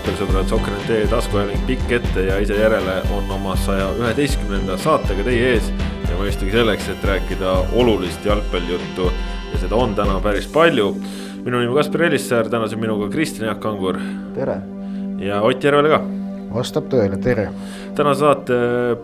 [0.00, 5.72] jalgpallisõbrad, Sokker.ee taskuhääling pikk ette ja ise järele on oma saja üheteistkümnenda saatega teie ees.
[6.08, 9.10] ja mõistagi selleks, et rääkida olulist jalgpallijuttu
[9.52, 10.94] ja seda on täna päris palju.
[11.44, 13.98] minu nimi on Kaspar Elissaar, tänas on minuga Kristjan Jaak Kangur.
[14.34, 14.62] tere.
[15.18, 16.19] ja Ott Järvele ka.
[16.54, 17.48] Vastab tõele, tere
[17.96, 18.56] tänase saate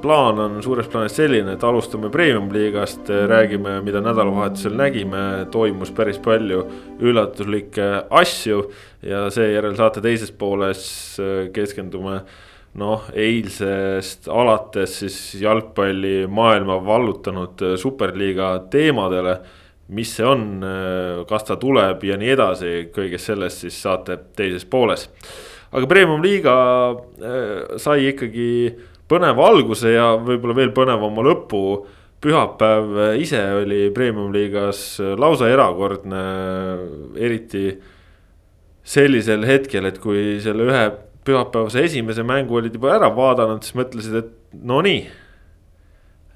[0.03, 5.23] plaan on suures plaanis selline, et alustame premium-liigast, räägime, mida nädalavahetusel nägime,
[5.53, 6.65] toimus päris palju
[7.01, 8.71] üllatuslikke asju.
[9.03, 10.83] ja seejärel saate teises pooles
[11.53, 12.21] keskendume
[12.75, 19.39] noh, eilsest alates siis jalgpallimaailma vallutanud superliiga teemadele.
[19.89, 20.65] mis see on,
[21.29, 25.07] kas ta tuleb ja nii edasi, kõigest sellest siis saate teises pooles
[25.77, 26.57] aga premium-liiga
[27.21, 28.51] äh, sai ikkagi
[29.11, 31.63] põneva alguse ja võib-olla veel põnevama lõpu.
[32.27, 36.23] pühapäev ise oli premium-liigas lausa erakordne,
[37.21, 37.69] eriti
[38.83, 40.87] sellisel hetkel, et kui selle ühe
[41.27, 44.33] pühapäevase esimese mängu olid juba ära vaadanud, siis mõtlesid, et
[44.65, 45.05] no nii.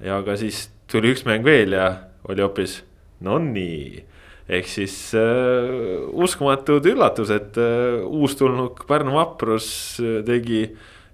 [0.04, 1.88] ja aga siis tuli üks mäng veel ja
[2.28, 2.80] oli hoopis
[3.24, 4.04] no nii
[4.50, 5.70] ehk siis äh,
[6.10, 9.68] uskumatud üllatused äh,, uustulnuk Pärnu Vaprus
[10.02, 10.64] äh, tegi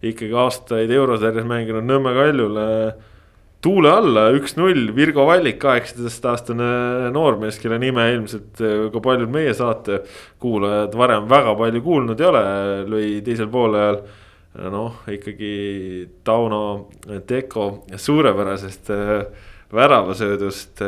[0.07, 2.67] ikkagi aastaid eurosarjas mänginud Nõmme Kaljule
[3.65, 10.03] tuule alla üks-null, Virgo Vallik, kaheksateistaastane noormees, kelle nime ilmselt äh, ka paljud meie saate
[10.43, 12.45] kuulajad varem väga palju kuulnud ei ole,
[12.93, 14.01] lõi teisel poolajal
[14.73, 15.53] noh, ikkagi
[16.25, 16.63] Tauno
[17.29, 17.69] Teko
[18.07, 20.81] suurepärasest äh, väravasöödust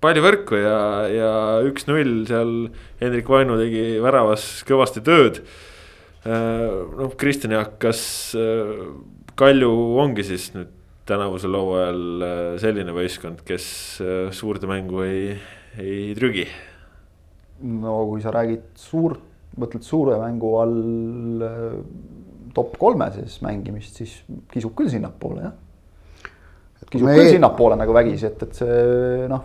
[0.00, 0.80] palju võrku ja,
[1.12, 1.30] ja
[1.68, 2.54] üks-null seal
[3.00, 5.42] Hendrik Vainu tegi väravas kõvasti tööd.
[6.24, 6.66] Äh,
[7.00, 8.02] noh, Kristjan Jaak, kas
[8.36, 8.74] äh,
[9.40, 10.72] Kalju ongi siis nüüd
[11.08, 13.64] tänavusel hooajal äh, selline võistkond, kes
[14.36, 15.38] suurde mängu ei,
[15.80, 16.48] ei trügi?
[17.60, 19.20] no kui sa räägid suurt,
[19.60, 21.42] mõtled suure mängu all
[22.56, 24.14] top kolme siis mängimist, siis
[24.48, 25.58] kisub küll sinnapoole jah
[26.90, 27.16] kisub me...
[27.18, 29.44] küll sinnapoole nagu vägisi, et, et see noh.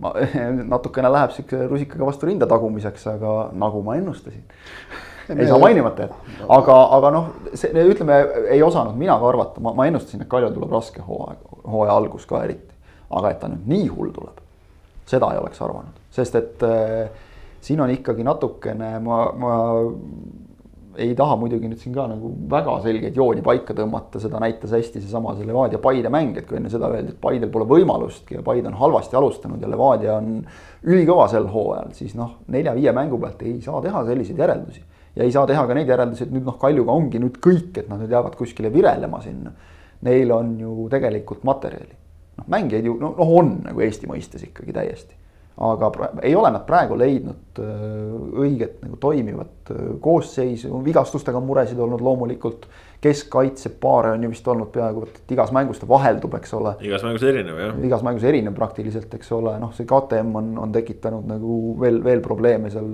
[0.00, 0.14] ma
[0.74, 4.44] natukene läheb siukse rusikaga vastu rinda tagumiseks, aga nagu ma ennustasin
[5.30, 6.16] ei saa mainimata jätta,
[6.48, 8.16] aga, aga noh, see ütleme,
[8.50, 12.26] ei osanud mina ka arvata, ma, ma ennustasin, et Kaljul tuleb raske hooaeg, hooaja algus
[12.26, 12.74] ka eriti.
[13.10, 14.36] aga et ta nüüd nii hull tuleb,
[15.10, 17.10] seda ei oleks arvanud, sest et äh,
[17.60, 19.54] siin on ikkagi natukene, ma, ma
[21.00, 25.02] ei taha muidugi nüüd siin ka nagu väga selgeid jooni paika tõmmata, seda näitas hästi
[25.02, 28.44] seesama see Levadia Paide mäng, et kui enne seda öeldi, et Paidel pole võimalustki ja
[28.46, 30.40] Paide on halvasti alustanud ja Levadia on
[30.86, 34.84] ülikõva sel hooajal, siis noh, nelja-viie mängu pealt ei saa teha selliseid järeldusi.
[35.16, 37.88] ja ei saa teha ka neid järeldusi, et nüüd noh, Kaljuga ongi nüüd kõik, et
[37.88, 39.52] nad nüüd jäävad kuskile virelema sinna.
[40.06, 41.96] Neil on ju tegelikult materjali,
[42.38, 45.19] noh mängijaid ju noh, noh on nagu Eesti mõistes ikkagi täiesti
[45.60, 45.90] aga
[46.22, 47.72] ei ole nad praegu leidnud äh,
[48.44, 52.66] õiget nagu toimivat äh, koosseisu, vigastustega on muresid olnud loomulikult.
[53.00, 56.74] keskkaitsepaare on ju vist olnud peaaegu, et igas mängus ta vaheldub, eks ole.
[56.84, 57.78] igas mängus erinev jah.
[57.84, 62.20] igas mängus erinev praktiliselt, eks ole, noh, see KTM on, on tekitanud nagu veel, veel
[62.24, 62.90] probleeme seal.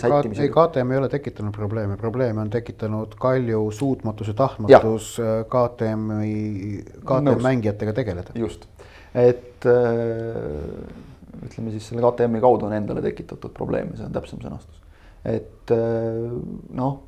[0.00, 6.80] ei, KTM ei ole tekitanud probleeme, probleeme on tekitanud Kalju suutmatus ja tahtmatus äh, KTM-i,
[7.04, 7.44] KTM Nõus.
[7.44, 8.36] mängijatega tegeleda.
[8.40, 8.68] just,
[9.12, 11.08] et äh,
[11.46, 14.80] ütleme siis selle KTM-i kaudu on endale tekitatud probleeme, see on täpsem sõnastus.
[15.24, 16.32] et äh,
[16.78, 16.98] noh,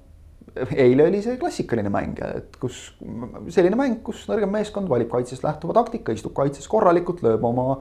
[0.76, 2.84] eile oli see klassikaline mäng, et kus
[3.54, 7.76] selline mäng, kus nõrgem meeskond valib kaitsest lähtuva taktika, istub kaitses korralikult, lööb oma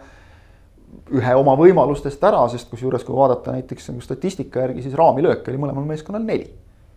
[1.16, 5.62] ühe oma võimalustest ära, sest kusjuures, kui vaadata näiteks nagu statistika järgi, siis raamilööke oli
[5.62, 6.50] mõlemal meeskonnal neli.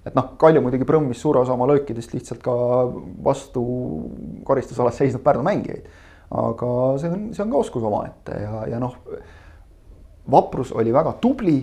[0.05, 2.55] et noh, Kalju muidugi prõmmis suure osa oma löökidest lihtsalt ka
[3.25, 3.63] vastu
[4.45, 5.87] karistusalas seisnud Pärnu mängijaid.
[6.35, 8.97] Aga see on, see on ka oskus omaette ja, ja noh
[10.31, 11.59] vaprus oli väga tubli,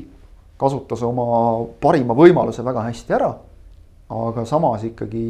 [0.58, 3.32] kasutas oma parima võimaluse väga hästi ära.
[4.12, 5.22] aga samas ikkagi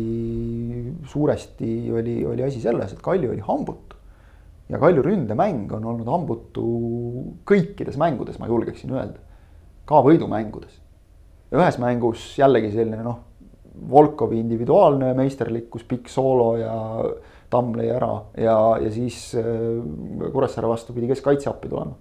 [1.06, 3.96] suuresti oli, oli asi selles, et Kalju oli hambutu.
[4.70, 6.66] ja Kalju ründemäng on olnud hambutu
[7.46, 9.20] kõikides mängudes, ma julgeksin öelda.
[9.86, 10.80] ka võidumängudes.
[11.52, 13.20] ühes mängus jällegi selline noh,
[13.90, 16.74] Volkovi individuaalne meisterlikkus, pikk soolo ja
[17.52, 19.46] Tamm lõi ära ja, ja siis äh,
[20.32, 21.98] Kuressaare vastu pidi keskkaitse appi tulema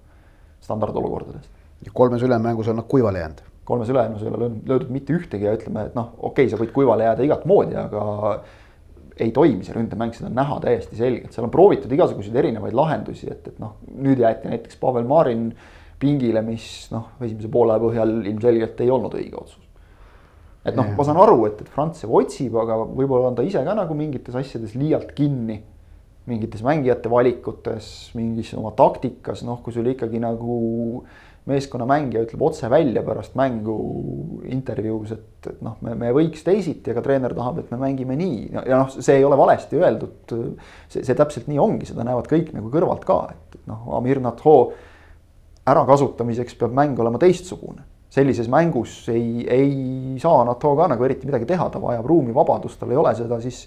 [0.60, 1.48] standardolukordades.
[1.84, 3.42] ja kolmes ülemängus on nad kuivale jäänud.
[3.64, 6.72] kolmes ülemängus ei ole löödud mitte ühtegi ja ütleme, et noh, okei okay,, sa võid
[6.74, 8.42] kuivale jääda igat moodi, aga
[9.20, 13.28] ei toimi see ründemäng, seda on näha täiesti selgelt, seal on proovitud igasuguseid erinevaid lahendusi,
[13.32, 15.50] et, et noh, nüüd jäeti näiteks Pavel Marin
[16.00, 16.64] pingile, mis
[16.94, 19.59] noh, esimese poole põhjal ilmselgelt ei olnud õige otsus.
[20.64, 23.76] Et noh, ma saan aru, et, et Frantsev otsib, aga võib-olla on ta ise ka
[23.76, 25.62] nagu mingites asjades liialt kinni
[26.30, 30.56] mingites mängijate valikutes, mingis oma taktikas, noh, kui sul ikkagi nagu
[31.48, 33.76] meeskonna mängija ütleb otse välja pärast mängu
[34.52, 38.42] intervjuus, et, et noh, me, me võiks teisiti, aga treener tahab, et me mängime nii
[38.52, 40.34] ja, ja noh, see ei ole valesti öeldud.
[40.92, 44.58] see, see täpselt nii ongi, seda näevad kõik nagu kõrvalt ka, et noh, Amir Natho
[45.70, 47.88] ärakasutamiseks peab mäng olema teistsugune.
[48.10, 52.80] Sellises mängus ei, ei saa Natho ka nagu eriti midagi teha, ta vajab ruumi, vabadust,
[52.80, 53.62] tal ei ole seda, siis,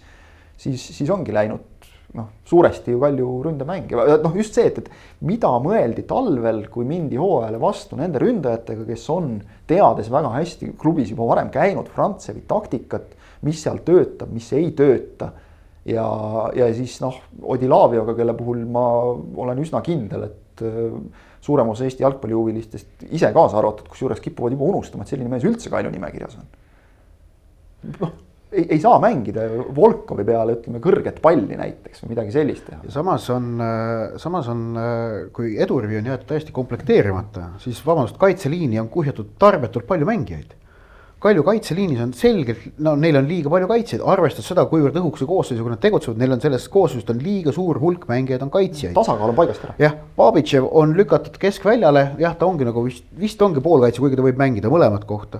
[0.59, 1.73] siis, siis ongi läinud
[2.17, 6.85] noh, suuresti ju Kalju ründemäng ja noh, just see, et, et mida mõeldi talvel, kui
[6.87, 9.37] mindi hooajale vastu nende ründajatega, kes on,
[9.69, 13.15] teades väga hästi klubis juba varem käinud, Frantsevi taktikat,
[13.47, 15.31] mis seal töötab, mis ei tööta.
[15.89, 16.05] ja,
[16.55, 18.85] ja siis noh, Odilavioga, kelle puhul ma
[19.43, 24.69] olen üsna kindel, et äh, suurem osa Eesti jalgpallihuvilistest ise kaasa arvatud, kusjuures kipuvad juba
[24.71, 26.51] unustama, et selline mees üldse Kalju nimekirjas on.
[27.99, 28.13] noh
[28.53, 29.45] ei, ei saa mängida
[29.75, 32.81] Volkovi peale, ütleme kõrget palli näiteks või midagi sellist teha.
[32.93, 33.61] samas on,
[34.21, 34.65] samas on,
[35.35, 40.53] kui edurivi on jäetud täiesti komplekteerimata, siis vabandust, kaitseliini on kuhjatud tarbetult palju mängijaid.
[41.23, 45.71] Kalju kaitseliinis on selgelt, no neil on liiga palju kaitsjaid, arvestades seda, kuivõrd õhukese koosseisuga
[45.71, 48.91] nad tegutsevad, neil on sellest koosseisust on liiga suur hulk mängijaid, on kaitsjaid.
[48.97, 49.75] tasakaal on paigast ära.
[49.79, 54.25] jah, Babitšev on lükatud keskväljale, jah, ta ongi nagu vist, vist ongi poolkaitse, kuigi ta
[54.25, 55.39] võib mängida mõlemat kohta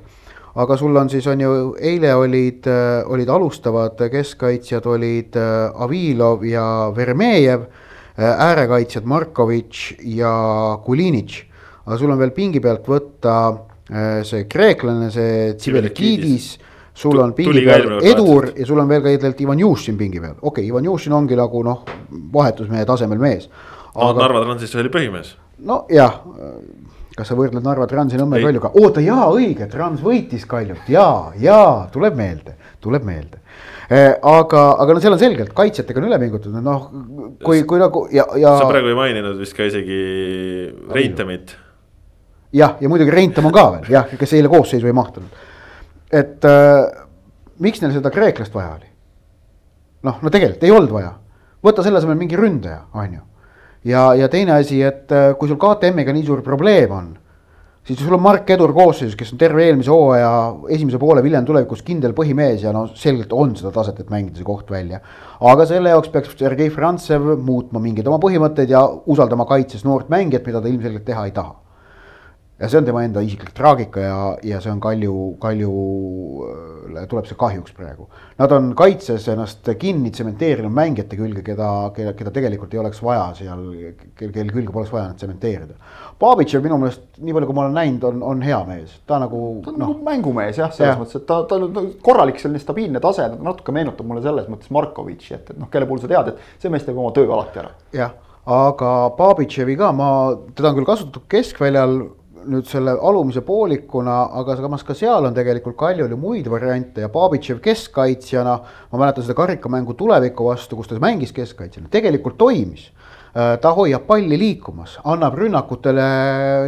[0.55, 6.45] aga sul on siis on ju, eile olid, äh, olid alustavad keskkaitsjad olid äh, Avilov
[6.45, 6.65] ja
[6.95, 7.65] Vermejev,
[8.15, 10.33] äh, äärekaitsjad Markovitš ja
[10.85, 11.43] Kulinitš.
[11.85, 13.33] aga sul on veel pingi pealt võtta
[13.87, 16.53] see kreeklane, see Tsivelikidis
[16.93, 20.37] sul on pingi peal Edur ja sul on veel ka ilmselt Ivan Jušin pingi peal,
[20.39, 21.83] okei okay,, Ivan Jušin ongi nagu noh,
[22.33, 23.49] vahetusmehe tasemel mees.
[23.93, 25.35] aga Narva Transis oli põhimees.
[25.59, 26.21] nojah
[27.17, 28.71] kas sa võrdled Narva Transi Nõmme Kaljuga?
[28.79, 33.41] oota, jaa, õige, Trans võitis Kaljut, jaa, jaa, tuleb meelde, tuleb meelde
[33.89, 34.13] eh,.
[34.17, 36.87] aga, aga no seal on selgelt kaitsjatega on üle pingutatud, noh,
[37.43, 38.55] kui, kui nagu ja, ja.
[38.61, 39.99] sa praegu ei maininud vist ka isegi
[40.93, 41.55] Reintamit.
[42.53, 45.41] Jah, ja muidugi Reintam on ka veel jah, kes eile koosseisu ei mahtunud.
[46.13, 46.85] et äh,
[47.63, 48.89] miks neil seda kreeklast vaja oli?
[50.03, 51.13] noh, no tegelikult ei olnud vaja,
[51.63, 53.25] võta selle asemel mingi ründaja, on ju
[53.89, 57.09] ja, ja teine asi, et äh, kui sul KTM-iga nii suur probleem on,
[57.87, 60.29] siis sul on Mark Edur koosseisus, kes on terve eelmise hooaja
[60.75, 64.47] esimese poole Viljandi tulevikus kindel põhimees ja no selgelt on seda taset, et mängida see
[64.47, 65.01] koht välja.
[65.41, 70.45] aga selle jaoks peaks Sergei Frantsev muutma mingeid oma põhimõtteid ja usaldama kaitses noort mängijat,
[70.45, 71.62] mida ta ilmselgelt teha ei taha
[72.59, 77.37] ja see on tema enda isiklik traagika ja, ja see on Kalju, Kaljule tuleb see
[77.39, 78.05] kahjuks praegu.
[78.37, 83.25] Nad on kaitses ennast kinni tsementeerinud mängijate külge, keda, keda, keda tegelikult ei oleks vaja
[83.39, 83.65] seal,
[84.19, 85.77] kelle külge poleks vaja nad tsementeerida.
[86.21, 89.43] Babitšev minu meelest, nii palju kui ma olen näinud, on, on hea mees, ta nagu.
[89.65, 90.99] ta on no, nagu mängumees jah, selles ja.
[91.01, 95.33] mõttes, et ta, tal on korralik selline stabiilne tase, natuke meenutab mulle selles mõttes Markovitši,
[95.39, 97.73] et, et noh, kelle puhul sa tead, et see mees teeb oma töö alati ära.
[97.97, 98.13] jah,
[98.45, 100.09] aga Babitševi ka ma,
[100.53, 101.97] teda on küll kasutatud keskväljal
[102.49, 107.09] nüüd selle alumise poolikuna, aga samas ka seal on tegelikult Kaljul ju muid variante ja
[107.13, 108.57] Babitšev keskkaitsjana,
[108.91, 112.89] ma mäletan seda karikamängu tuleviku vastu, kus ta mängis keskkaitsjana, tegelikult toimis.
[113.33, 116.03] Äh, ta hoiab palli liikumas, annab rünnakutele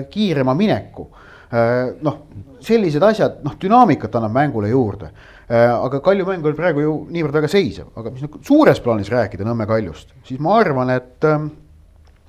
[0.10, 1.08] kiirema mineku.
[1.54, 2.24] Äh, noh,
[2.66, 5.12] sellised asjad, noh, dünaamikat annab mängule juurde.
[5.46, 9.14] Äh, aga Kalju mäng oli praegu ju niivõrd väga seisev, aga mis nagu suures plaanis
[9.14, 11.30] rääkida Nõmme Kaljust, siis ma arvan, et,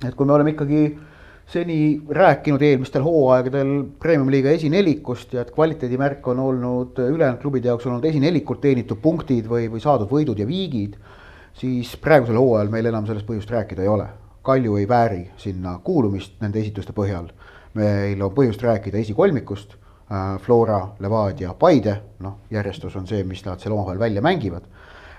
[0.05, 0.83] et kui me oleme ikkagi
[1.47, 8.05] seni rääkinud eelmistel hooaegadel premium-liiga esinelikust ja et kvaliteedimärk on olnud ülejäänud klubide jaoks olnud
[8.05, 10.97] esinelikult teenitud punktid või, või saadud võidud ja viigid,
[11.55, 14.09] siis praegusel hooajal meil enam sellest põhjust rääkida ei ole.
[14.43, 17.31] Kalju ei vääri sinna kuulumist nende esituste põhjal.
[17.77, 19.75] meil on põhjust rääkida esikolmikust,
[20.11, 24.63] äh, Flora, Levadia, Paide, noh, järjestus on see, mis nad seal omavahel välja mängivad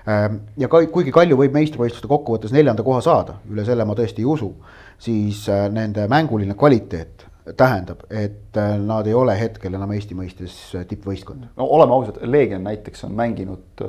[0.07, 4.21] ähm, ja ka, kuigi Kalju võib meistrivõistluste kokkuvõttes neljanda koha saada, üle selle ma tõesti
[4.21, 4.51] ei usu
[4.99, 7.25] siis äh, nende mänguline kvaliteet
[7.57, 11.49] tähendab, et äh, nad ei ole hetkel enam Eesti mõistes äh, tippvõistkond.
[11.57, 13.83] no oleme ausad, Leegion näiteks on mänginud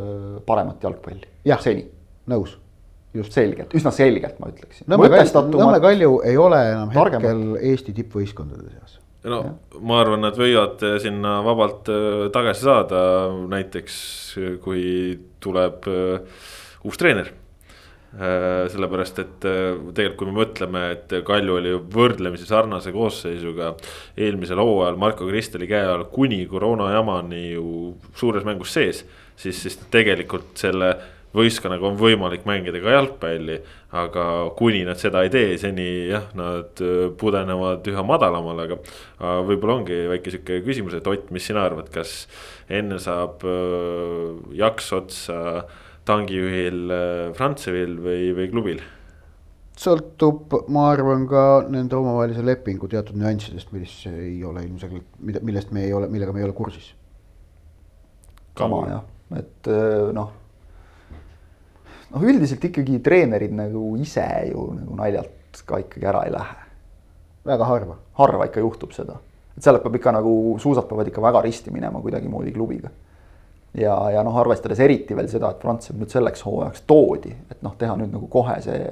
[0.46, 1.28] paremat jalgpalli
[1.60, 1.84] seni.
[2.30, 2.56] nõus.
[3.14, 4.86] just selgelt, üsna selgelt ma ütleksin.
[4.86, 7.26] Nõmme Kalju, Nõmme Kalju ei ole enam targemat.
[7.26, 9.52] hetkel Eesti tippvõistkondade seas no ja.
[9.82, 11.90] ma arvan, nad võivad sinna vabalt
[12.32, 13.02] tagasi saada,
[13.50, 13.98] näiteks
[14.62, 14.86] kui
[15.42, 15.90] tuleb
[16.86, 17.34] uus treener
[18.10, 23.76] sellepärast, et äh, tegelikult, kui me mõtleme, et Kalju oli võrdlemisi sarnase koosseisuga
[24.18, 29.04] eelmisel hooajal Marko Kristeli käe all kuni koroona jamani ju suures mängus sees.
[29.36, 30.96] siis, siis tegelikult selle
[31.30, 33.60] võistkonnaga on võimalik mängida ka jalgpalli.
[33.94, 34.24] aga
[34.58, 38.80] kuni nad seda ei tee, seni jah, nad äh, pudenevad üha madalamale, aga.
[39.46, 42.26] võib-olla ongi väike sihuke küsimus, et Ott, mis sina arvad, kas
[42.66, 43.46] enne saab
[44.50, 45.38] jaks otsa
[46.08, 48.82] tangijuhil äh, Frantsevil või, või klubil?
[49.80, 51.42] sõltub, ma arvan, ka
[51.72, 56.34] nende omavahelise lepingu teatud nüanssidest, mis ei ole ilmselgelt, mida, millest me ei ole, millega
[56.36, 56.90] me ei ole kursis.
[58.58, 59.06] sama jah,
[59.40, 60.34] et äh, noh.
[62.10, 66.58] noh, üldiselt ikkagi treenerid nagu ise ju nagu naljalt ka ikkagi ära ei lähe.
[67.48, 67.96] väga harva.
[68.20, 69.16] harva ikka juhtub seda,
[69.56, 72.92] et seal peab ikka nagu suusad peavad ikka väga risti minema kuidagimoodi klubiga
[73.74, 77.74] ja, ja noh, arvestades eriti veel seda, et Prantsusmaa nüüd selleks hooajaks toodi, et noh,
[77.78, 78.84] teha nüüd nagu kohe see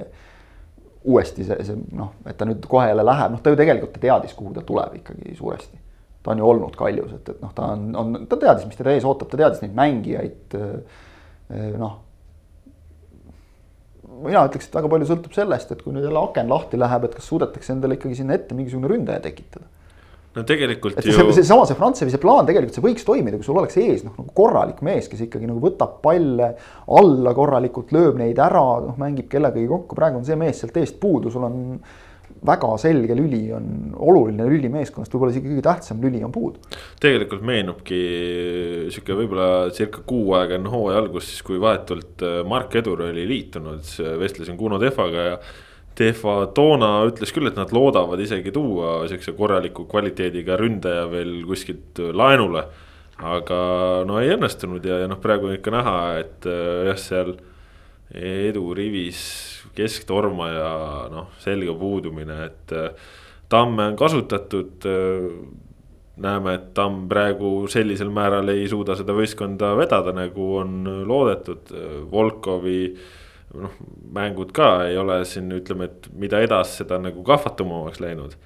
[1.09, 4.03] uuesti see, see noh, et ta nüüd kohe jälle läheb, noh, ta ju tegelikult ta
[4.03, 5.79] teadis, kuhu ta tuleb ikkagi suuresti.
[6.23, 8.91] ta on ju olnud kaljus, et, et noh, ta on, on, ta teadis, mis teda
[8.91, 10.55] ees ootab, ta teadis neid mängijaid.
[10.59, 11.95] Eh, noh.
[14.25, 17.15] mina ütleks, et väga palju sõltub sellest, et kui nüüd jälle aken lahti läheb, et
[17.15, 19.67] kas suudetakse endale ikkagi sinna ette mingisugune ründaja tekitada
[20.39, 21.15] no tegelikult et ju.
[21.35, 24.35] seesama see Frantsevi see plaan tegelikult see võiks toimida, kui sul oleks ees noh nagu
[24.35, 26.53] korralik mees, kes ikkagi nagu võtab palle
[26.99, 30.99] alla korralikult, lööb neid ära, noh mängib kellegagi kokku, praegu on see mees sealt eest
[31.01, 31.59] puudu, sul on
[32.45, 36.61] väga selge lüli on oluline lüli meeskonnast, võib-olla isegi kõige tähtsam lüli on puudu.
[37.01, 38.01] tegelikult meenubki
[38.93, 43.25] sihuke võib-olla circa kuu aega enne hooaja algust, siis kui vahetult äh, Mark Edur oli
[43.29, 43.83] liitunud,
[44.21, 45.41] vestlesin Kuno Tehvaga ja
[45.99, 51.99] Tehva toona ütles küll, et nad loodavad isegi tuua sihukese korraliku kvaliteediga ründaja veel kuskilt
[52.15, 52.63] laenule.
[53.19, 53.55] aga
[54.07, 57.33] no ei õnnestunud ja, ja noh, praegu on ikka näha, et äh, jah, seal
[58.15, 59.19] edurivis
[59.75, 60.69] kesktormaja
[61.11, 63.11] noh, selge puudumine, et äh,
[63.51, 65.27] tamme on kasutatud äh,
[66.23, 71.75] näeme, et Tamm praegu sellisel määral ei suuda seda võistkonda vedada, nagu on loodetud.
[72.11, 73.18] Volkovi äh,
[73.53, 73.73] noh,
[74.13, 78.37] mängud ka ei ole siin ütleme, et mida edasi, seda nagu kahvatumamaks läinud.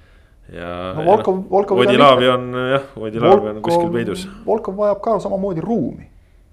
[0.52, 1.82] ja no,, Volkov, Volkov.
[1.82, 4.26] Vodilaavi on jah, Vodilaavi on kuskil peidus.
[4.46, 6.08] Volkov vajab ka samamoodi ruumi,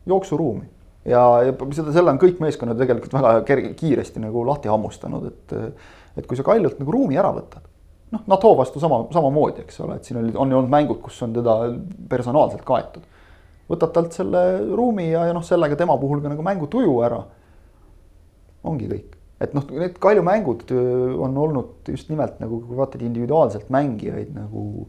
[0.07, 0.67] jooksuruumi
[1.05, 5.55] ja, ja seda, selle on kõik meeskonnad tegelikult väga kerge, kiiresti nagu lahti hammustanud, et.
[6.19, 7.63] et kui sa Kaljult nagu ruumi ära võtad,
[8.11, 11.21] noh, NATO vastu sama, samamoodi, eks ole, et siin oli, on ju olnud mängud, kus
[11.23, 11.57] on teda
[12.11, 13.05] personaalselt kaetud.
[13.71, 14.41] võtad talt selle
[14.75, 17.21] ruumi ja, ja noh, sellega tema puhul ka nagu mängutuju ära
[18.67, 23.71] ongi kõik, et noh, need Kalju mängud on olnud just nimelt nagu, kui vaatad individuaalselt
[23.73, 24.87] mängijaid nagu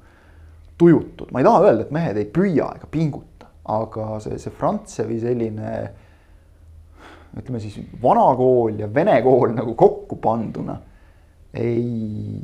[0.81, 5.21] tujutud, ma ei taha öelda, et mehed ei püüa ega pinguta, aga see, see Frantsevi
[5.23, 5.75] selline
[7.39, 10.77] ütleme siis vana kool ja vene kool nagu kokku panduna
[11.57, 12.35] ei,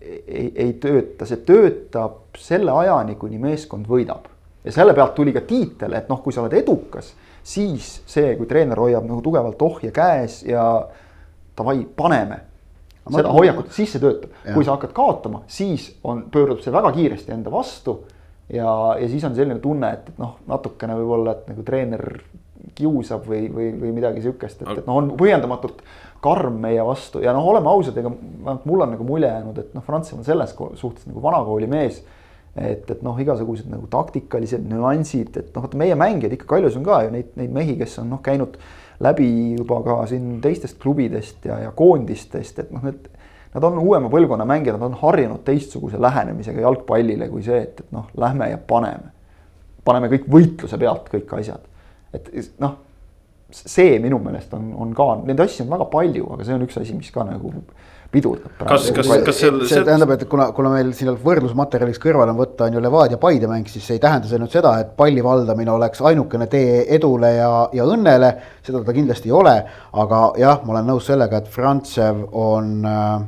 [0.00, 4.28] ei, ei tööta, see töötab selle ajani, kuni meeskond võidab.
[4.64, 7.14] ja selle pealt tuli ka tiitel, et noh, kui sa oled edukas
[7.48, 10.62] siis see, kui treener hoiab nagu tugevalt ohje käes ja
[11.58, 12.42] davai, paneme.
[13.08, 17.32] seda hoiakut, siis see töötab, kui sa hakkad kaotama, siis on, pöördub see väga kiiresti
[17.32, 18.02] enda vastu.
[18.52, 18.68] ja,
[19.00, 22.04] ja siis on selline tunne, et, et noh, natukene võib-olla, et nagu treener
[22.76, 25.80] kiusab või, või, või midagi sihukest, et, et noh, on põhjendamatult
[26.20, 29.74] karm meie vastu ja noh, oleme ausad, ega vähemalt mul on nagu mulje jäänud, et
[29.76, 32.02] noh, Frantsima on selles suhtes nagu vanakooli mees
[32.64, 36.86] et, et noh, igasugused nagu taktikalised nüansid, et noh, vaata meie mängijad ikka Kaljus on
[36.86, 38.58] ka ju neid, neid mehi, kes on noh, käinud
[39.04, 43.08] läbi juba ka siin teistest klubidest ja, ja koondistest, et noh, need.
[43.48, 47.94] Nad on uuema põlvkonna mängijad, nad on harjunud teistsuguse lähenemisega jalgpallile kui see, et, et
[47.96, 49.08] noh, lähme ja paneme.
[49.88, 51.64] paneme kõik võitluse pealt kõik asjad,
[52.12, 52.28] et
[52.60, 52.74] noh
[53.50, 56.76] see minu meelest on, on ka, neid asju on väga palju, aga see on üks
[56.80, 57.52] asi, mis ka nagu
[58.12, 58.52] pidurdab.
[58.64, 59.60] kas, kas, kas seal.
[59.68, 63.50] see tähendab, et kuna, kuna meil siin võrdlusmaterjaliks kõrvale on võtta on ju Levadia Paide
[63.50, 67.50] mäng, siis ei tähenda see nüüd seda, et palli valdamine oleks ainukene tee edule ja,
[67.76, 68.34] ja õnnele.
[68.64, 69.56] seda ta kindlasti ei ole,
[70.04, 73.18] aga jah, ma olen nõus sellega, et Frantsev on äh,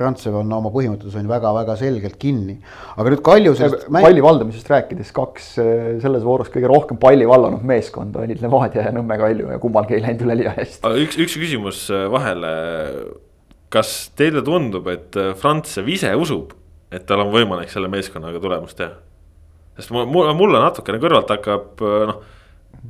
[0.00, 2.54] Frantsev on oma põhimõtetes on väga-väga selgelt kinni.
[2.96, 4.06] aga nüüd Kalju sellest mäng...
[4.06, 5.72] palli valdamisest rääkides, kaks äh,
[6.04, 10.06] selles voorus kõige rohkem palli vallanud meeskonda olid Levadia ja Nõmme Kalju ja kummalgi ei
[10.06, 10.94] läinud üleliia hästi.
[11.02, 12.54] üks, üks küsimus äh, vahele
[13.70, 16.54] kas teile tundub, et äh, Frantsev ise usub,
[16.90, 18.96] et tal on võimalik selle meeskonnaga tulemust teha?
[19.80, 22.18] sest mul, mulle natukene kõrvalt hakkab äh, noh,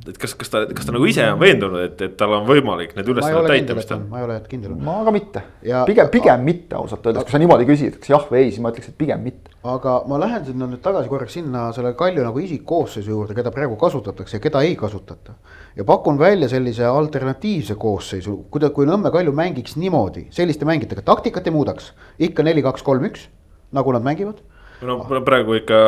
[0.07, 2.93] et kas, kas ta, kas ta nagu ise on veendunud, et, et tal on võimalik
[2.97, 4.05] need ülesanded täita, mis ta on?
[4.11, 4.75] ma ei ole kindel.
[4.87, 8.27] ma ka mitte ja, pigem, pigem mitte ausalt öeldes, kui sa niimoodi küsid, kas jah
[8.29, 9.53] või ei, siis ma ütleks, et pigem mitte.
[9.67, 13.77] aga ma lähen sinna nüüd tagasi korraks sinna selle Kalju nagu isikkoosseisu juurde, keda praegu
[13.81, 15.35] kasutatakse ja keda ei kasutata.
[15.75, 21.47] Ja pakun välja sellise alternatiivse koosseisu, kuida-, kui Nõmme Kalju mängiks niimoodi, selliste mängijatega, taktikat
[21.47, 23.27] ei muudaks, ikka neli, kaks, kolm, üks,
[23.75, 24.41] nagu nad mängivad.
[24.81, 25.79] no praegu ikka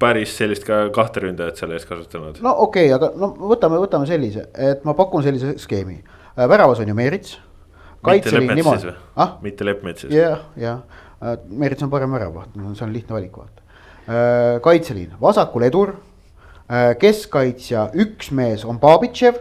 [0.00, 2.38] päris sellist ka kahte ründajat selle eest kasutanud.
[2.44, 6.00] no okei okay,, aga no võtame, võtame sellise, et ma pakun sellise skeemi.
[6.36, 7.38] Äh, väravas on ju Meerits.
[9.16, 9.36] ah??
[9.42, 10.14] mitte Leppmets siis.
[10.14, 10.82] jah, jah,
[11.20, 13.64] äh, Meerits on parem väravaht, see on lihtne valik vaata.
[14.06, 15.96] Äh, kaitseliin, vasakul Edur.
[17.00, 19.36] Keskkaitsja, üks mees on Babitšev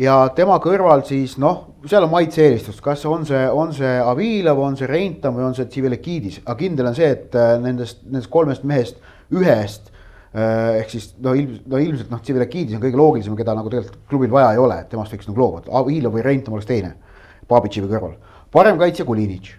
[0.00, 4.78] ja tema kõrval siis noh, seal on maitse-eelistus, kas on see, on see Avilov, on
[4.78, 8.64] see Reintam või on see Tsivilikidis, aga kindel on see, et äh, nendest, nendest kolmest
[8.66, 8.98] mehest
[9.34, 9.90] ühest
[10.34, 14.00] äh, ehk siis no ilmselt, no ilmselt noh, Tsivilikidis on kõige loogilisem, keda nagu tegelikult
[14.10, 16.94] klubil vaja ei ole, temast võiks nagu loobuda, Avilov või Reintam oleks teine,
[17.50, 18.16] Babitševi kõrval.
[18.54, 19.54] parem kaitsja Kulinitš,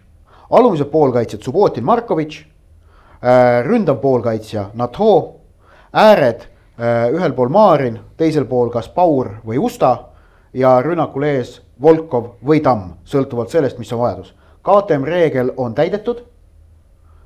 [0.51, 2.43] alumised poolkaitsjad Subbotin, Markovitš,
[3.21, 5.13] äh, ründav poolkaitsja Nato,
[5.95, 9.93] ääred ühel pool Maarin, teisel pool kas Paur või Usta
[10.53, 14.33] ja rünnakul ees Volkov või Tamm, sõltuvalt sellest, mis on vajadus.
[14.65, 16.23] KTM reegel on täidetud.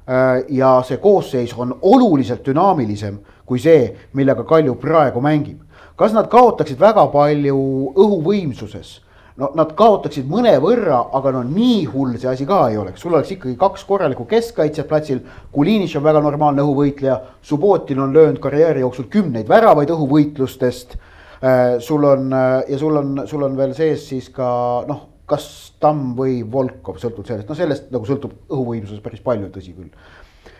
[0.10, 5.60] Äh, ja see koosseis on oluliselt dünaamilisem kui see, millega Kalju praegu mängib.
[5.96, 7.58] kas nad kaotaksid väga palju
[7.96, 9.01] õhuvõimsuses?
[9.39, 13.31] No nad kaotaksid mõnevõrra, aga no nii hull see asi ka ei oleks, sul oleks
[13.36, 15.22] ikkagi kaks korralikku keskkaitsjat platsil.
[15.55, 21.00] Kulinitš on väga normaalne õhuvõitleja, Subbotin on löönud karjääri jooksul kümneid väravaid õhuvõitlustest
[21.39, 22.31] Äh, sul on
[22.67, 24.48] ja sul on, sul on veel sees siis ka
[24.88, 25.46] noh, kas
[25.79, 29.93] Tamm või Volkov, sõltub sellest, no sellest nagu sõltub õhuvõimsuses päris palju, tõsi küll.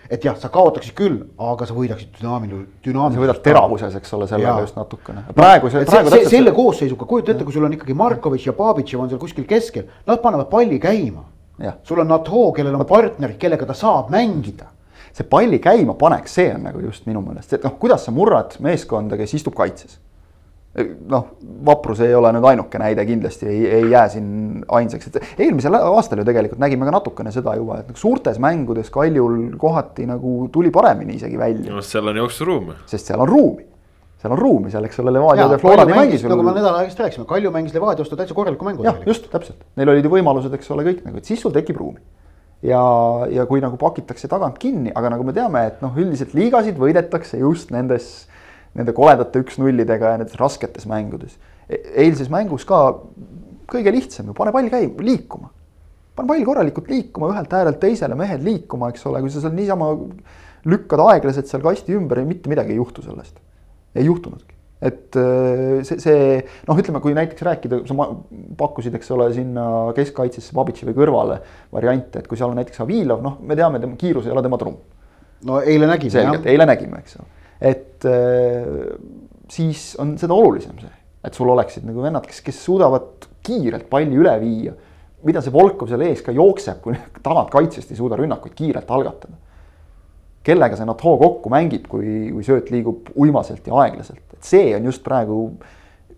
[0.10, 1.20] Et jah, sa kaotaksid küll,
[1.52, 3.18] aga sa võidaksid dünaamil-, dünaamil.
[3.18, 5.26] sa võidad teravuses, eks ole, sellega just natukene.
[5.38, 6.32] praegu see, praegu täpselt.
[6.34, 9.88] selle koosseisuga, kujuta ette, kui sul on ikkagi Markovitš ja Babitšev on seal kuskil keskel,
[10.10, 11.24] nad panevad palli käima.
[11.84, 14.74] sul on NATO, kellel on partner, kellega ta saab mängida
[15.14, 18.56] see palli käima paneks, see on nagu just minu meelest, et noh, kuidas sa murrad
[18.64, 19.98] meeskonda, kes istub kaitses
[21.10, 21.26] noh,
[21.66, 24.28] vaprus ei ole nüüd ainuke näide, kindlasti ei, ei jää siin
[24.78, 28.92] ainsaks, et eelmisel aastal ju tegelikult nägime ka natukene seda juba, et nagu suurtes mängudes
[28.94, 31.74] Kaljul kohati nagu tuli paremini isegi välja.
[31.74, 32.78] no seal on jooksuruumi.
[32.86, 33.66] sest seal on ruumi,
[34.22, 36.24] seal on ruumi, seal, eks ole, Levadia ja Florani mängis.
[36.30, 38.86] nagu me nädal aega eest rääkisime, Kalju mängis Levadia vastu täitsa korraliku mängu.
[38.86, 41.82] jah, just, täpselt, neil olid ju võimalused, eks ole, kõik nagu, et siis sul tekib
[41.82, 42.00] ruumi
[42.62, 42.82] ja,
[43.34, 47.42] ja kui nagu pakitakse tagant kinni, aga nagu me teame, et noh, üldiselt liigasid võidetakse
[47.42, 48.29] just nendes
[48.78, 51.38] nende koledate üks-nullidega ja nendes rasketes mängudes.
[51.70, 52.82] E-, eilses mängus ka
[53.70, 55.52] kõige lihtsam ju, pane pall käima, liikuma.
[56.18, 59.92] pane pall korralikult liikuma ühelt äärelt teisele, mehed liikuma, eks ole, kui sa seal niisama
[60.70, 63.38] lükkad aeglaselt seal kasti ümber, mitte midagi ei juhtu sellest.
[63.96, 64.54] ei juhtunudki,
[64.86, 66.26] et äh, see, see
[66.68, 68.06] noh, ütleme, kui näiteks rääkida, sa
[68.60, 69.64] pakkusid, eks ole, sinna
[69.98, 71.40] keskkaitsesse Babitši või kõrvale
[71.74, 74.62] variante, et kui seal on näiteks Avilov, noh, me teame, tema kiirus ei ole tema
[74.62, 74.78] trumm.
[75.50, 76.14] no eile nägime.
[76.14, 78.94] selgelt, eile nägime, eks ole et äh,
[79.52, 80.94] siis on seda olulisem see,
[81.26, 84.76] et sul oleksid nagu vennad, kes, kes suudavad kiirelt palli üle viia.
[85.24, 86.96] mida see Volkov seal ees ka jookseb, kui
[87.26, 89.36] tagant kaitsest ei suuda rünnakuid kiirelt algatada.
[90.44, 94.88] kellega see NATO kokku mängib, kui, kui sööt liigub uimaselt ja aeglaselt, et see on
[94.88, 95.42] just praegu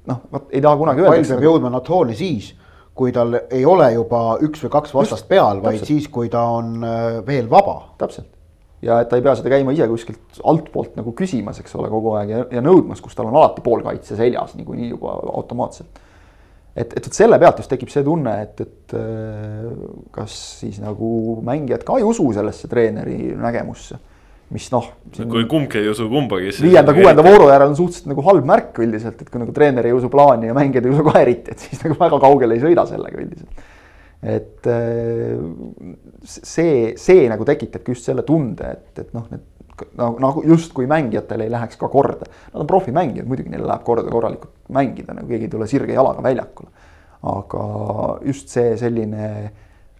[0.07, 1.15] noh, vot ei taha kunagi öelda.
[1.15, 2.53] pall peab jõudma NATO-ni siis
[2.93, 5.87] kui tal ei ole juba üks või kaks vastast Just, peal, vaid täpselt.
[5.89, 7.95] siis, kui ta on äh, veel vaba.
[7.97, 8.30] täpselt
[8.81, 12.15] ja et ta ei pea seda käima ise kuskilt altpoolt nagu küsimas, eks ole, kogu
[12.17, 16.01] aeg ja, ja nõudmas, kus tal on alati poolkaitse seljas niikuinii juba automaatselt.
[16.75, 19.67] et, et vot selle pealt just tekib see tunne, et, et äh,
[20.15, 23.99] kas siis nagu mängijad ka ei usu sellesse treeneri nägemusse
[24.51, 24.87] mis noh.
[25.31, 26.51] kui kumbki ei usu kumbagi.
[26.63, 30.09] viienda-kuuenda vooru järel on suhteliselt nagu halb märk üldiselt, et kui nagu treener ei usu
[30.11, 33.21] plaani ja mängijad ei usu ka eriti, et siis nagu väga kaugele ei sõida sellega
[33.21, 33.69] üldiselt
[34.21, 35.39] et äh,
[36.23, 39.47] see, see nagu tekitabki just selle tunde, et, et noh, need
[39.97, 42.27] nagu, nagu justkui mängijatel ei läheks ka korda.
[42.51, 46.23] Nad on profimängijad, muidugi neil läheb korda korralikult mängida, nagu keegi ei tule sirge jalaga
[46.25, 46.71] väljakule.
[47.21, 47.63] aga
[48.25, 49.25] just see selline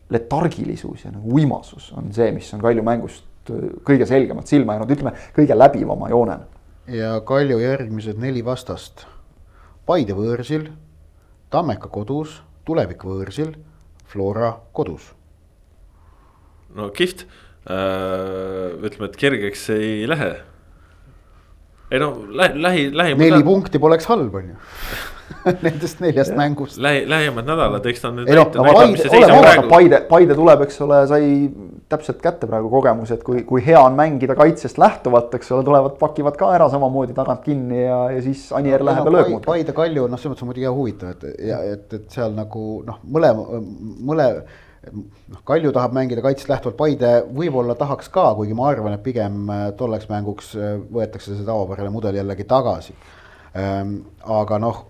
[0.10, 3.52] letargilisus ja nagu uimasus on see, mis on Kalju mängust
[3.86, 6.48] kõige selgemalt silma jäänud, ütleme kõige läbivama joonena.
[6.88, 9.06] ja Kalju järgmised neli vastast.
[9.86, 10.70] Paide võõrsil,
[11.50, 13.54] Tammeka kodus, Tulevik võõrsil
[14.12, 15.14] Flora kodus.
[16.76, 17.26] no kihvt
[17.68, 20.34] äh,, ütleme, et kergeks ei lähe.
[21.92, 23.16] ei no lähi, lähi, lähi.
[23.20, 24.60] neli punkti poleks halb, on ju
[25.66, 26.78] Nendest neljast mängust.
[26.82, 28.30] lähi, lähimad nädalad, eks ta nüüd.
[28.30, 31.28] ei noh, Paide, Paide, Paide tuleb, eks ole, sai
[31.92, 35.98] täpselt kätte praegu kogemuse, et kui, kui hea on mängida kaitsest lähtuvalt, eks ole, tulevad,
[36.00, 39.38] pakivad ka ära samamoodi tagant kinni ja, ja siis Anier läheb ja lööb.
[39.46, 42.66] Paide Kalju, noh, selles mõttes on muidugi hea huvitav, et ja et, et seal nagu
[42.88, 43.64] noh, mõlema,
[44.12, 44.28] mõle
[44.92, 49.50] noh, Kalju tahab mängida kaitsest lähtuvalt, Paide võib-olla tahaks ka, kuigi ma arvan, et pigem
[49.52, 52.96] äh, tolleks mänguks äh, võetakse see tavapärane mudel jällegi tagasi.
[53.58, 54.86] Ähm, aga noh,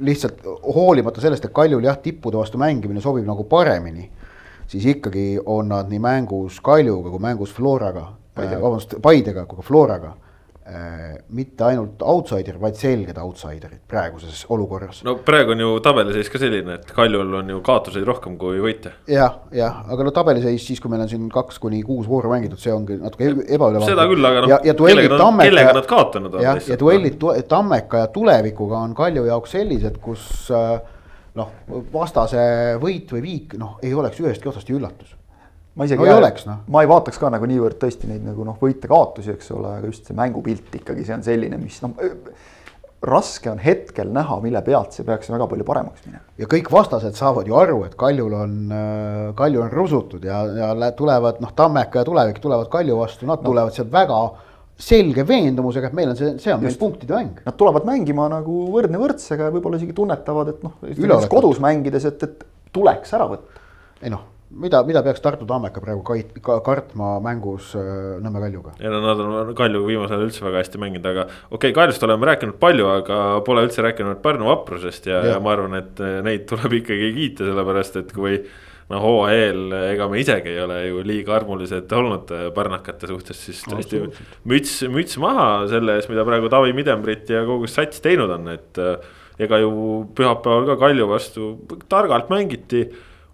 [0.00, 0.42] lihtsalt
[0.74, 4.10] hoolimata sellest, et Kaljul jah, tippude vastu mängimine sobib nagu paremini
[4.66, 8.06] siis ikkagi on nad nii mängus Kaljuga kui mängus Floraga,
[8.36, 10.14] vabandust, Paidega kui ka Floraga
[11.30, 15.02] mitte ainult outsider, vaid selged outsider'id praeguses olukorras.
[15.06, 18.90] no praegu on ju tabeliseis ka selline, et Kaljul on ju kaotuseid rohkem kui võite.
[19.10, 22.58] jah, jah, aga no tabeliseis siis, kui meil on siin kaks kuni kuus vooru mängitud,
[22.58, 23.92] see ongi natuke ebaülevaatne.
[23.92, 26.46] seda küll, aga noh, kellega, Tammeka, kellega nad kaotanud on.
[26.48, 30.80] jah, ja duellid Tammeka ja Tulevikuga on Kalju jaoks sellised, kus äh,
[31.38, 31.54] noh,
[31.94, 32.42] vastase
[32.82, 35.14] võit või viik, noh, ei oleks ühestki otsast ju üllatus
[35.76, 36.58] ma isegi no, ei oleks, no.
[36.72, 40.08] ma ei vaataks ka nagu niivõrd tõesti neid nagu noh, võite-kaotusi, eks ole, aga just
[40.08, 41.92] see mängupilt ikkagi, see on selline, mis noh,
[43.06, 46.24] raske on hetkel näha, mille pealt see peaks väga palju paremaks minema.
[46.40, 50.40] ja kõik vastased saavad ju aru, et Kaljul on, äh, Kalju on rusutud ja,
[50.80, 53.50] ja tulevad noh, Tammeka ja Tulevik tulevad Kalju vastu, nad no.
[53.50, 54.20] tulevad sealt väga
[54.80, 57.38] selge veendumusega, et meil on see, see on meil punktide mäng.
[57.46, 62.24] Nad tulevad mängima nagu võrdne võrdsega ja võib-olla isegi tunnetavad, et noh, kodus mängides, et,
[62.26, 63.62] et tuleks ära võtta.
[64.04, 64.24] ei noh
[64.60, 68.76] mida, mida peaks Tartu Tammeka praegu kait-, ka kartma mängus äh, Nõmme Kaljuga?
[68.80, 72.06] ei no nad on Kaljuga viimasel ajal üldse väga hästi mänginud, aga okei okay,, Kaljust
[72.06, 76.00] oleme rääkinud palju, aga pole üldse rääkinud Pärnu vaprusest ja, ja., ja ma arvan, et
[76.04, 78.38] äh, neid tuleb ikkagi kiita, sellepärast et kui
[78.92, 83.42] noh, hooaja eel, ega me isegi ei ole ju liiga armulised olnud äh, pärnakate suhtes,
[83.48, 84.04] siis tõesti
[84.48, 88.82] müts, müts maha selle ees, mida praegu Taavi Midembrit ja kogu sats teinud on, et
[89.42, 89.72] ega ju
[90.16, 91.50] pühapäeval ka Kalju vastu
[91.92, 92.86] targalt mängiti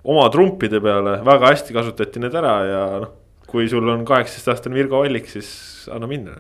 [0.05, 3.15] oma trumpide peale väga hästi kasutati need ära ja noh,
[3.49, 6.37] kui sul on kaheksateist aastane Virgo Allik, siis anna minna.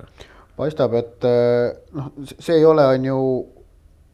[0.57, 3.18] paistab, et eh, noh, see ei ole, on ju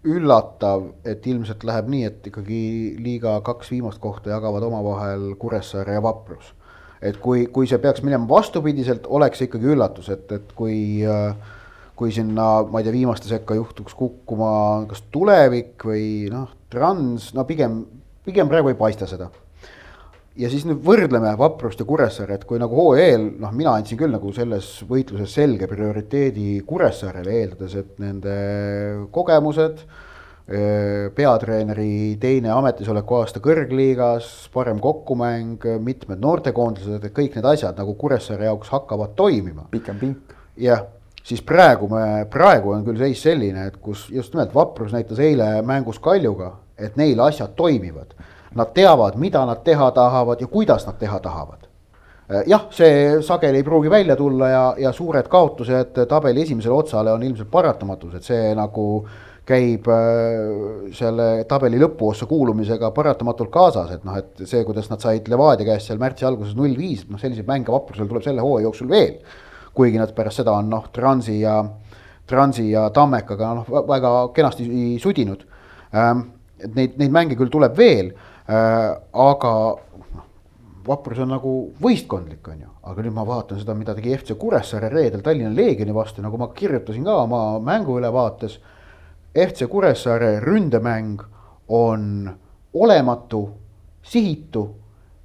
[0.08, 2.60] üllatav, et ilmselt läheb nii, et ikkagi
[3.02, 6.54] liiga kaks viimast kohta jagavad omavahel Kuressaare ja Vaprus.
[7.02, 11.34] et kui, kui see peaks minema vastupidiselt, oleks ikkagi üllatus, et, et kui äh,
[11.98, 14.50] kui sinna, ma ei tea, viimaste sekka juhtuks kukkuma
[14.90, 17.80] kas tulevik või noh, trans, no pigem
[18.28, 19.30] pigem praegu ei paista seda.
[20.38, 24.30] ja siis nüüd võrdleme Vaprust ja Kuressaaret, kui nagu eel, noh, mina andsin küll nagu
[24.36, 28.36] selles võitluses selge prioriteedi Kuressaarele, eeldades, et nende
[29.14, 29.82] kogemused,
[31.18, 38.46] peatreeneri teine ametisoleku aasta kõrgliigas, parem kokkumäng, mitmed noortekoondised, et kõik need asjad nagu Kuressaare
[38.48, 39.66] jaoks hakkavad toimima.
[39.74, 40.38] pikem pink.
[40.56, 40.86] jah
[41.28, 45.58] siis praegu me, praegu on küll seis selline, et kus just nimelt Vaprus näitas eile
[45.66, 48.14] mängus Kaljuga, et neil asjad toimivad.
[48.54, 51.66] Nad teavad, mida nad teha tahavad ja kuidas nad teha tahavad.
[52.28, 57.12] Eh, jah, see sageli ei pruugi välja tulla ja, ja suured kaotused tabeli esimesele otsale
[57.12, 58.84] on ilmselt paratamatus, et see nagu
[59.48, 65.28] käib äh, selle tabeli lõpuossa kuulumisega paratamatult kaasas, et noh, et see, kuidas nad said
[65.32, 68.90] Levadia käest seal märtsi alguses null viis, noh, selliseid mänge Vaprusel tuleb selle hooaja jooksul
[68.92, 69.20] veel
[69.78, 71.60] kuigi nad pärast seda on noh, Transi ja,
[72.28, 74.66] Transi ja Tammekaga noh, väga kenasti
[75.02, 75.46] sudinud
[75.94, 76.26] ähm,.
[76.58, 79.52] Et neid, neid mänge küll tuleb veel äh,, aga
[80.14, 80.24] noh,
[80.88, 84.90] vaprus on nagu võistkondlik, on ju, aga nüüd ma vaatan seda, mida tegi FC Kuressaare
[84.92, 88.58] reedel Tallinna Leegioni vastu, nagu ma kirjutasin ka oma mänguülevaates.
[89.38, 91.22] FC Kuressaare ründemäng
[91.68, 92.30] on
[92.74, 93.42] olematu,
[94.02, 94.64] sihitu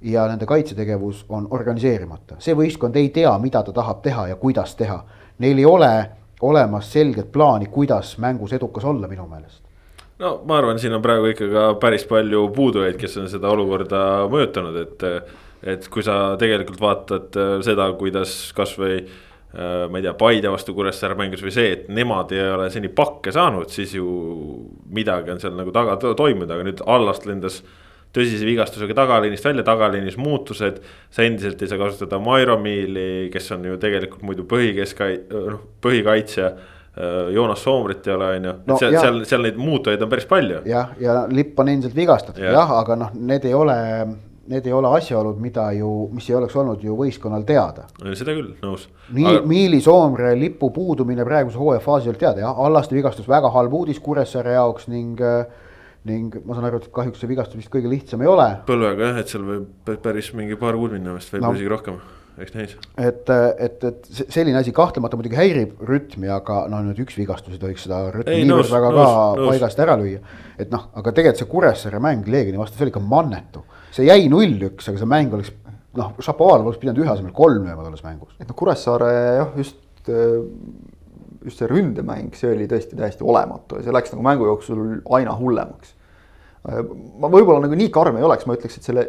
[0.04, 4.76] ja nende kaitsetegevus on organiseerimata, see võistkond ei tea, mida ta tahab teha ja kuidas
[4.76, 5.00] teha.
[5.40, 5.92] Neil ei ole
[6.44, 9.63] olemas selget plaani, kuidas mängus edukas olla minu meelest.
[10.24, 14.00] No ma arvan, siin on praegu ikka ka päris palju puudujaid, kes on seda olukorda
[14.32, 15.08] mõjutanud, et.
[15.64, 20.74] et kui sa tegelikult vaatad äh, seda, kuidas kasvõi äh, ma ei tea, Paide vastu
[20.76, 24.04] Kuressaare mängis või see, et nemad ei ole seni pakke saanud, siis ju
[24.92, 27.62] midagi on seal nagu taga toimunud, aga nüüd Allast lendas
[28.14, 30.80] tõsise vigastusega tagaliinist välja, tagaliinis muutused.
[31.10, 36.52] sa endiselt ei saa kasutada Mairomiili, kes on ju tegelikult muidu põhikeskai-, noh põhikaitsja.
[37.34, 40.60] Joonas Soomrit ei ole, on ju, et seal, seal, seal neid muutujaid on päris palju.
[40.68, 43.78] jah, ja Lipp on endiselt vigastatud jah ja,, aga noh, need ei ole
[44.44, 47.86] need ei ole asjaolud, mida ju, mis ei oleks olnud ju võistkonnal teada.
[48.12, 48.86] seda küll, nõus.
[49.16, 49.44] Nii aga...
[49.48, 53.76] Miili Soomre lipu puudumine praeguse hooaja faasis ei olnud teada, jah, Allaste vigastus väga halb
[53.80, 55.46] uudis Kuressaare jaoks ning äh,
[56.08, 58.50] ning ma saan aru, et kahjuks see vigastus vist kõige lihtsam ei ole.
[58.68, 61.60] põlvega jah, et seal võib päris mingi paar kuud minna vist, võib-olla no.
[61.60, 62.00] isegi rohkem,
[62.42, 62.74] eks näis.
[62.98, 67.62] et, et, et selline asi kahtlemata muidugi häirib rütmi, aga noh, nüüd üks vigastus ei
[67.62, 69.04] tohiks seda rütmi niivõrd väga ka
[69.38, 69.50] nõus.
[69.52, 70.22] paigast ära lüüa.
[70.58, 73.64] et noh, aga tegelikult see Kuressaare mäng Leegioni vastu, see oli ikka mannetu.
[73.94, 75.54] see jäi null-üks, aga see mäng oleks
[75.94, 78.34] noh, Šapovalov oleks pidanud ühe asemel kolm lööma tolles mängus.
[78.40, 79.80] et noh, Kuressaare jah, just
[81.44, 84.80] just see ründemäng, see oli tõesti täiesti olematu ja see läks nagu mängu jooksul
[85.16, 85.94] aina hullemaks.
[86.64, 89.04] Ma võib-olla nagu nii karm ei oleks, ma ütleks, et selle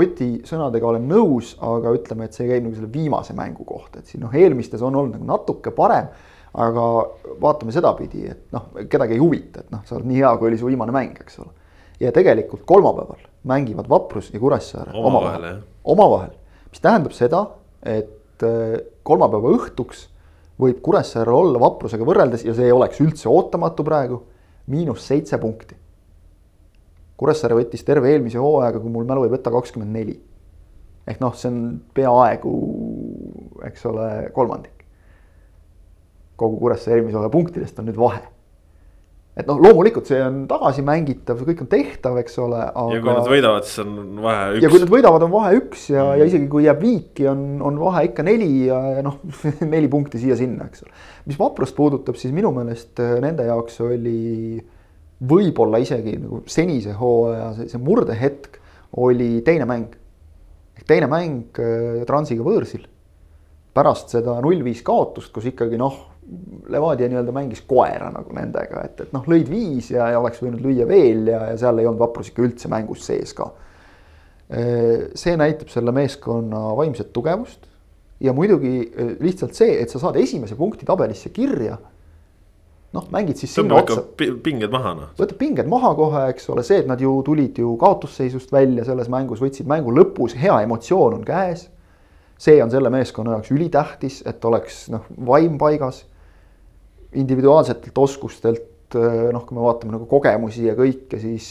[0.00, 4.10] Oti sõnadega olen nõus, aga ütleme, et see käib nagu selle viimase mängu kohta, et
[4.10, 6.10] siin noh, eelmistes on olnud nagu natuke parem.
[6.50, 6.84] aga
[7.38, 10.56] vaatame sedapidi, et noh, kedagi ei huvita, et noh, sa oled nii hea, kui oli
[10.58, 11.52] su viimane mäng, eks ole.
[12.02, 16.32] ja tegelikult kolmapäeval mängivad Vaprus ja Kuressaare omavahel, omavahel,
[16.72, 17.44] mis tähendab seda,
[17.86, 18.44] et
[19.06, 20.08] kolmapäeva õhtuks
[20.60, 24.20] võib Kuressaarel olla vaprusega võrreldes ja see ei oleks üldse ootamatu praegu,
[24.70, 25.76] miinus seitse punkti.
[27.20, 30.16] Kuressaare võttis terve eelmise hooajaga, kui mul mälu ei peta, kakskümmend neli.
[31.10, 31.62] ehk noh, see on
[31.94, 32.52] peaaegu,
[33.66, 34.84] eks ole, kolmandik.
[36.40, 38.22] kogu Kuressaare eelmise hooaja punktidest on nüüd vahe
[39.38, 42.96] et noh, loomulikult see on tagasimängitav, kõik on tehtav, eks ole, aga.
[42.96, 44.64] ja kui nad võidavad, siis on vahe üks.
[44.64, 47.44] ja kui nad võidavad, on vahe üks ja mm., ja isegi kui jääb viiki, on,
[47.66, 49.20] on vahe ikka neli ja, ja noh
[49.74, 51.06] neli punkti siia-sinna, eks ole.
[51.30, 54.58] mis vaprust puudutab, siis minu meelest äh, nende jaoks oli
[55.20, 58.60] võib-olla isegi nagu senise hooaja see, see murdehetk
[59.00, 59.96] oli teine mäng.
[60.86, 62.86] teine mäng äh, Transiga võõrsil.
[63.74, 66.06] pärast seda null viis kaotust, kus ikkagi noh
[66.70, 70.60] Levadia nii-öelda mängis koera nagu nendega, et, et noh, lõid viis ja, ja oleks võinud
[70.62, 73.48] lüüa veel ja, ja seal ei olnud vaprus ikka üldse mängus sees ka.
[74.50, 77.66] see näitab selle meeskonna vaimset tugevust
[78.20, 78.90] ja muidugi
[79.22, 81.78] lihtsalt see, et sa saad esimese punkti tabelisse kirja.
[82.96, 84.02] Noh, mängid siis sinna otsa.
[84.16, 85.10] pinged maha noh.
[85.18, 89.10] võtab pinged maha kohe, eks ole, see, et nad ju tulid ju kaotusseisust välja selles
[89.12, 91.68] mängus, võtsid mängu lõpus, hea emotsioon on käes.
[92.40, 96.04] see on selle meeskonna jaoks ülitähtis, et oleks noh, vaim paigas
[97.12, 101.50] individuaalsetelt oskustelt noh, kui me vaatame nagu kogemusi ja kõike, siis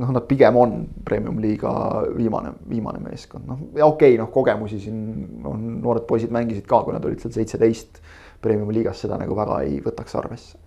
[0.00, 0.74] noh, nad pigem on
[1.06, 1.72] premium-liiga
[2.16, 5.00] viimane, viimane meeskond, noh ja okei okay,, noh kogemusi siin
[5.46, 8.02] on, noored poisid mängisid ka, kui nad olid seal seitseteist
[8.44, 10.58] premium-liigas, seda nagu väga ei võtaks arvesse.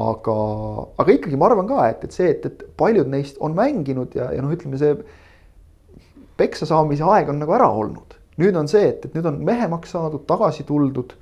[0.00, 0.34] aga,
[1.02, 4.28] aga ikkagi ma arvan ka, et, et see, et, et paljud neist on mänginud ja,
[4.30, 4.94] ja noh, ütleme see
[6.38, 8.14] peksa saamise aeg on nagu ära olnud.
[8.40, 11.16] nüüd on see, et, et nüüd on mehemaks saadud, tagasi tuldud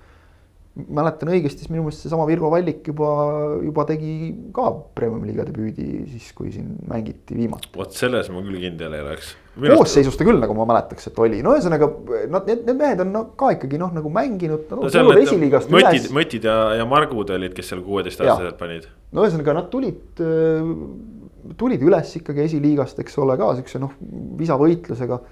[0.87, 3.09] mäletan õigesti, siis minu meelest seesama Virgo Vallik juba,
[3.65, 4.13] juba tegi
[4.55, 7.71] ka Premium-liiga debüüdi siis, kui siin mängiti viimati.
[7.77, 9.33] vot selles ma küll kindel ei oleks.
[9.59, 11.91] koosseisus ta küll nagu ma mäletaks, et oli, no ühesõnaga
[12.31, 14.85] nad, need, need mehed on no, ka ikkagi noh, nagu mänginud no,.
[14.85, 18.87] no need mõtid, mõtid ja, ja Margud olid, kes seal kuueteistaastased panid.
[19.13, 20.23] no ühesõnaga nad tulid,
[21.59, 23.99] tulid üles ikkagi esiliigast, eks ole, ka siukse noh,
[24.39, 25.23] visavõitlusega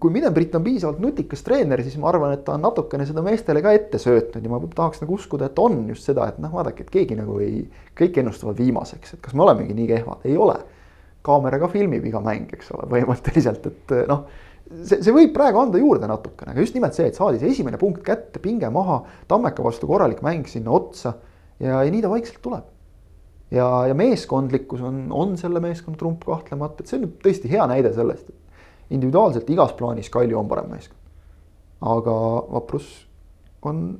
[0.00, 3.62] kui Midenbrit on piisavalt nutikas treener, siis ma arvan, et ta on natukene seda meestele
[3.64, 6.84] ka ette söötnud ja ma tahaks nagu uskuda, et on just seda, et noh, vaadake,
[6.84, 7.62] et keegi nagu ei,
[7.96, 10.58] kõik ennustavad viimaseks, et kas me olemegi nii kehvad, ei ole.
[11.28, 14.22] kaamera ka filmib iga mäng, eks ole, põhimõtteliselt, et noh,
[14.70, 17.80] see, see võib praegu anda juurde natukene, aga just nimelt see, et saadi see esimene
[17.80, 21.16] punkt kätte, pinge maha, Tammeka vastu korralik mäng sinna otsa
[21.58, 22.68] ja, ja nii ta vaikselt tuleb
[23.50, 27.92] ja, ja meeskondlikkus on, on selle meeskonna trump kahtlemata, et see on tõesti hea näide
[27.96, 28.47] sellest, et
[28.90, 30.98] individuaalselt igas plaanis Kalju on parem meeskond.
[31.80, 32.18] aga
[32.52, 32.88] Vaprus
[33.62, 33.98] on.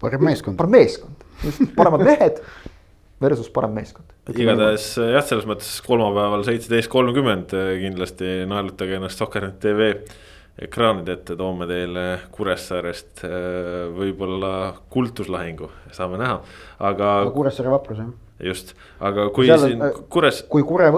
[0.00, 0.56] parem meeskond.
[0.56, 2.42] parem meeskond, just paremad mehed
[3.20, 4.14] versus parem meeskond.
[4.34, 9.92] igatahes jah, selles mõttes kolmapäeval seitseteist kolmkümmend kindlasti naelutage ennast Soccer.net tv
[10.56, 13.34] ekraanide ette, toome teile Kuressaarest äh,
[13.92, 14.52] võib-olla
[14.92, 16.38] kultuslahingu, saame näha,
[16.88, 17.10] aga.
[17.34, 18.12] Kuressaare Vaprus jah.
[18.48, 20.42] just, aga kui Seal, siin äh, Kures.
[20.48, 20.88] kui Kure,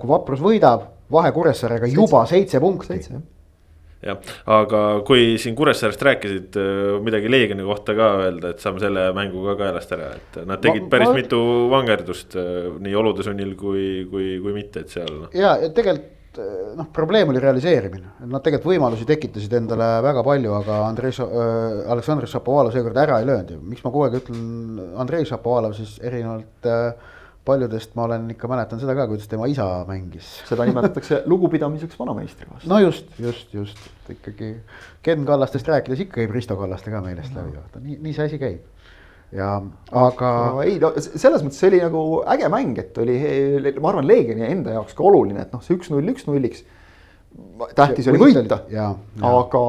[0.00, 3.00] kui Vaprus võidab vahe Kuressaarega juba seitse punkti.
[4.04, 6.58] jah, aga kui siin Kuressaarest rääkisid
[7.04, 10.88] midagi Leegioni kohta ka öelda, et saame selle mängu ka kaelast ära, et nad tegid
[10.88, 11.20] ma, päris ma...
[11.20, 12.36] mitu vangerdust
[12.84, 15.30] nii olude sunnil kui, kui, kui mitte, et seal no..
[15.32, 16.12] ja, ja tegelikult
[16.76, 22.28] noh, probleem oli realiseerimine, nad tegelikult võimalusi tekitasid endale väga palju, aga Andrei äh,, Aleksandr
[22.30, 23.52] Šapovalov seekord ära ei löönud.
[23.54, 27.12] Ja miks ma kogu aeg ütlen Andrei Šapovalov, siis erinevalt äh,
[27.44, 30.28] paljudest ma olen ikka mäletan seda ka, kuidas tema isa mängis.
[30.48, 32.68] seda nimetatakse lugupidamiseks vanameistri vastu.
[32.70, 34.54] no just, just, just ikkagi
[35.04, 37.42] Ken Kallastest rääkides ikka käib Risto Kallaste ka meelest no.
[37.42, 38.88] läbi, vaata nii, nii see asi käib.
[39.32, 39.50] ja
[40.04, 40.64] aga no,.
[40.64, 43.18] ei no selles mõttes see oli nagu äge mäng, et oli,
[43.76, 46.64] ma arvan, Leegioni enda jaoks ka oluline, et noh, see üks-null, üks-nulliks.
[47.76, 48.62] tähtis see, oli võita,
[49.34, 49.64] aga,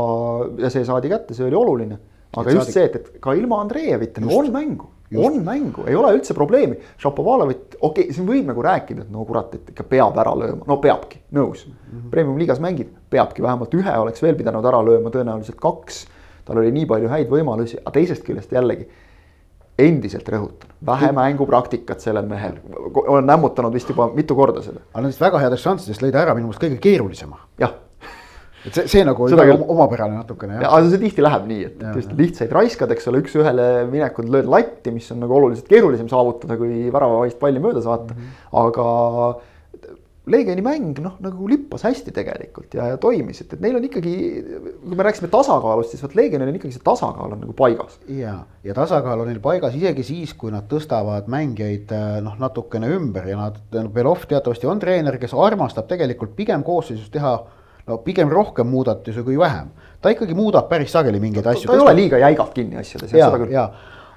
[0.64, 2.00] ja see saadi kätte, see oli oluline.
[2.32, 2.80] aga et just saadi...
[2.80, 6.78] see, et, et ka ilma Andreevita on mängu on mängu, ei ole üldse probleemi.
[7.02, 10.66] Šapovalovit, okei okay,, siin võib nagu rääkida, et no kurat, et ikka peab ära lööma,
[10.68, 12.10] no peabki, nõus mm -hmm..
[12.12, 16.08] Premium liigas mängib, peabki vähemalt ühe oleks veel pidanud ära lööma, tõenäoliselt kaks.
[16.46, 18.88] tal oli nii palju häid võimalusi, aga teisest küljest jällegi
[19.80, 22.54] endiselt rõhutan, vähe mängupraktikat sellel mehel,
[22.94, 24.80] olen nämmutanud vist juba mitu korda seda.
[24.94, 27.38] aga nendest väga headest šanssidest lõi ta ära minu meelest kõige keerulisema.
[27.60, 27.74] jah
[28.66, 29.66] et see, see nagu oli küll...
[29.76, 30.70] omapärane natukene jah.
[30.78, 34.94] aga see tihti läheb nii, et just lihtsaid raiskad, eks ole, üks-ühele minekud lööd latti,
[34.96, 38.22] mis on nagu oluliselt keerulisem saavutada, kui väravavaist palli mööda saata mm.
[38.22, 38.64] -hmm.
[38.66, 38.88] aga
[40.26, 44.14] Leegioni mäng noh, nagu lippas hästi tegelikult ja, ja toimis, et, et neil on ikkagi,
[44.82, 48.00] kui me rääkisime tasakaalust, siis vot Leegionil on ikkagi see tasakaal on nagu paigas.
[48.10, 51.94] ja, ja tasakaal on neil paigas isegi siis, kui nad tõstavad mängijaid
[52.26, 53.62] noh, natukene ümber ja nad,
[53.94, 57.36] Belov teatavasti on treener, kes armastab tegelikult pigem koosseisus teha
[57.88, 59.68] no pigem rohkem muudatusi kui vähem.
[60.02, 61.68] ta ikkagi muudab päris sageli mingeid asju.
[61.68, 63.14] ta ei ole liiga jäigalt kinni asjades.
[63.14, 63.70] ja, ja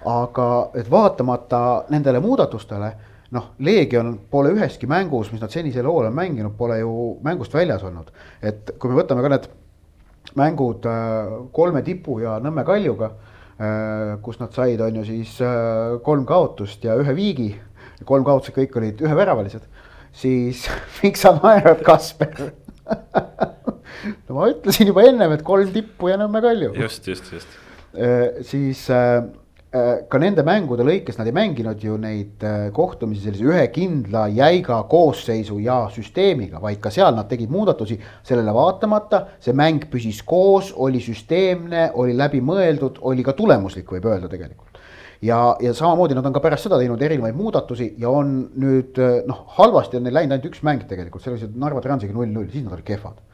[0.04, 2.92] aga et vaatamata nendele muudatustele
[3.30, 6.92] noh, Leegion pole üheski mängus, mis nad senisel hooajal on mänginud, pole ju
[7.24, 8.12] mängust väljas olnud.
[8.42, 9.48] et kui me võtame ka need
[10.38, 13.10] mängud äh, kolme tipu ja Nõmme Kaljuga,
[13.58, 17.50] äh, kus nad said, on ju siis äh, kolm kaotust ja ühe viigi,
[18.08, 19.68] kolm kaotust kõik olid üheväravalised,
[20.12, 20.64] siis
[21.02, 22.52] miks sa naerad, Kasper
[24.28, 26.72] no ma ütlesin juba ennem, et kolm tippu ja Nõmme Kalju.
[26.78, 27.58] just, just, just.
[28.48, 28.86] siis
[29.68, 34.22] Äh, ka nende mängude lõikes nad ei mänginud ju neid äh, kohtumisi sellise ühe kindla
[34.32, 37.98] jäiga koosseisu ja süsteemiga, vaid ka seal nad tegid muudatusi.
[38.24, 44.32] sellele vaatamata see mäng püsis koos, oli süsteemne, oli läbimõeldud, oli ka tulemuslik, võib öelda
[44.32, 44.67] tegelikult.
[45.22, 49.22] Ja, ja samamoodi nad on ka pärast seda teinud erinevaid muudatusi ja on nüüd äh,
[49.28, 52.50] noh, halvasti on neil läinud ainult üks mäng tegelikult, see oli see Narva Transiga null-null,
[52.52, 53.24] siis nad olid kehvad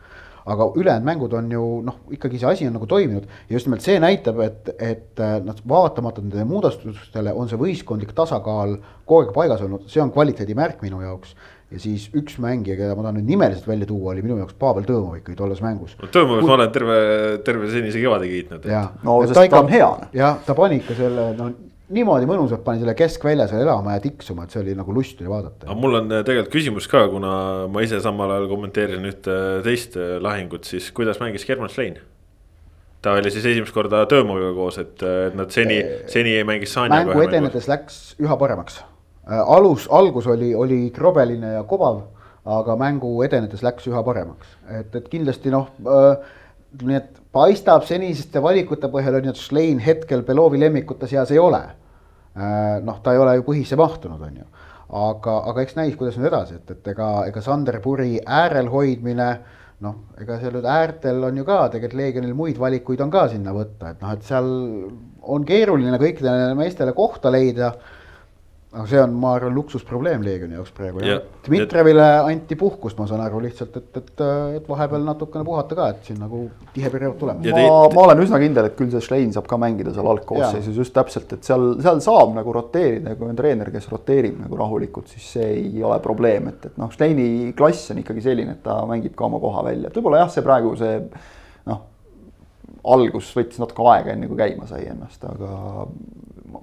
[0.44, 3.85] aga ülejäänud mängud on ju noh, ikkagi see asi on nagu toiminud ja just nimelt
[3.85, 9.35] see näitab, et, et äh, noh, vaatamata nendele muudatustele on see võistkondlik tasakaal kogu aeg
[9.37, 11.33] paigas olnud, see on kvaliteedimärk minu jaoks
[11.73, 14.85] ja siis üks mängija, keda ma tahan nüüd nimeliselt välja tuua, oli minu jaoks Pavel
[14.87, 15.97] Tõõmov ikkagi tolles mängus.
[16.05, 16.99] Tõõmovit ma olen terve,
[17.47, 18.68] terve senise kevade kiitnud.
[19.03, 19.88] no sest ta, ta on hea.
[20.14, 21.49] jah, ta pani ikka selle no
[21.92, 25.31] niimoodi mõnusalt pani selle keskvälja seal elama ja tiksuma, et see oli nagu lust oli
[25.31, 25.66] vaadata.
[25.66, 27.35] aga mul on äh, tegelikult küsimus ka, kuna
[27.73, 31.99] ma ise samal ajal kommenteerisin ühte teist äh, lahingut, siis kuidas mängis German Schlein?
[33.05, 37.12] ta oli siis esimest korda Tõõmoviga koos, et, äh, nad seni, seni mängis Saaniaga.
[37.12, 38.81] mängu edenedes läks üha paremaks.
[39.29, 42.01] alus, algus oli, oli krobeline ja kobav,
[42.44, 46.40] aga mängu edenedes läks üha paremaks, et, et kindlasti noh äh,
[46.83, 51.41] nii et paistab seniseste valikute põhjal on ju, et Schlein hetkel Belovi lemmikute seas ei
[51.43, 51.63] ole.
[52.35, 54.47] Äh, noh, ta ei ole ju põhisse mahtunud, on ju.
[54.95, 59.29] aga, aga eks näis, kuidas nüüd edasi, et, et ega, ega Sander Puri äärel hoidmine
[59.83, 63.55] noh, ega seal nüüd äärtel on ju ka tegelikult Leegionil muid valikuid on ka sinna
[63.57, 64.51] võtta, et noh, et seal
[65.35, 67.73] on keeruline kõikidele meestele kohta leida
[68.75, 71.21] aga see on, ma arvan, luksusprobleem Leegioni jaoks praegu ja,.
[71.47, 74.23] Dmitrijevile anti puhkust, ma saan aru lihtsalt, et, et,
[74.59, 76.41] et vahepeal natukene puhata ka, et siin nagu
[76.75, 77.47] tihe periood tulemas.
[77.55, 80.95] ma, ma olen üsna kindel, et küll see Schlein saab ka mängida seal algkoosseisus just
[80.97, 85.31] täpselt, et seal, seal saab nagu roteerida kui on treener, kes roteerib nagu rahulikult, siis
[85.37, 89.15] see ei ole probleem, et, et noh, Schleini klass on ikkagi selline, et ta mängib
[89.19, 90.99] ka oma koha välja, et võib-olla jah, see praegu see
[91.71, 91.85] noh,
[92.95, 95.87] algus võttis natuke aega, enne kui käima sai ennast, aga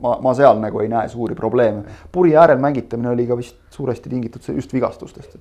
[0.01, 1.83] ma, ma seal nagu ei näe suuri probleeme.
[2.11, 5.37] puri äärel mängitamine oli ka vist suuresti tingitud just vigastustest.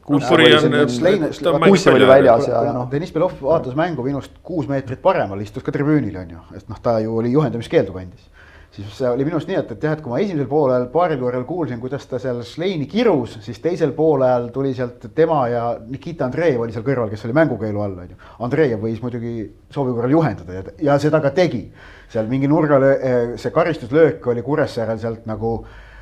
[2.74, 2.88] Noh.
[2.90, 6.82] Deniss Belov vaatas mängu minust kuus meetrit paremal, istus ka tribüünil on ju, et noh,
[6.82, 8.28] ta ju oli juhendamiskeeldu kandis
[8.70, 11.18] siis see oli minu arust nii, et, et jah, et kui ma esimesel poolel paaril
[11.20, 16.28] korral kuulsin, kuidas ta seal Schleini kirus, siis teisel poolel tuli sealt tema ja Nikita
[16.28, 18.20] Andreev oli seal kõrval, kes oli mängukeelu all, on ju.
[18.46, 19.34] Andreev võis muidugi
[19.74, 21.66] soovi korral juhendada ja, ja seda ka tegi.
[22.10, 25.60] seal mingi nurgalöö, eh, see karistuslöök oli Kuressaarel sealt nagu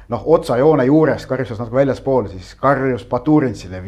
[0.08, 3.82] noh, otsajoone juures, karistus natuke väljaspool, siis karjus Baturintsile,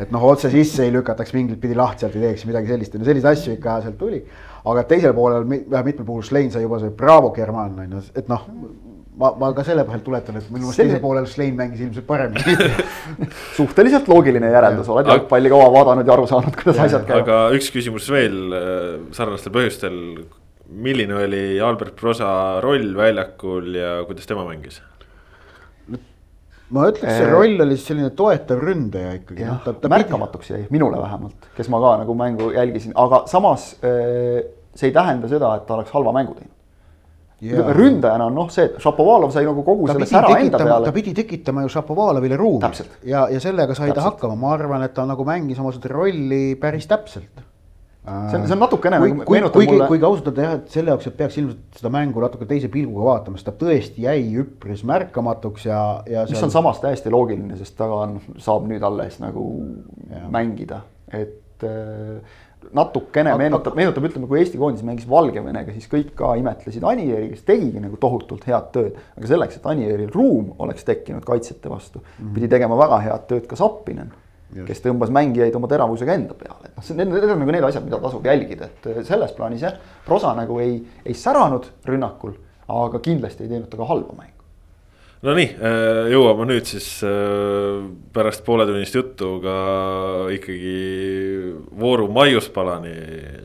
[0.00, 3.32] et noh, otse sisse ei lükataks mingit pidi lahti sealt ei teeks midagi sellist, selliseid
[3.32, 4.22] asju ikka sealt tuli.
[4.64, 8.28] Aga teisel poolel, vähemalt mitmel puhul Schlein sai juba see Bravo German on ju, et
[8.28, 8.46] noh
[9.20, 12.68] ma, ma ka selle põhjal tuletan, et minu meelest teisel poolel Schlein mängis ilmselt paremini.
[13.58, 17.26] Suhteliselt loogiline järeldus, oled jalgpalli kaua vaadanud ja aru saanud, kuidas asjad käivad.
[17.26, 19.98] aga üks küsimus veel äh, sarnastel põhjustel.
[20.70, 24.78] Milline oli Albert Prosa roll väljakul ja kuidas tema mängis?
[26.74, 29.42] Ma ütleks, see roll oli selline toetav ründaja ikkagi.
[29.42, 33.72] jah, ta, ta märkamatuks jäi, minule vähemalt, kes ma ka nagu mängu jälgisin, aga samas
[33.80, 36.56] see ei tähenda seda, et ta oleks halva mängu teinud.
[37.40, 37.62] Ja.
[37.72, 40.84] ründajana on noh, see, et Šapovalov sai nagu kogu selle sära enda peale.
[40.84, 42.68] ta pidi tekitama ju Šapovalovile ruumi
[43.08, 43.96] ja, ja sellega sai täpselt.
[43.96, 47.40] ta hakkama, ma arvan, et ta nagu mängis oma seda rolli päris täpselt
[48.04, 49.88] see on, see on natukene kui, nagu meenutab kuigi, mulle.
[49.90, 53.08] kuigi ausalt öelda jah, et selle jaoks, et peaks ilmselt seda mängu natuke teise pilguga
[53.10, 56.24] vaatama, sest ta tõesti jäi üpris märkamatuks ja, ja.
[56.28, 56.48] mis seal...
[56.48, 59.44] on samas täiesti loogiline, sest ta on, saab nüüd alles nagu
[60.08, 60.22] ja.
[60.32, 60.80] mängida,
[61.12, 62.38] et äh,
[62.76, 67.30] natukene aga, meenutab, meenutab, ütleme, kui Eesti koondis mängis Valgevenega, siis kõik ka imetlesid Anieri,
[67.34, 68.98] kes tegigi nagu tohutult head tööd.
[69.16, 72.34] aga selleks, et Anieril ruum oleks tekkinud kaitsjate vastu mm, -hmm.
[72.36, 74.12] pidi tegema väga head tööd ka Zappinen
[74.66, 77.86] kes tõmbas mängijaid oma teravusega enda peale, et noh, need, need on nagu need asjad,
[77.86, 82.34] mida tasub jälgida, et äh, selles plaanis jah, Prosa nagu ei, ei säranud rünnakul,
[82.70, 84.36] aga kindlasti ei teinud ta ka halba mängu.
[85.26, 87.82] Nonii, äh, jõuame nüüd siis äh,
[88.14, 89.56] pärast pooletunnist juttu ka
[90.32, 90.74] ikkagi
[91.76, 92.96] vooru maiuspalani.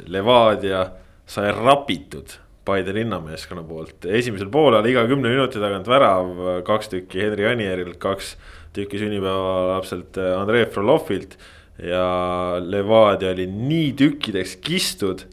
[0.08, 0.86] Levadia
[1.28, 6.32] sai rapitud Paide linnameeskonna poolt, esimesel poolel iga kümne minuti tagant värav,
[6.66, 8.32] kaks tükki Henri Anierilt, kaks
[8.76, 11.38] tükki sünnipäevalapselt äh, Andrei Frolovilt.
[11.80, 15.26] ja Levadia oli nii tükkideks kistud,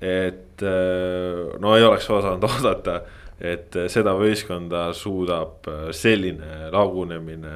[0.00, 3.00] et äh, no ei oleks osanud oodata,
[3.40, 7.54] et seda võistkonda suudab selline lagunemine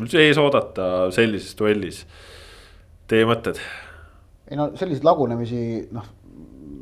[0.00, 2.04] üldse ees oodata sellises duellis.
[3.08, 3.60] Teie mõtted?
[4.52, 5.62] ei no selliseid lagunemisi,
[5.96, 6.04] noh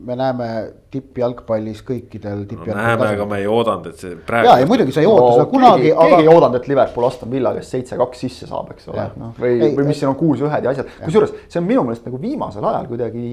[0.07, 0.49] me näeme
[0.93, 4.49] tippjalgpallis kõikidel no, näeme, aga me ei oodanud, et see praegu.
[4.49, 6.07] ja, ei muidugi sa ei oota no, seda kunagi, aga.
[6.13, 9.59] keegi ei oodanud, et Liverpool Aston Villa käest seitse-kaks sisse saab, eks ole, noh või,
[9.77, 10.91] või mis siin on kuus-ühed ja asjad.
[11.05, 13.27] kusjuures see on minu meelest nagu viimasel ajal kuidagi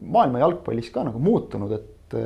[0.00, 2.18] maailma jalgpallis ka nagu muutunud, et.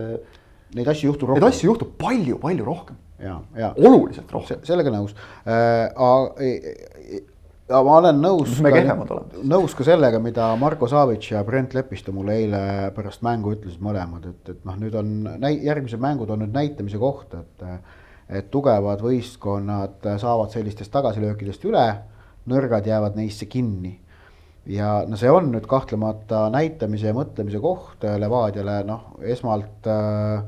[0.77, 1.45] Neid asju juhtub rohkem.
[1.45, 2.97] Neid asju juhtub palju-palju rohkem.
[3.23, 3.71] ja, ja.
[3.79, 4.59] oluliselt rohkem.
[4.67, 5.15] sellega nõus
[5.49, 5.87] äh,
[7.69, 8.57] ja ma olen nõus.
[8.63, 9.45] me kehvemad oleme.
[9.51, 12.63] nõus ka sellega, mida Marko Savic ja Brent Lepiste mulle eile
[12.97, 15.13] pärast mängu ütlesid mõlemad, et, et noh, nüüd on
[15.43, 17.71] näi-, järgmised mängud on nüüd näitamise koht, et.
[18.27, 21.85] et tugevad võistkonnad saavad sellistest tagasilöökidest üle,
[22.51, 24.01] nõrgad jäävad neisse kinni.
[24.67, 30.43] ja no see on nüüd kahtlemata näitamise ja mõtlemise koht Levadiale, noh, esmalt äh,,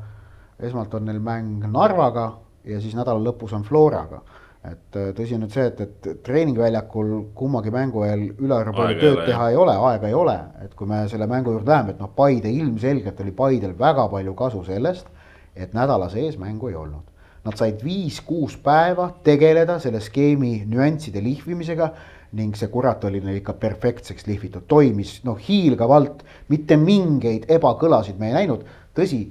[0.58, 2.32] esmalt on neil mäng Narvaga
[2.66, 4.24] ja siis nädala lõpus on Floraga
[4.70, 9.22] et äh, tõsi on nüüd see, et, et treeningväljakul kummagi mängu eel ülearu palju tööd
[9.28, 12.10] teha ei ole, aega ei ole, et kui me selle mängu juurde läheme, et noh,
[12.16, 15.08] Paide ilmselgelt oli Paidel väga palju kasu sellest,
[15.56, 17.06] et nädala sees mängu ei olnud.
[17.46, 21.92] Nad said viis-kuus päeva tegeleda selle skeemi nüansside lihvimisega
[22.38, 28.28] ning see kurat oli neil ikka perfektseks lihvitud, toimis noh hiilgavalt, mitte mingeid ebakõlasid me
[28.28, 28.66] ei näinud,
[28.96, 29.22] tõsi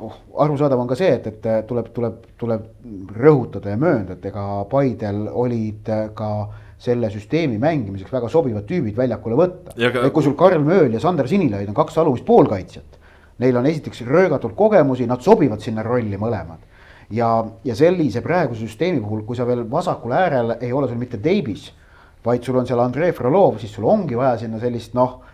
[0.00, 2.66] oh, arusaadav on ka see, et, et tuleb, tuleb, tuleb
[3.16, 6.30] rõhutada ja möönda, et ega Paidel olid ka
[6.80, 9.76] selle süsteemi mängimiseks väga sobivad tüübid väljakule võtta.
[9.76, 10.08] Ka...
[10.14, 12.98] kui sul Karl Mööl ja Sander Sinilaid on kaks alumist poolkaitsjat,
[13.44, 16.64] neil on esiteks röögatult kogemusi, nad sobivad sinna rolli mõlemad.
[17.10, 17.28] ja,
[17.64, 21.72] ja sellise praeguse süsteemi puhul, kui sa veel vasakul äärel ei ole sul mitte Davis,
[22.24, 25.29] vaid sul on seal Andrei Frolov, siis sul ongi vaja sinna sellist noh Äh,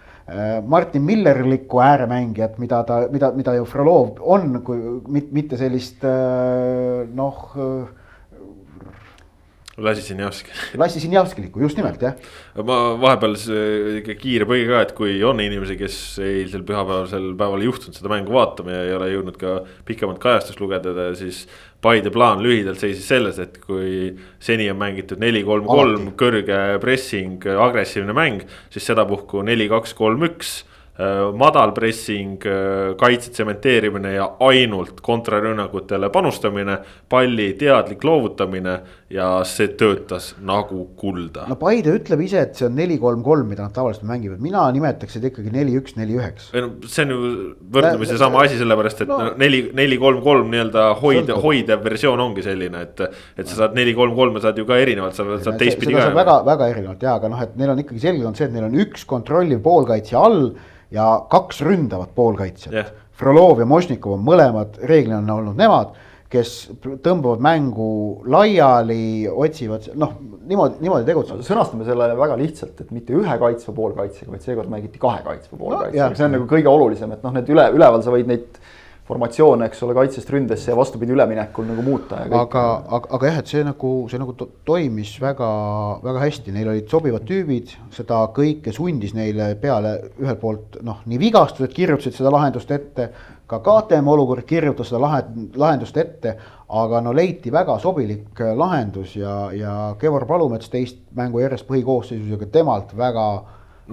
[0.66, 7.54] Martin Millerlikku ääremängijat, mida ta, mida, mida ju Frolov on, kui mitte sellist äh, noh.
[9.76, 10.54] Lassi Sinjavski.
[10.80, 12.16] Lassi Sinjavskilikku, just nimelt jah.
[12.64, 13.34] ma vahepeal
[14.00, 18.12] ikka kiire põige ka, et kui on inimesi, kes eilsel pühapäevasel päeval ei juhtunud seda
[18.12, 19.56] mängu vaatama ja ei ole jõudnud ka
[19.88, 21.44] pikemat kajastust lugeda, siis
[21.84, 24.08] Paide plaan lühidalt seisis selles, et kui
[24.42, 30.24] seni on mängitud neli, kolm, kolm, kõrge pressing, agressiivne mäng, siis sedapuhku neli, kaks, kolm,
[30.26, 30.62] üks
[31.36, 36.78] madal pressing, äh, kaitse tsementeerimine ja ainult kontrarünnakutele panustamine.
[37.08, 38.80] palli teadlik loovutamine
[39.10, 41.44] ja see töötas nagu kulda.
[41.48, 44.64] no Paide ütleb ise, et see on neli, kolm, kolm, mida nad tavaliselt mängivad, mina
[44.72, 46.48] nimetaks seda ikkagi neli, üks, neli, üheksa.
[46.56, 47.32] ei no see on ju
[47.76, 52.46] võrdlemisi sama asi, sellepärast et no, neli, neli, kolm, kolm nii-öelda hoid-, hoidev versioon ongi
[52.46, 53.04] selline, et.
[53.36, 56.08] et sa saad neli, kolm, kolme saad ju ka erinevalt, sa saad teistpidi ka.
[56.16, 58.70] väga, väga erinevalt ja, aga noh, et neil on ikkagi selge on see, et neil
[58.70, 60.48] on üks kontrolliv poolkaitsja all
[60.94, 62.74] ja kaks ründavat poolkaitsjat.
[62.74, 62.94] Yeah..
[63.16, 65.94] Frolov ja Mošnikov on mõlemad, reeglina on olnud nemad,
[66.28, 66.50] kes
[67.04, 67.88] tõmbavad mängu
[68.28, 71.44] laiali, otsivad, noh, niimoodi, niimoodi tegutsevad.
[71.46, 76.10] sõnastame selle väga lihtsalt, et mitte ühe kaitsva poolkaitsega, vaid seekord mängiti kahe kaitsva poolkaitsega
[76.10, 78.60] no,, see on nagu kõige olulisem, et noh, need üle, üleval sa võid neid
[79.06, 82.24] formatsioone, eks ole, kaitsest ründesse ja vastupidi üleminekul nagu muuta.
[82.26, 82.40] aga,
[82.88, 85.50] aga, aga jah, et see nagu, see nagu to toimis väga,
[86.02, 91.22] väga hästi, neil olid sobivad tüübid, seda kõike sundis neile peale ühelt poolt noh, nii
[91.22, 93.08] vigastused kirjutasid seda lahendust ette,
[93.46, 95.22] ka KTM olukord kirjutas seda lahe,
[95.54, 96.34] lahendust ette,
[96.66, 102.40] aga no leiti väga sobilik lahendus ja, ja Kevvar Palumets teist mängu järjest põhikoosseisus ja
[102.42, 103.26] ka temalt väga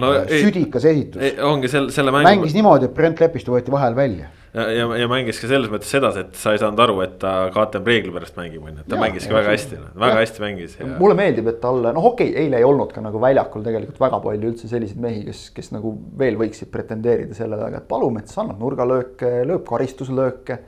[0.01, 1.35] no, südikas esitus.
[1.45, 2.31] ongi selle, selle mängu.
[2.31, 5.89] mängis niimoodi, et Brent Lepistu võeti vahel välja ja, ja, ja mängis ka selles mõttes
[5.93, 8.89] sedasi, et sa ei saanud aru, et ta KTM reegli pärast mängib, on ju, et
[8.89, 10.19] ta ja, mängis ka väga hästi, väga ja.
[10.19, 10.89] hästi mängis ja....
[10.99, 14.21] mulle meeldib, et talle, noh, okei okay,, eile ei olnud ka nagu väljakul tegelikult väga
[14.27, 18.61] palju üldse selliseid mehi, kes, kes nagu veel võiksid pretendeerida sellele, aga et Palumets annab
[18.61, 20.59] nurgalööke, lööb karistuslööke.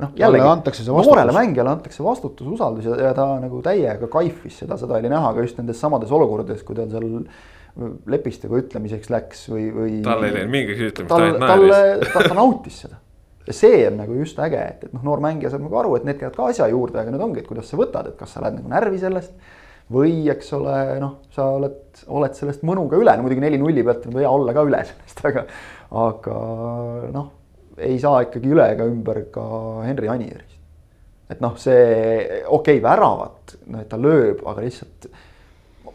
[0.00, 4.96] Noh, jällegi noorele mängijale antakse vastutus, usaldus ja, ja ta nagu täiega kaifis seda, seda
[4.96, 7.10] oli näha ka just nendes samades olukordades, kui ta seal
[8.10, 9.94] lepistega ütlemiseks läks või, või.
[10.04, 12.10] tal ei läinud mingiks ütlemist, ainult naeris.
[12.12, 12.98] ta, ta nautis seda.
[13.46, 16.06] ja see on nagu just äge, et, et noh, noor mängija saab nagu aru, et
[16.08, 18.44] need käivad ka asja juurde, aga nüüd ongi, et kuidas sa võtad, et kas sa
[18.44, 19.34] lähed nagu närvi sellest.
[19.90, 24.20] või eks ole, noh, sa oled, oled sellest mõnuga üle, no muidugi neli-nulli pealt on
[24.20, 25.46] hea olla ka üle sellest, aga.
[26.04, 26.36] aga
[27.14, 27.32] noh,
[27.80, 29.46] ei saa ikkagi üle ega ümber ka
[29.86, 30.58] Henri Anierist.
[31.30, 31.82] et noh, see
[32.44, 35.10] okei okay,, väravat, no et ta lööb, aga lihtsalt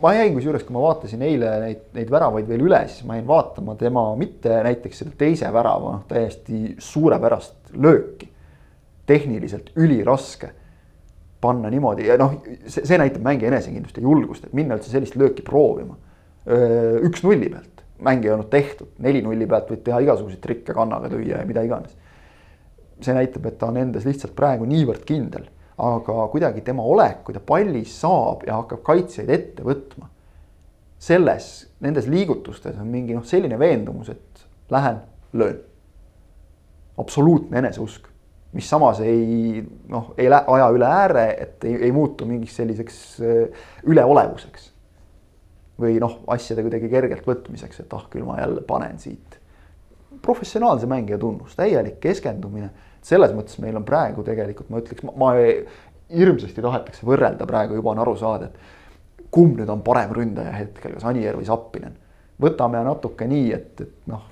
[0.05, 3.25] ma jäin kusjuures, kui ma vaatasin eile neid, neid väravaid veel üle, siis ma jäin
[3.29, 8.29] vaatama tema mitte näiteks selle teise värava, täiesti suurepärast lööki.
[9.05, 10.47] tehniliselt üliraske
[11.41, 15.17] panna niimoodi ja noh, see, see näitab mängija enesekindlust ja julgust, et minna üldse sellist
[15.19, 15.97] lööki proovima.
[17.05, 21.41] üks nulli pealt, mäng ei olnud tehtud, neli-nulli pealt võid teha igasuguseid trikke kannaga lüüa
[21.41, 21.93] ja mida iganes.
[23.01, 27.35] see näitab, et ta on endas lihtsalt praegu niivõrd kindel, aga kuidagi tema olek, kui
[27.35, 30.09] ta palli saab ja hakkab kaitsjaid ette võtma.
[31.05, 35.01] selles, nendes liigutustes on mingi noh, selline veendumus, et lähen,
[35.33, 35.59] löön.
[36.97, 38.07] absoluutne eneseusk
[38.55, 39.59] mis samas ei
[39.91, 44.71] noh, ei lä-, aja üle ääre, et ei, ei muutu mingiks selliseks äh, üleolevuseks.
[45.75, 49.39] või noh, asjade kuidagi kergelt võtmiseks, et ah, küll ma jälle panen siit.
[50.23, 52.69] professionaalse mängija tunnus, täielik keskendumine,
[53.05, 55.33] selles mõttes meil on praegu tegelikult ma ütleks, ma
[56.15, 60.95] hirmsasti tahetakse võrrelda, praegu juba on aru saada, et kumb nüüd on parem ründaja hetkel,
[60.97, 61.95] kas Anier või Zappinen
[62.41, 64.23] võtame natuke nii, et, et noh,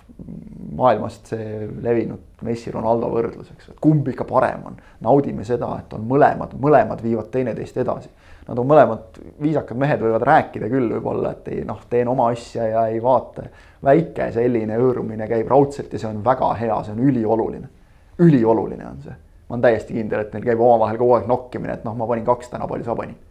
[0.77, 4.77] maailmast see levinud Messi-Ronaldo võrdlus, eks, et kumb ikka parem on.
[5.03, 8.11] naudime seda, et on mõlemad, mõlemad viivad teineteist edasi.
[8.47, 12.67] Nad on mõlemad viisakad mehed, võivad rääkida küll võib-olla, et ei noh, teen oma asja
[12.67, 13.47] ja ei vaata.
[13.83, 17.69] väike selline hõõrumine käib raudselt ja see on väga hea, see on ülioluline.
[18.23, 19.19] Ülioluline on see.
[19.49, 22.25] ma olen täiesti kindel, et neil käib omavahel kogu aeg nokkimine, et noh, ma panin
[22.25, 23.21] kaks täna, palju sa panid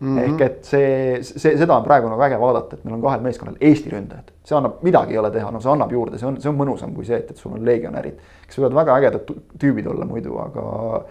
[0.00, 0.22] Mm -hmm.
[0.22, 3.56] ehk et see, see, seda on praegu nagu äge vaadata, et meil on kahel meeskonnal
[3.60, 6.50] Eesti ründajad, see annab, midagi ei ole teha, no see annab juurde, see on, see
[6.50, 8.20] on mõnusam kui see, et, et sul on legionärid.
[8.46, 11.02] kes võivad väga ägedad tüübid olla muidu, aga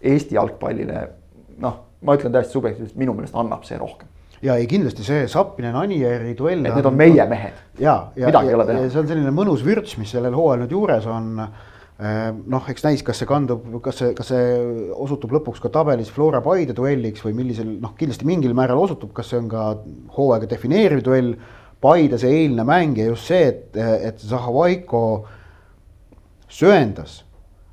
[0.00, 1.08] Eesti jalgpallile
[1.62, 4.08] noh, ma ütlen täiesti subjektiivselt, minu meelest annab see rohkem
[4.42, 6.66] ja ei kindlasti see Zappinen Anieri duell.
[6.66, 7.62] et need on meie mehed.
[7.78, 11.46] ja, ja, ja, ja see on selline mõnus vürts, mis sellel hooajal nüüd juures on
[12.02, 14.44] noh, eks näis, kas see kandub, kas see, kas see
[14.92, 19.30] osutub lõpuks ka tabelis Flora Paide duelliks või millisel, noh, kindlasti mingil määral osutub, kas
[19.30, 19.66] see on ka
[20.16, 21.34] hooaega defineeriv duell.
[21.82, 25.02] Paide see eilne mäng ja just see, et, et Zahhovaiko
[26.52, 27.31] söandas Äh,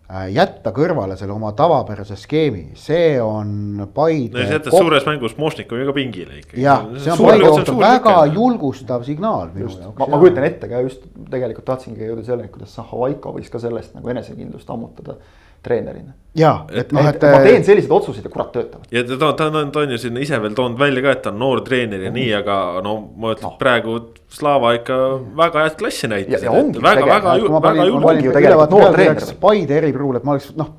[0.09, 4.33] jätta kõrvale selle oma tavapärase skeemi, see on Paide.
[4.33, 4.81] no ja jättes koht...
[4.81, 6.63] suures mängus Mošnikovi ka pingile ikkagi.
[6.63, 9.99] jah, see on Paide kohta väga julgustav signaal minu jaoks.
[9.99, 13.93] ma, ma kujutan ette ka just tegelikult tahtsingi jõuda selleni, kuidas Zahhovaiko võis ka sellest
[13.99, 15.19] nagu enesekindlust ammutada
[15.65, 16.13] treenerina.
[16.37, 17.23] ja, et noh, et.
[17.23, 18.87] ma teen selliseid otsuseid ja kurat töötavad.
[18.93, 21.23] ja ta, ta, ta on, ta on ju siin ise veel toonud välja ka, et
[21.25, 22.19] ta on noor treener ja mm.
[22.19, 23.55] nii, aga no ma ütlen no.
[23.61, 23.99] praegu
[24.29, 24.95] Slava ikka
[25.39, 26.43] väga head klassi näitas.
[26.43, 27.31] väga, väga,
[27.63, 29.33] väga julge.
[29.41, 30.69] Paide eripruul, et ma oleks noh,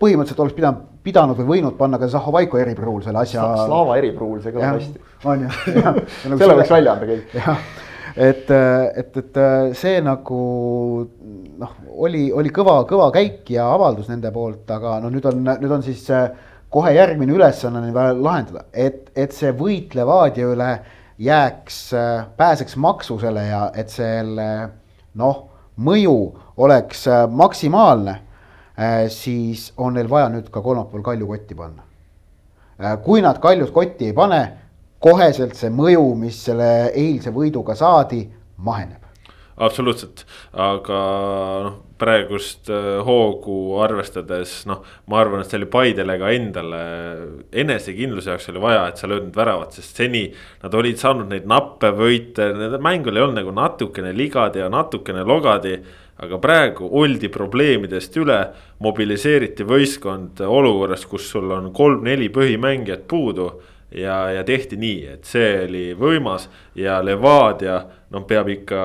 [0.00, 3.46] põhimõtteliselt oleks pidanud, pidanud või võinud panna ka Zahhovaiko eripruul selle asja.
[3.64, 5.02] Slava eripruul, see kõlab hästi.
[5.30, 6.00] on ju, jah.
[6.42, 7.38] selle võiks välja anda kõik.
[8.16, 9.38] Et, et, et
[9.76, 10.40] see nagu
[11.58, 15.72] noh, oli, oli kõva, kõva käik ja avaldus nende poolt, aga no nüüd on, nüüd
[15.74, 16.06] on siis
[16.74, 20.70] kohe järgmine ülesanne lahendada, et, et see võit Levadia üle
[21.22, 21.80] jääks,
[22.36, 24.48] pääseks maksusele ja et selle
[25.18, 25.44] noh,
[25.76, 26.16] mõju
[26.62, 28.16] oleks maksimaalne,
[29.10, 31.82] siis on neil vaja nüüd ka kolmapäeval Kalju kotti panna.
[33.04, 34.40] kui nad Kaljut kotti ei pane
[35.04, 38.24] koheselt see mõju, mis selle eilse võiduga saadi,
[38.64, 39.00] maheneb.
[39.54, 40.24] absoluutselt,
[40.58, 41.00] aga
[41.62, 46.80] noh, praegust äh, hoogu arvestades noh, ma arvan, et see oli Paidele ka endale
[47.62, 50.24] enesekindluse jaoks oli vaja, et sa lööd need väravad, sest seni
[50.64, 55.22] nad olid saanud neid nappe võite, nende mängul ei olnud nagu natukene ligadi ja natukene
[55.22, 55.76] logadi
[56.24, 58.40] aga praegu oldi probleemidest üle,
[58.82, 63.48] mobiliseeriti võistkond olukorras, kus sul on kolm-neli põhimängijat puudu
[63.94, 67.78] ja, ja tehti nii, et see oli võimas ja Levadia
[68.14, 68.80] noh, peab ikka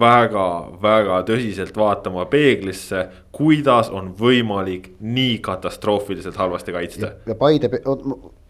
[0.00, 7.12] väga-väga tõsiselt vaatama peeglisse, kuidas on võimalik nii katastroofiliselt halvasti kaitsta.
[7.26, 7.70] ja Paide,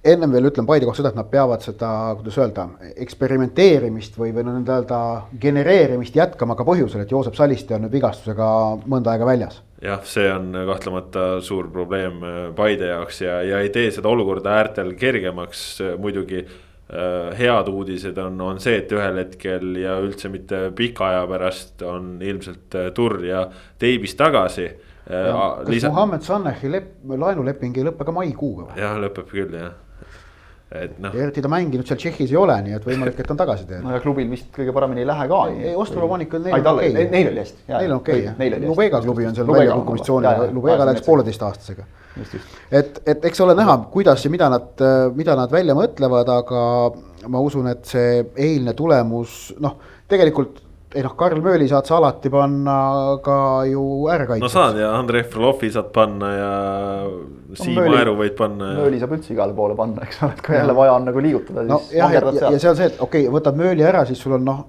[0.05, 2.67] ennem veel ütlen Paide kohta seda, et nad peavad seda, kuidas öelda,
[3.07, 5.01] eksperimenteerimist või, või nii-öelda
[5.41, 8.49] genereerimist jätkama ka põhjusel, et Joosep Saliste on nüüd vigastusega
[8.91, 9.63] mõnda aega väljas.
[9.85, 14.57] Jah, see on kahtlemata suur probleem äh, Paide jaoks ja, ja ei tee seda olukorda
[14.59, 20.33] äärtel kergemaks äh, muidugi äh, head uudised on, on see, et ühel hetkel ja üldse
[20.33, 23.47] mitte pika aja pärast on ilmselt Turr ja
[23.79, 24.71] Teibis tagasi.
[25.05, 25.93] kas Lisa...
[25.93, 28.81] Muhamed Sanehi lep-, laenuleping ei lõpe ka maikuuga või?
[28.81, 29.84] jah, lõpeb küll jah
[30.75, 31.15] et noh.
[31.15, 33.83] eriti ta mänginud seal Tšehhis ei ole, nii et võimalik, et on tagasi teel.
[33.85, 35.41] no ja klubil vist kõige paremini ei lähe ka.
[35.53, 37.07] ei, Ostrova-Onik on neil okei okay..
[37.13, 37.67] Neil oli hästi.
[37.71, 38.67] Neil on okei okay, jah.
[38.69, 41.87] Lubega klubi on seal väljakukkumistsoonis, Lubega läks pooleteistaastasega.
[42.81, 46.67] et, et eks ole näha, kuidas ja mida nad, mida nad välja mõtlevad, aga
[47.31, 49.79] ma usun, et see eilne tulemus, noh,
[50.11, 50.61] tegelikult
[50.95, 52.75] ei noh, Karl Mööli saad sa alati panna
[53.25, 53.37] ka
[53.69, 53.83] ju
[54.13, 54.43] äärekaitseks.
[54.45, 56.51] no saad ja Andrei Frolovi saad panna ja
[57.59, 58.77] Siim no, Aeru võid panna ja....
[58.83, 61.65] Mööli saab üldse igale poole panna, eks ole, et kui jälle vaja on nagu liigutada,
[61.65, 61.79] siis no,.
[61.95, 64.47] ja, ja, ja see on see, et okei okay,, võtad Mööli ära, siis sul on
[64.47, 64.61] noh,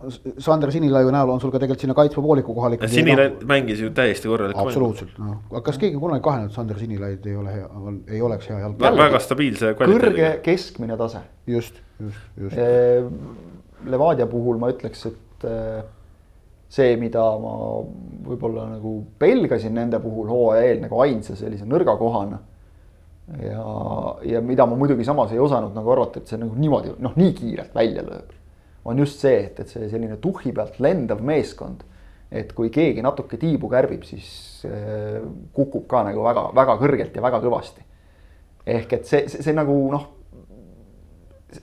[0.47, 2.99] Sander Sinilaiu näol on sul ka tegelikult sinna kaitsva pooliku kohal ikkagi.
[2.99, 4.65] Sinilai no, mängis ju täiesti korralikku.
[4.65, 7.67] absoluutselt, noh, aga kas keegi kunagi kahelnud, Sander Sinilaid ei ole hea,
[8.17, 9.03] ei oleks hea jalgpall.
[9.03, 10.09] väga stabiilse kvaliteediga.
[10.09, 11.21] kõrge keskmine tase.
[11.49, 12.57] just, just, just.
[13.85, 15.83] Levadia puhul ma ütleks, et et äh,
[16.71, 17.53] see, mida ma
[18.25, 22.39] võib-olla nagu pelgasin nende puhul hooaja eel nagu ainsa sellise nõrga kohana.
[23.41, 23.65] ja,
[24.21, 27.33] ja mida ma muidugi samas ei osanud nagu arvata, et see nagu niimoodi noh, nii
[27.37, 28.33] kiirelt välja lööb.
[28.85, 31.83] on just see, et, et see selline tuhhi pealt lendav meeskond,
[32.31, 35.21] et kui keegi natuke tiibu kärbib, siis äh,
[35.53, 37.81] kukub ka nagu väga-väga kõrgelt ja väga kõvasti.
[38.65, 40.07] ehk et see, see, see nagu noh,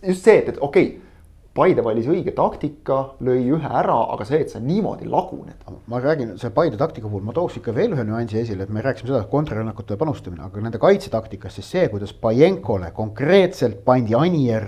[0.02, 1.11] just see, et, et okei okay,
[1.52, 5.66] Paide valis õige taktika, lõi ühe ära, aga see, et sa niimoodi laguned.
[5.86, 8.80] ma räägin, see Paide taktika puhul ma tooks ikka veel ühe nüansi esile, et me
[8.80, 14.64] rääkisime seda kontrarünnakute panustamine, aga nende kaitsetaktikas siis see, kuidas Pajenkole konkreetselt pandi Anier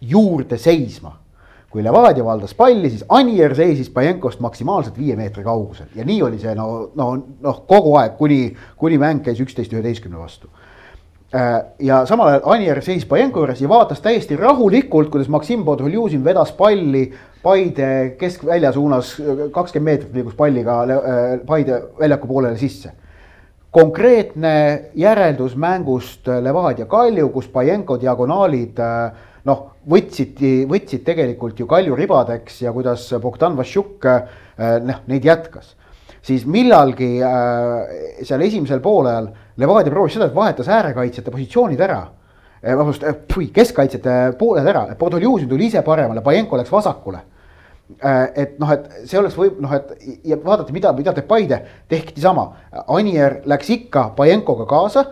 [0.00, 1.14] juurde seisma.
[1.70, 6.38] kui Levadia valdas palli, siis Anier seisis Pajenkost maksimaalselt viie meetri kaugusel ja nii oli
[6.40, 7.10] see no, no,
[7.42, 10.48] noh, kogu aeg, kuni, kuni mäng käis üksteist üheteistkümne vastu
[11.78, 16.52] ja samal ajal Anier seisis Pajenko juures ja vaatas täiesti rahulikult, kuidas Maksim Podoljusin vedas
[16.52, 17.08] palli
[17.42, 19.16] Paide keskvälja suunas,
[19.52, 22.92] kakskümmend meetrit liigus palliga äh, Paide väljaku poolele sisse.
[23.70, 29.10] konkreetne järeldus mängust Levadia Kalju, kus Pajenko diagonaalid äh,
[29.44, 34.04] noh, võtsid, võtsid tegelikult ju Kalju ribadeks ja kuidas Bogdan Vassiuk
[34.82, 35.74] noh, neid jätkas
[36.26, 42.02] siis millalgi äh, seal esimesel poolajal Levadia proovis seda, et vahetas äärekaitsjate positsioonid ära
[42.62, 42.74] eh,.
[42.74, 47.20] vabandust äh,, keskkaitsjate pooled ära, Podoljuzin tuli ise paremale, Pajenko läks vasakule
[48.02, 48.28] äh,.
[48.34, 49.94] et noh, et see oleks võib noh, et
[50.24, 52.50] ja vaadati, mida, mida teeb Paide, tehti sama.
[52.86, 55.06] Anier läks ikka Pajenkoga kaasa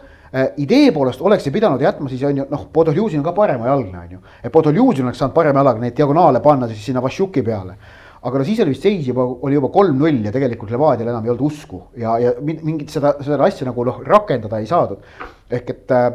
[0.58, 4.16] idee poolest oleks see pidanud jätma siis on ju noh, Podoljuzin on ka paremajalgne on
[4.16, 7.76] ju, et Podoljuzin oleks saanud parema jalaga neid diagonaale panna siis sinna Vassiuki peale
[8.24, 11.32] aga no siis oli vist seis juba, oli juba kolm-null ja tegelikult Levadial enam ei
[11.34, 15.02] olnud usku ja, ja mingit seda, seda asja nagu noh, rakendada ei saadud.
[15.50, 16.06] ehk et äh,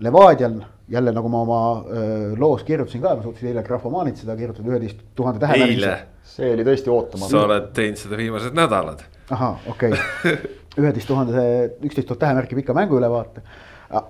[0.00, 4.72] Levadial jälle nagu ma oma äh, loos kirjutasin ka, ma suutsin eile Grafomaanit seda kirjutada
[4.72, 5.60] üheteist tuhande tähe.
[5.66, 5.96] eile.
[6.24, 7.32] see oli tõesti ootamatu.
[7.34, 9.04] sa oled teinud seda viimased nädalad.
[9.30, 10.38] ahah, okei okay.
[10.80, 11.44] üheteist tuhande,
[11.84, 13.44] üksteist tuhat tähemärki pika mänguülevaate.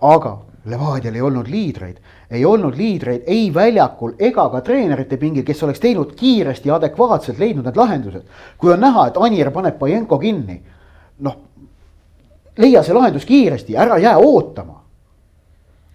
[0.00, 2.00] aga Levadial ei olnud liidreid
[2.30, 7.38] ei olnud liidreid ei väljakul ega ka treenerite pingil, kes oleks teinud kiiresti ja adekvaatselt
[7.38, 8.22] leidnud need lahendused.
[8.58, 10.60] kui on näha, et Anier paneb Pajenko kinni,
[11.26, 11.36] noh,
[12.58, 14.80] leia see lahendus kiiresti, ära jää ootama.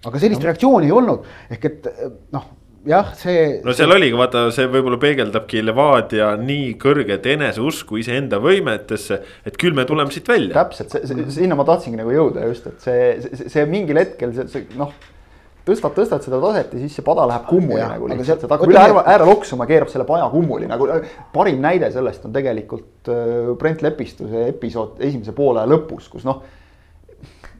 [0.05, 0.45] aga sellist no.
[0.45, 1.87] reaktsiooni ei olnud, ehk et
[2.31, 2.45] noh
[2.89, 3.47] jah, see.
[3.65, 9.77] no seal oligi, vaata, see võib-olla peegeldabki Levadia nii kõrget eneseusku iseenda võimetesse, et küll
[9.77, 10.53] me tuleme siit välja.
[10.59, 14.47] täpselt, see, sinna ma tahtsingi nagu jõuda just, et see, see, see mingil hetkel see,
[14.51, 14.93] see noh
[15.65, 18.71] tõstad, tõstad seda taset ja siis see pada läheb kummuli ja, nagu lihtsalt, see hakkab
[18.71, 20.87] üle ääre, ääre loksuma, keerab selle paja kummuli nagu.
[21.33, 26.43] parim näide sellest on tegelikult äh, Brent Lepistuse episood esimese poole lõpus, kus noh.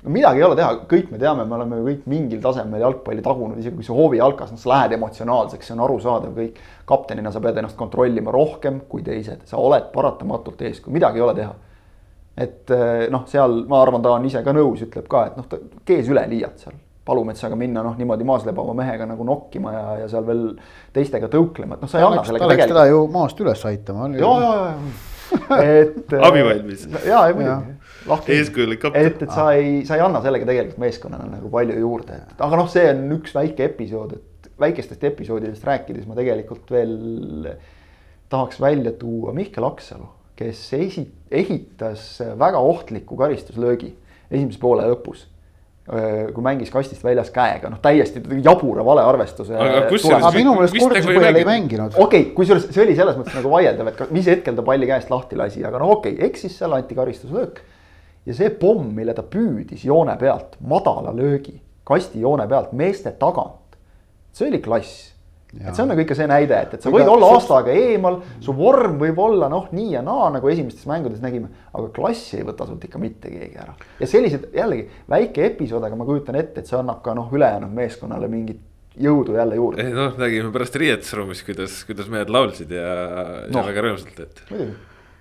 [0.05, 3.25] No midagi ei ole teha, kõik me teame, me oleme ju kõik mingil tasemel jalgpalli
[3.25, 6.63] tagunud, isegi kui sa hoovijalkas, noh sa lähed emotsionaalseks, see on arusaadav kõik.
[6.85, 11.37] kaptenina sa pead ennast kontrollima rohkem kui teised, sa oled paratamatult eeskuju, midagi ei ole
[11.41, 11.55] teha
[12.35, 15.47] et äh, noh, seal ma arvan, ta on ise ka nõus, ütleb ka, et noh,
[15.49, 16.75] ta kees üle liialt seal
[17.05, 20.45] Palumetsaga minna noh, niimoodi maas lebava mehega nagu nokkima ja, ja seal veel
[20.93, 22.73] teistega tõuklema, et noh, sa ei anna sellega tegelikult.
[22.73, 24.07] teda ju maast üles aitama.
[24.17, 26.87] ja, ja, ja, et abivalmis.
[27.05, 27.59] ja, ja
[28.05, 28.37] muidugi.
[28.39, 29.09] eeskujulik kapten.
[29.09, 32.61] et, et sa ei, sa ei anna sellega tegelikult meeskonnale nagu palju juurde, et aga
[32.61, 36.95] noh, see on üks väike episood, et väikestest episoodidest rääkides ma tegelikult veel
[38.31, 40.07] tahaks välja tuua Mihkel Aksalu,
[40.39, 42.07] kes esi-, ehitas
[42.39, 43.93] väga ohtliku karistuslöögi
[44.31, 45.27] esimese poole lõpus
[45.85, 49.53] kui mängis kastist väljas käega, noh täiesti jabura valearvestuse.
[50.33, 51.93] minu meelest korduse põhjal ei mänginud.
[51.93, 55.13] okei okay,, kusjuures see oli selles mõttes nagu vaieldav, et mis hetkel ta palli käest
[55.13, 57.61] lahti lasi, aga no okei okay,, eksis seal, anti karistuslöök.
[58.25, 63.77] Ja see pomm, mille ta püüdis joone pealt, madala löögi, kasti joone pealt meeste tagant.
[64.35, 65.15] see oli klass
[65.55, 68.17] et see on nagu ikka see näide, et, et sa võid olla aasta aega eemal,
[68.43, 72.47] su vorm võib olla noh, nii ja naa, nagu esimestes mängudes nägime, aga klassi ei
[72.47, 73.75] võta sult ikka mitte keegi ära.
[74.01, 77.71] ja sellised jällegi väike episood, aga ma kujutan ette, et see annab ka noh, ülejäänud
[77.77, 78.59] meeskonnale mingit
[78.99, 79.87] jõudu jälle juurde.
[79.95, 82.91] noh, nägime pärast riietusruumis, kuidas, kuidas mehed laulsid ja
[83.47, 84.43] no., ja väga rõõmsalt, et.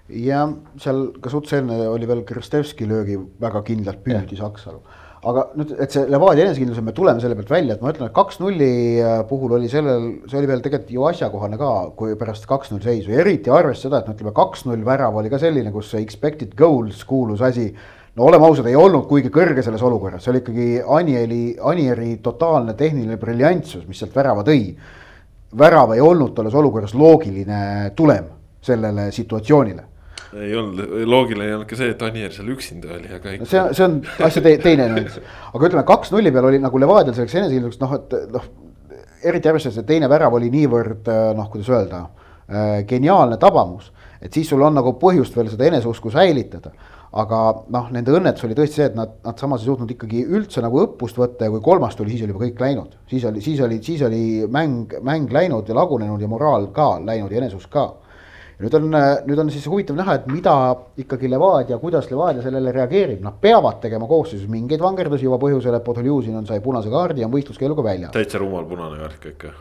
[0.09, 0.45] Ja
[0.81, 4.83] seal ka suts enne oli veel Kristevski löögi väga kindlalt püüdis Aksalu
[5.25, 8.17] aga nüüd, et see Levadia enesekindlus, me tuleme selle pealt välja, et ma ütlen, et
[8.17, 12.83] kaks-nulli äh, puhul oli sellel, see oli veel tegelikult ju asjakohane ka, kui pärast kaks-null
[12.85, 13.13] seisu.
[13.15, 16.53] Ja eriti arvestades seda, et no ütleme, kaks-null värav oli ka selline, kus see expected
[16.59, 17.71] goals kuulus asi.
[18.15, 21.41] no oleme ausad, ei olnud kuigi kõrge selles olukorras, see oli ikkagi Anieli,
[21.73, 24.75] Anieri totaalne tehniline briljantsus, mis sealt värava tõi.
[25.59, 28.29] värav ei olnud tolles olukorras loogiline tulem
[28.65, 29.93] sellele situatsioonile
[30.41, 33.49] ei olnud, loogiline ei olnud ka see, et Anier seal üksinda oli, aga ikka.
[33.51, 35.20] see, see on asja te, teine nüanss,
[35.53, 38.49] aga ütleme, kaks-nulli peal oli nagu Levadial selleks enesekindluseks noh, et noh.
[39.24, 42.07] eriti arvestades, et teine värav oli niivõrd noh, kuidas öelda
[42.91, 43.89] geniaalne tabamus,
[44.20, 46.74] et siis sul on nagu põhjust veel seda eneseusku säilitada
[47.14, 50.62] aga noh, nende õnnetus oli tõesti see, et nad, nad samas ei suutnud ikkagi üldse
[50.64, 52.97] nagu õppust võtta ja kui kolmas tuli, siis oli juba kõik läinud.
[53.11, 57.30] siis oli, siis oli, siis oli mäng, mäng läinud ja lagunenud ja moraal ka läinud
[57.30, 57.93] ja enesus ka.
[58.63, 58.89] Nüüd on,
[59.27, 60.55] nüüd on siis huvitav näha, et mida
[61.01, 65.87] ikkagi Levadia, kuidas Levadia sellele reageerib, nad peavad tegema koosseisus mingeid vangerdusi juba põhjusel, et
[65.87, 68.15] Podoljusin on, sai punase kaardi ja on võistluskeeluga väljas.
[68.15, 69.55] täitsa rumal punane värk ikka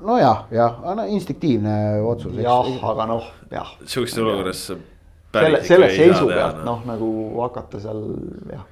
[0.00, 1.76] nojah, jah, no instinktiivne
[2.08, 2.34] otsus.
[2.40, 3.76] jah, aga noh, jah.
[3.84, 7.10] sihukeses olukorras selle, selle seisu pealt noh, nagu
[7.44, 8.04] hakata seal
[8.50, 8.66] jah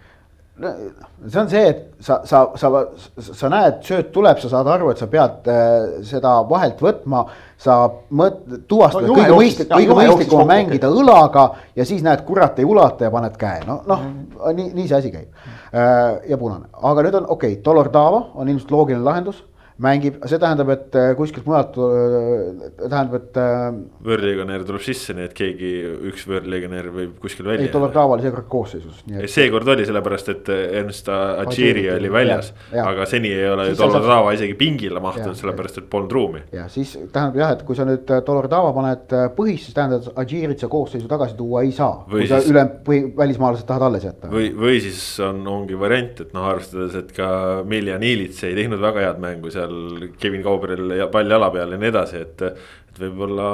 [0.58, 2.70] see on see, et sa, sa, sa,
[3.18, 7.26] sa näed, sööt tuleb, sa saad aru, et sa pead äh, seda vahelt võtma.
[7.58, 7.76] sa
[8.14, 11.02] mõt-, tuvastad no,, kõige mõistlik, kõige mõistlikum on mängida okay.
[11.02, 11.44] õlaga
[11.74, 14.54] ja siis näed, kurat ei ulata ja paned käe, no, noh mm -hmm.
[14.60, 15.28] nii, nii see asi käib
[15.74, 16.20] äh,.
[16.30, 19.42] ja punane, aga nüüd on okei okay,, Dolor Dava on ilmselt loogiline lahendus
[19.82, 23.38] mängib, see tähendab, et äh, kuskilt mujalt äh, tähendab, et.
[23.38, 23.66] Äh,
[24.08, 25.70] võõrlegionär tuleb sisse, nii et keegi,
[26.10, 27.68] üks võõrlegionär võib kuskil välja.
[27.68, 29.04] ei, Dolordava oli seekord koosseisus.
[29.12, 29.28] Et...
[29.30, 30.50] seekord oli sellepärast, et
[30.80, 32.50] Ernst Achiri oli väljas,
[32.82, 34.38] aga seni ei ole ju Dolordava saab...
[34.38, 36.42] isegi pingile mahtunud, sellepärast et polnud ruumi.
[36.54, 40.64] ja siis tähendab jah, et kui sa nüüd Dolordava paned põhisse, siis tähendab, et Achirit
[40.64, 42.02] sa koosseisu tagasi tuua ei saa.
[42.10, 42.34] kui siis...
[42.34, 44.32] sa üle, või välismaalased tahad alles jätta.
[44.32, 47.30] või, või siis on, ongi variant, et noh, arvestades, et ka
[47.68, 51.74] Miljan Ilits ei teinud väga head mängu seal seal Kevin Kauberil ja pall jala peal
[51.74, 52.44] ja nii edasi, et,
[52.90, 53.48] et võib-olla.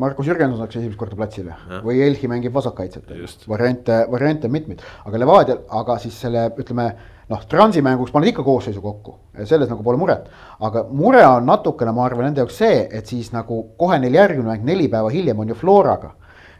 [0.00, 1.80] Markus Jürgenson läks esimest korda platsile ja.
[1.84, 3.10] või Elhi mängib vasakkaitset,
[3.50, 6.88] variante, variante on mitmeid, aga Levadial, aga siis selle ütleme
[7.30, 10.28] noh, Transi mänguks paned ikka koosseisu kokku, selles nagu pole muret.
[10.60, 14.50] aga mure on natukene, ma arvan, nende jaoks see, et siis nagu kohe neil järgmine
[14.50, 16.14] mäng neli päeva hiljem on ju Floraga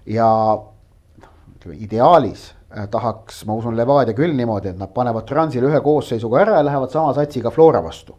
[0.06, 5.72] ja noh, ütleme ideaalis äh, tahaks, ma usun, Levadia küll niimoodi, et nad panevad Transile
[5.72, 8.16] ühe koosseisuga ära ja lähevad sama satsiga Flora vastu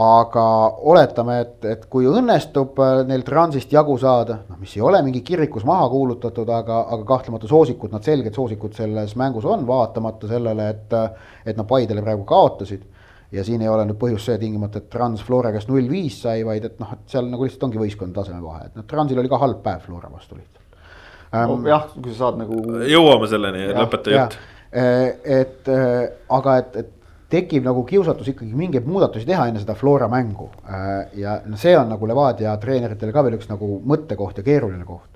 [0.00, 0.44] aga
[0.88, 5.20] oletame, et, et kui õnnestub äh, neil Transist jagu saada, noh, mis ei ole mingi
[5.26, 10.68] kirikus maha kuulutatud, aga, aga kahtlemata soosikud, nad selged soosikud selles mängus on, vaatamata sellele,
[10.72, 10.96] et,
[11.44, 12.86] et nad Paidele praegu kaotasid.
[13.30, 16.40] ja siin ei ole nüüd põhjus see tingimata, et Trans Flora käest null viis sai,
[16.46, 19.30] vaid et noh, et seal nagu lihtsalt ongi võistkonna taseme vahe, et noh, Transil oli
[19.30, 21.68] ka halb päev Flora vastu lihtsalt ähm,.
[21.68, 22.58] jah, kui sa saad nagu.
[22.90, 24.40] jõuame selleni, lõpeta jutt.
[24.70, 25.06] Äh,
[25.42, 26.90] et äh, aga et, et
[27.30, 30.48] tekib nagu kiusatus ikkagi mingeid muudatusi teha enne seda Flora mängu.
[30.66, 34.86] Äh, ja no see on nagu Levadia treeneritele ka veel üks nagu mõttekoht ja keeruline
[34.88, 35.06] koht.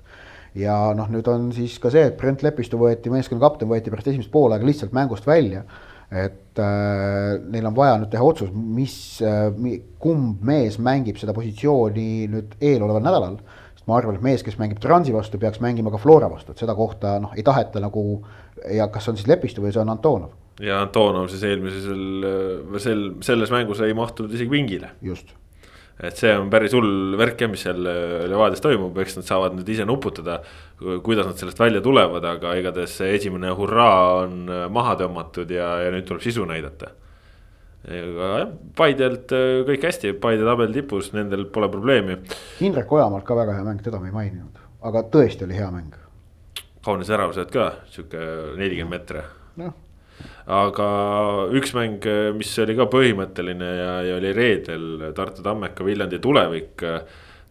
[0.55, 4.07] ja noh, nüüd on siis ka see, et Brent Lepistu võeti, meeskonna kapten võeti pärast
[4.07, 5.65] esimest poolaega lihtsalt mängust välja.
[6.11, 9.49] et äh, neil on vaja nüüd teha otsus, mis äh,,
[9.99, 13.39] kumb mees mängib seda positsiooni nüüd eeloleval nädalal
[13.85, 16.73] ma arvan, et mees, kes mängib Transi vastu, peaks mängima ka Flora vastu, et seda
[16.77, 18.05] kohta noh, ei taheta nagu
[18.73, 22.27] ja kas on siis Lepistu või see on Antonov ja Antonov siis eelmisel,
[22.79, 24.91] sel, selles mängus ei mahtunud isegi pingile.
[25.03, 25.33] just.
[25.99, 27.79] et see on päris hull värk jah, mis seal
[28.29, 30.41] Levadias toimub, eks nad saavad nüüd ise nuputada.
[31.03, 35.91] kuidas nad sellest välja tulevad, aga igatahes see esimene hurraa on maha tõmmatud ja, ja
[35.95, 36.93] nüüd tuleb sisu näidata.
[37.85, 39.35] aga jah, Paidelt
[39.67, 42.21] kõik hästi, Paide tabel tipus, nendel pole probleemi.
[42.63, 45.95] Indrek Ojamaalt ka väga hea mäng, teda me ei maininud, aga tõesti oli hea mäng.
[46.85, 48.21] kaunis äravused ka, sihuke
[48.55, 49.25] nelikümmend meetri.
[49.59, 49.81] noh
[50.45, 50.87] aga
[51.57, 52.05] üks mäng,
[52.37, 56.83] mis oli ka põhimõtteline ja, ja oli reedel Tartu Tammeka Viljandi tulevik.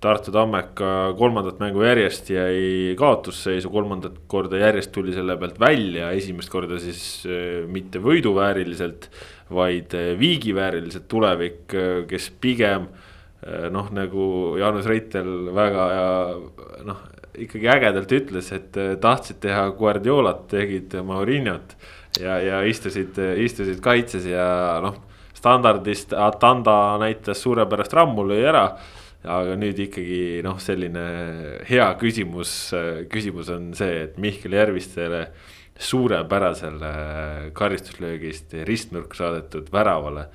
[0.05, 6.53] Tartu Tammeka kolmandat mängu järjest jäi kaotusseisu, kolmandat korda järjest tuli selle pealt välja, esimest
[6.53, 9.09] korda siis eh, mitte võiduvääriliselt,
[9.57, 12.91] vaid eh, viigivääriliselt tulevik, eh, kes pigem
[13.45, 14.27] noh, nagu
[14.57, 15.83] Jaanus Reitel väga
[16.89, 17.03] noh,
[17.37, 21.75] ikkagi ägedalt ütles, et tahtsid teha Guardiolat, tegid Maurinot
[22.21, 24.47] ja, ja istusid, istusid kaitses ja
[24.85, 25.01] noh,
[25.35, 28.69] standardist Atanda näitas suurepärast rammu, lõi ära.
[29.25, 31.03] aga nüüd ikkagi noh, selline
[31.65, 32.51] hea küsimus,
[33.09, 35.23] küsimus on see, et Mihkel Järvistele
[35.81, 36.91] suurepärasele
[37.57, 40.27] karistuslöögist ristnurk saadetud väravale.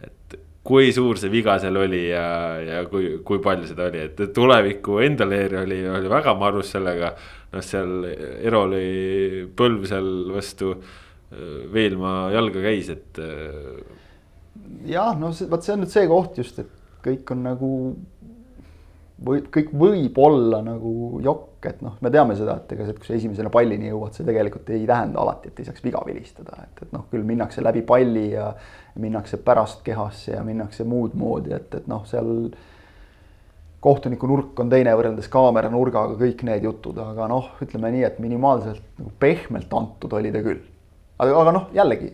[0.00, 2.24] et kui suur see viga seal oli ja,
[2.64, 7.12] ja kui, kui palju seda oli, et tuleviku enda leer oli, oli väga marus sellega.
[7.52, 8.08] noh, seal
[8.40, 10.74] Ero lõi põlv seal vastu
[11.30, 13.18] Veelmaa jalga käis, et.
[13.22, 13.98] Äh,
[14.90, 17.70] jah, no vot see on nüüd see koht just, et kõik on nagu
[19.24, 23.00] või kõik võib olla nagu jokk, et noh, me teame seda, et ega see, et
[23.02, 26.64] kui sa esimesena pallini jõuad, see tegelikult ei tähenda alati, et ei saaks viga vilistada,
[26.64, 28.48] et, et noh, küll minnakse läbi palli ja
[29.00, 32.48] minnakse pärast kehasse ja minnakse muud moodi, et, et noh, seal
[33.84, 38.20] kohtuniku nurk on teine võrreldes kaamera nurgaga, kõik need jutud, aga noh, ütleme nii, et
[38.24, 40.64] minimaalselt nagu pehmelt antud oli ta küll
[41.20, 42.10] aga, aga noh, jällegi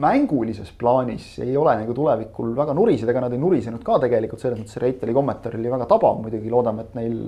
[0.00, 4.60] mängulises plaanis ei ole nagu tulevikul väga nuriseda, ega nad ei nurisenud ka tegelikult, selles
[4.60, 7.18] mõttes see Reiteli kommentaar oli väga tabav, muidugi loodame, et neil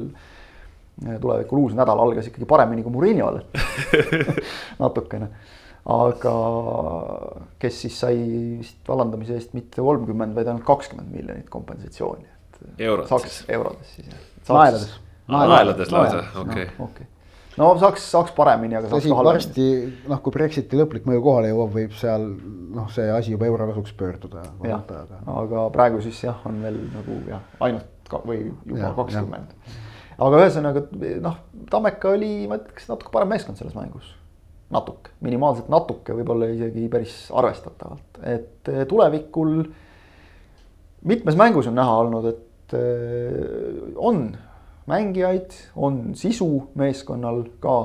[1.04, 3.40] äh, tulevikul uus nädal algas ikkagi paremini kui Muriniol
[4.82, 5.30] natukene.
[5.94, 6.34] aga
[7.60, 8.20] kes siis sai
[8.60, 12.30] vist vallandamise eest mitte kolmkümmend, vaid ainult kakskümmend miljonit kompensatsiooni.
[12.78, 13.50] eurot saaks, siis?
[13.58, 14.22] eurodes siis jah.
[14.48, 14.94] naelades.
[15.28, 17.12] naelades lausa, okei.
[17.60, 19.30] No saaks, saaks paremini, aga saaks ka halvemini.
[19.30, 19.66] varsti
[20.10, 22.26] noh, kui Brexiti lõplik mõju kohale jõuab, võib seal
[22.74, 24.44] noh, see asi juba euro kasuks pöörduda.
[24.66, 24.84] jah,
[25.36, 29.54] aga praegu siis jah, on veel nagu jah, ainult ka, või juba kakskümmend.
[30.26, 30.84] aga ühesõnaga
[31.24, 31.40] noh,
[31.70, 34.12] Tammeka oli, ma ütleks natuke parem meeskond selles mängus.
[34.74, 39.60] natuke, minimaalselt natuke, võib-olla isegi päris arvestatavalt, et eh, tulevikul
[41.06, 44.26] mitmes mängus on näha olnud, et eh, on
[44.90, 47.76] mängijaid, on sisu meeskonnal ka.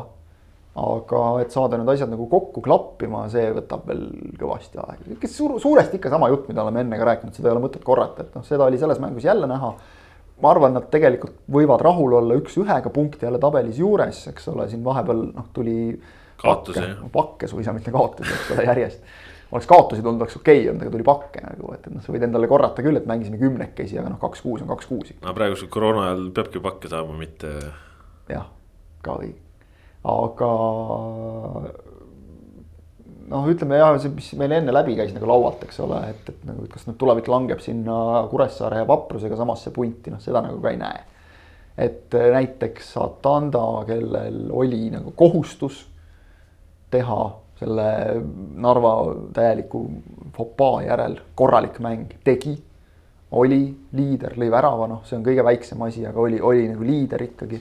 [0.79, 4.03] aga et saada need asjad nagu kokku klappima, see võtab veel
[4.39, 7.55] kõvasti aega, ikka suur, suuresti ikka sama jutt, mida oleme enne ka rääkinud, seda ei
[7.55, 9.73] ole mõtet korrata, et noh, seda oli selles mängus jälle näha.
[10.39, 14.85] ma arvan, nad tegelikult võivad rahul olla üks-ühega punkti jälle tabelis juures, eks ole, siin
[14.85, 15.99] vahepeal noh, tuli.
[16.39, 16.85] kaotusi.
[17.11, 19.03] pakke suisa, mitte kaotusi, eks ole, järjest
[19.51, 22.13] oleks kaotusi tulnud, oleks okei okay olnud, aga tuli pakke nagu, et, et noh, sa
[22.13, 26.07] võid endale korrata küll, et mängisime kümnekesi, aga noh, kaks-kuus on kaks-kuus no praegusel koroona
[26.09, 27.53] ajal peabki pakke saama, mitte.
[28.29, 28.49] jah,
[29.05, 29.39] ka õige,
[30.13, 30.51] aga
[33.29, 36.45] noh, ütleme jah, see, mis meil enne läbi käis nagu laualt, eks ole, et, et
[36.49, 40.61] nagu, et kas nüüd tulevik langeb sinna Kuressaare ja Vaprusega samasse punti, noh, seda nagu
[40.61, 41.05] ka ei näe.
[41.79, 45.85] et näiteks Atanda, kellel oli nagu kohustus
[46.91, 47.21] teha
[47.59, 47.85] selle
[48.59, 48.93] Narva
[49.35, 49.83] täieliku
[50.35, 52.57] fopaa järel korralik mäng tegi.
[53.31, 53.61] oli
[53.93, 57.59] liider, lõi värava, noh, see on kõige väiksem asi, aga oli, oli nagu liider ikkagi.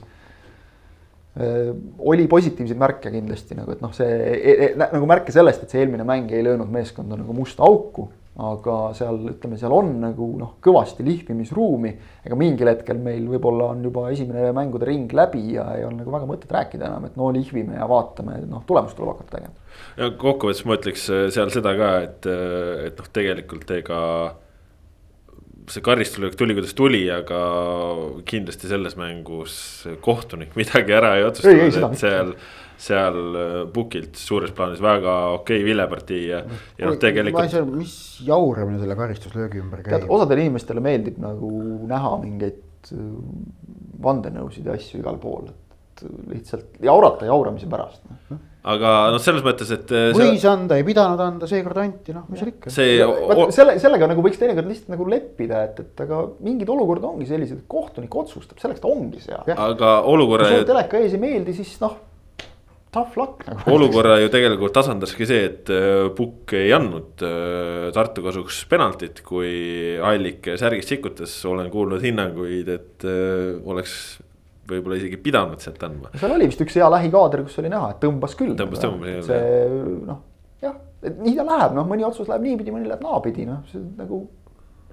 [1.98, 5.82] oli positiivseid märke kindlasti nagu, et noh, see e, e, nagu märke sellest, et see
[5.84, 8.08] eelmine mäng ei löönud meeskonda nagu musta auku
[8.38, 11.90] aga seal ütleme, seal on nagu noh, kõvasti lihvimisruumi.
[12.26, 16.14] ega mingil hetkel meil võib-olla on juba esimene mängude ring läbi ja ei ole nagu
[16.14, 19.54] väga mõtet rääkida enam, et no lihvime ja vaatame, noh tulemust tuleb hakata tegema.
[19.98, 24.02] ja kokkuvõttes ma ütleks äh, seal seda ka, et, äh, et noh, tegelikult ega
[25.68, 27.42] see karistuslöök tuli, kuidas tuli, aga
[28.28, 29.58] kindlasti selles mängus
[30.04, 32.34] kohtunik midagi ära ei otsustanud, et seal
[32.78, 36.42] seal äh, pukilt suures plaanis väga okei okay vilepartii ja,
[36.78, 37.40] ja noh, tegelikult.
[37.40, 37.94] ma ei saa, mis
[38.26, 40.06] jauramine selle karistuslöögi ümber käib.
[40.08, 41.50] osadele inimestele meeldib nagu
[41.90, 43.08] näha mingeid äh,
[44.02, 49.70] vandenõusid ja asju igal pool, et lihtsalt jaurata jauramise pärast no aga noh, selles mõttes,
[49.74, 49.90] et.
[49.94, 50.50] Äh, võis see...
[50.50, 52.72] anda, ei pidanud anda, seekord anti, noh, mis seal ikka.
[52.74, 52.98] see
[53.54, 57.62] selle, sellega nagu võiks teinekord lihtsalt nagu leppida, et, et aga mingid olukorrad ongi sellised,
[57.62, 59.46] et kohtunik otsustab, selleks ta ongi seal.
[59.54, 60.50] aga olukorra.
[60.50, 61.96] kui sul teleka ees ei meeldi, siis noh
[62.98, 63.64] tough luck nagu.
[63.74, 69.96] olukorra ju tegelikult tasandaski see, et äh, Pukk ei andnud äh, Tartu kasuks penaltit, kui
[70.04, 74.18] Allik särgist sikutas, olen kuulnud hinnanguid, et äh, oleks
[74.68, 76.12] võib-olla isegi pidanud sealt andma.
[76.18, 78.56] seal oli vist üks hea lähikaader, kus oli näha, et tõmbas küll.
[78.58, 79.22] tõmbas, tõmbas.
[79.28, 79.78] see
[80.08, 80.20] noh,
[80.64, 83.80] jah, et nii ta läheb, noh, mõni otsus läheb niipidi, mõni läheb naapidi, noh, see
[83.98, 84.26] nagu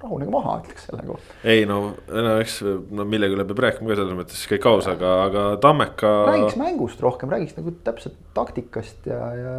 [0.03, 1.35] rahunege maha, ütleks selle kohta.
[1.47, 1.79] ei no,
[2.11, 6.13] no eks no millegi üle peab rääkima ka selles mõttes kõik aus, aga, aga Tammeka.
[6.29, 9.53] räägiks mängust rohkem, räägiks nagu täpselt taktikast ja, ja.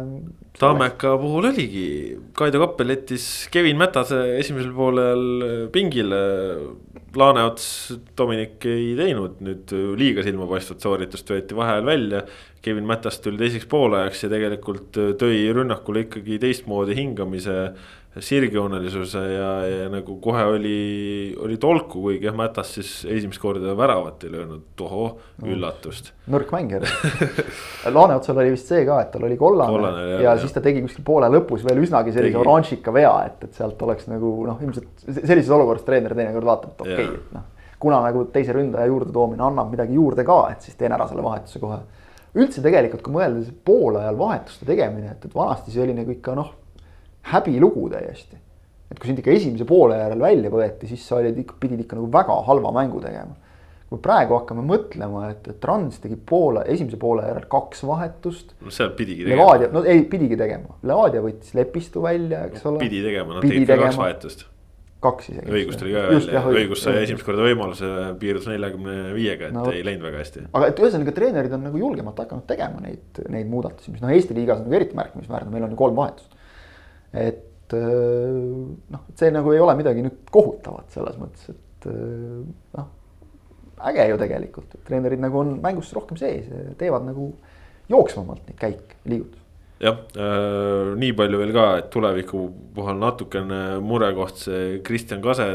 [0.59, 1.87] Tammeka puhul oligi,
[2.37, 6.21] Kaido Kappel jättis Kevin Mätase esimesel poolel pingile.
[7.17, 12.19] Laaneots, Dominik ei teinud nüüd liiga silmapaistvat sooritust, võeti vahel välja.
[12.61, 17.55] Kevin Mätast tuli teiseks poolajaks ja tegelikult tõi rünnakule ikkagi teistmoodi hingamise
[18.23, 20.77] sirgjoonelisuse ja, ja nagu kohe oli,
[21.43, 26.11] oli tolku, kuigi jah, Mätas siis esimest korda väravat ei löönud, tohoo no., üllatust.
[26.31, 26.81] nõrk mängija
[27.95, 30.83] Laaneotsal oli vist see ka, et tal oli kollane, kollane ja, ja siis ta tegi
[30.85, 35.07] kuskil poole lõpus veel üsnagi sellise oranžika vea, et, et sealt oleks nagu noh, ilmselt
[35.17, 37.73] sellises olukorras treener teinekord vaatab, et okei okay,, et noh.
[37.81, 41.25] kuna nagu teise ründaja juurde toomine annab midagi juurde ka, et siis teen ära selle
[41.25, 41.81] vahetuse kohe.
[42.37, 46.37] üldse tegelikult, kui mõelda, see poolajal vahetuste tegemine, et, et vanasti see oli nagu ikka
[46.37, 46.55] noh
[47.31, 48.37] häbilugu täiesti.
[48.87, 52.07] et kui sind ikka esimese poole järel välja võeti, siis sa olid pidid ikka nagu
[52.11, 53.35] väga halva mängu tegema.
[53.87, 58.53] kui praegu hakkame mõtlema, et, et Trans tegi poole, esimese poole järel kaks vahetust.
[58.61, 59.45] no seal pidigi tegema.
[59.45, 62.83] Levadia, no ei, pidigi tegema, Levadia võttis Lepistu välja, eks no, ole.
[62.83, 64.47] pidi tegema, nad tegid ka kaks vahetust
[65.03, 65.51] kaks isegi.
[65.53, 67.89] õigus tuli ka välja, õigus sai esimest korda võimaluse,
[68.21, 70.47] piirdus neljakümne viiega, et no, ei läinud väga hästi.
[70.57, 74.37] aga et ühesõnaga treenerid on nagu julgemalt hakanud tegema neid, neid muudatusi, mis noh, Eesti
[74.37, 76.33] liigas on nagu eriti märkimisväärne, meil on ju kolm vahetust
[77.21, 78.37] et äh,
[78.93, 82.45] noh, et see nagu ei ole midagi nüüd kohutavat selles mõttes, et äh,
[82.77, 82.93] noh.
[83.91, 86.47] äge ju tegelikult, et treenerid nagu on mängus rohkem sees,
[86.79, 87.31] teevad nagu
[87.91, 89.43] jooksvamalt neid käike, liigutusi.
[89.77, 95.45] jah äh,, nii palju veel ka, et tuleviku puhul natukene murekoht see Kristjan Kase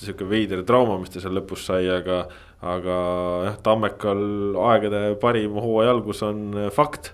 [0.00, 2.24] sihuke veider trauma, mis ta seal lõpus sai, aga.
[2.64, 2.96] aga
[3.44, 4.24] jah, Tammekal
[4.72, 7.12] aegade parim hooaja algus on fakt.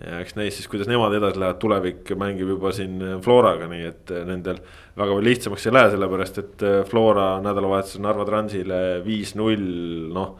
[0.00, 4.14] Ja eks näis siis, kuidas nemad edasi lähevad, tulevik mängib juba siin Floraga, nii et
[4.26, 4.58] nendel
[4.94, 9.70] väga palju lihtsamaks ei lähe, sellepärast et Flora nädalavahetusel Narva Transile viis-null,
[10.14, 10.34] noh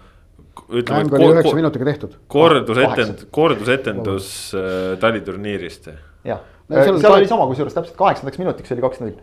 [0.72, 2.16] mäng oli üheksa minutiga tehtud.
[2.28, 5.88] kordusetend-, kordusetendus äh, taliturniirist.
[6.24, 9.16] jah, seal, seal oli sama, kusjuures täpselt kaheksandaks minutiks oli kaks-null.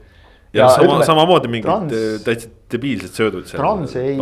[0.54, 3.64] ja, ja sama, samamoodi mingid trans, äh, täitsa debiilsed söödud seal.
[3.64, 4.18] Trans ei,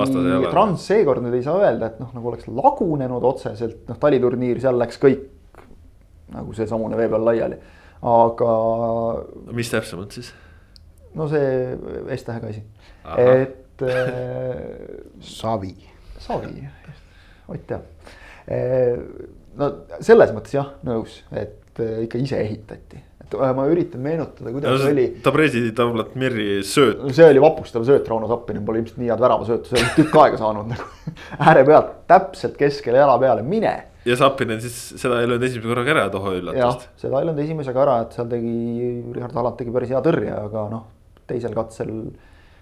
[0.51, 4.79] Trans seekord nüüd ei saa öelda, et noh, nagu oleks lagunenud otseselt, noh taliturniir, seal
[4.79, 5.27] läks kõik
[6.33, 7.57] nagu seesamune vee peal laiali,
[8.13, 8.53] aga.
[9.55, 10.31] mis täpsemalt siis?
[11.17, 11.75] no see
[12.17, 12.63] S-tähega asi,
[13.17, 14.55] et äh,.
[15.21, 15.75] Savi.
[16.19, 16.67] Savi
[17.49, 17.85] Ott teab.
[19.57, 19.69] no
[20.05, 22.99] selles mõttes jah, nõus, et äh, ikka ise ehitati
[23.29, 25.05] et äh, ma üritan meenutada, kuidas no, oli.
[25.23, 27.01] Tabrezi tablet Mirri sööt.
[27.13, 30.41] see oli vapustav sööt, Rauno Sappinen pole ilmselt nii head väravasöötu, see on tükk aega
[30.41, 31.15] saanud nagu
[31.47, 33.75] ääre pealt täpselt keskele jala peale, mine.
[34.09, 36.89] Ja Sappinen siis seda ei löönud esimese korraga ära, toho üllatust.
[36.99, 38.55] seda ei löönud esimesega ära, et seal tegi,
[39.15, 40.83] Richard Alant tegi päris hea tõrje, aga noh,
[41.29, 41.95] teisel katsel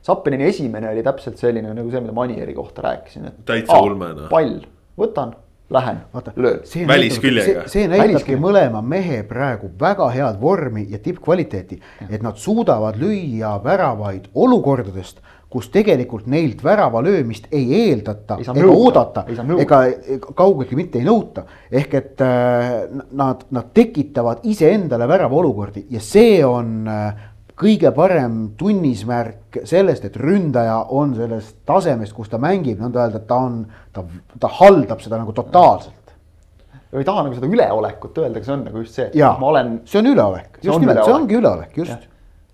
[0.07, 3.43] Sappinini esimene oli täpselt selline nagu see, mida Manieri kohta rääkisin, et.
[3.47, 4.29] täitsa ulmena.
[4.31, 4.61] pall
[4.97, 5.33] võtan,
[5.73, 5.97] lähen,
[6.35, 6.61] löön.
[6.87, 7.65] välisküljega.
[7.67, 13.57] see, see näitabki mõlema mehe praegu väga head vormi ja tippkvaliteeti, et nad suudavad lüüa
[13.63, 15.19] väravaid olukordadest
[15.49, 19.23] kus tegelikult neilt värava löömist ei eeldata ei ega oodata
[19.63, 19.79] ega
[20.35, 21.45] kaugeltki mitte ei nõuta.
[21.71, 22.73] ehk et äh,
[23.11, 27.27] nad, nad tekitavad iseendale värava olukordi ja see on äh,
[27.57, 33.29] kõige parem tunnismärk sellest, et ründaja on sellest tasemest, kus ta mängib, nõnda öelda, et
[33.29, 33.61] ta on,
[33.93, 34.03] ta,
[34.39, 36.13] ta haldab seda nagu totaalselt.
[36.93, 39.49] ei taha nagu seda üleolekut öelda, aga see on nagu just see, et Jaa, ma
[39.53, 39.73] olen.
[39.89, 42.07] see on üleolek, just nimelt, see ongi üleolek, just.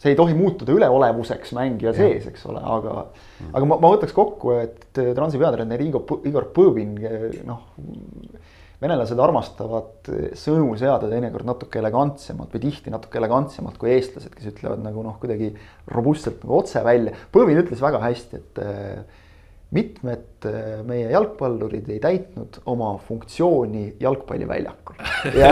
[0.04, 1.97] See ei tohi muutuda üleolevuseks mängija ja.
[1.97, 6.49] sees, eks ole, aga mm., aga ma, ma võtaks kokku, et Transi peatreener Igor, Igor
[6.56, 6.97] Põõvin,
[7.47, 7.64] noh
[8.84, 14.84] venelased armastavad sõnu seada teinekord natuke elegantsemalt või tihti natuke elegantsemalt kui eestlased, kes ütlevad
[14.84, 15.54] nagu noh, kuidagi
[15.93, 17.14] robustselt nagu otse välja.
[17.34, 19.22] Põõvin ütles väga hästi, et äh,
[19.74, 25.01] mitmed äh, meie jalgpallurid ei täitnud oma funktsiooni jalgpalliväljakul.
[25.41, 25.51] ja,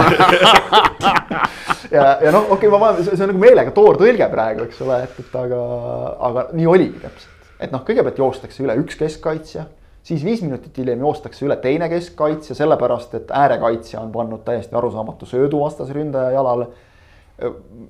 [1.91, 5.03] ja, ja noh, okei okay,, ma vaatan, see on nagu meelega toortõlge praegu, eks ole,
[5.07, 5.61] et, et aga,
[6.29, 7.53] aga nii oligi täpselt.
[7.59, 9.67] et noh, kõigepealt joostakse üle üks keskkaitsja
[10.03, 15.29] siis viis minutit hiljem joostakse üle teine keskkaitsja, sellepärast et äärekaitsja on pannud täiesti arusaamatu
[15.29, 16.67] söödu vastasründaja jalale.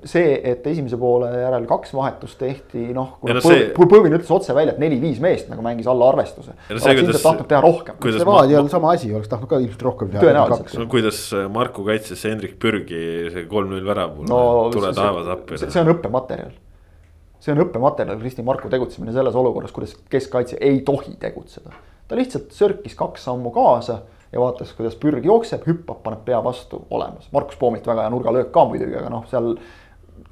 [0.07, 3.67] See, et esimese poole järel kaks vahetust tehti, noh, kui no see...
[3.75, 6.77] Põõvin ütles otse välja, et neli-viis meest nagu mängis alla arvestuse no.
[6.77, 7.99] oleks ilmselt tahtnud teha rohkem.
[8.05, 10.23] see Vaadi on sama asi, oleks tahtnud ka ilmselt rohkem teha.
[10.23, 10.73] tõenäoliselt.
[10.79, 11.21] no kuidas
[11.51, 14.41] Marku kaitses Hendrik Pürgi see kolm-null värav no,,
[14.73, 15.59] tule taevas appi.
[15.65, 16.55] see on õppematerjal
[17.41, 21.73] see on õppematerjal, Kristi Marku tegutsemine selles olukorras, kuidas keskkaitse ei tohi tegutseda
[22.11, 26.81] ta lihtsalt sörkis kaks sammu kaasa ja vaatas, kuidas pürg jookseb, hüppab, paneb pea vastu,
[26.89, 27.29] olemas.
[27.35, 29.53] Markus Poomilt väga hea nurgalöök ka muidugi, aga noh, seal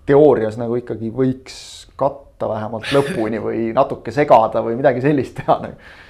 [0.10, 1.58] teoorias nagu ikkagi võiks
[2.00, 6.08] katta vähemalt lõpuni või natuke segada või midagi sellist teha nagu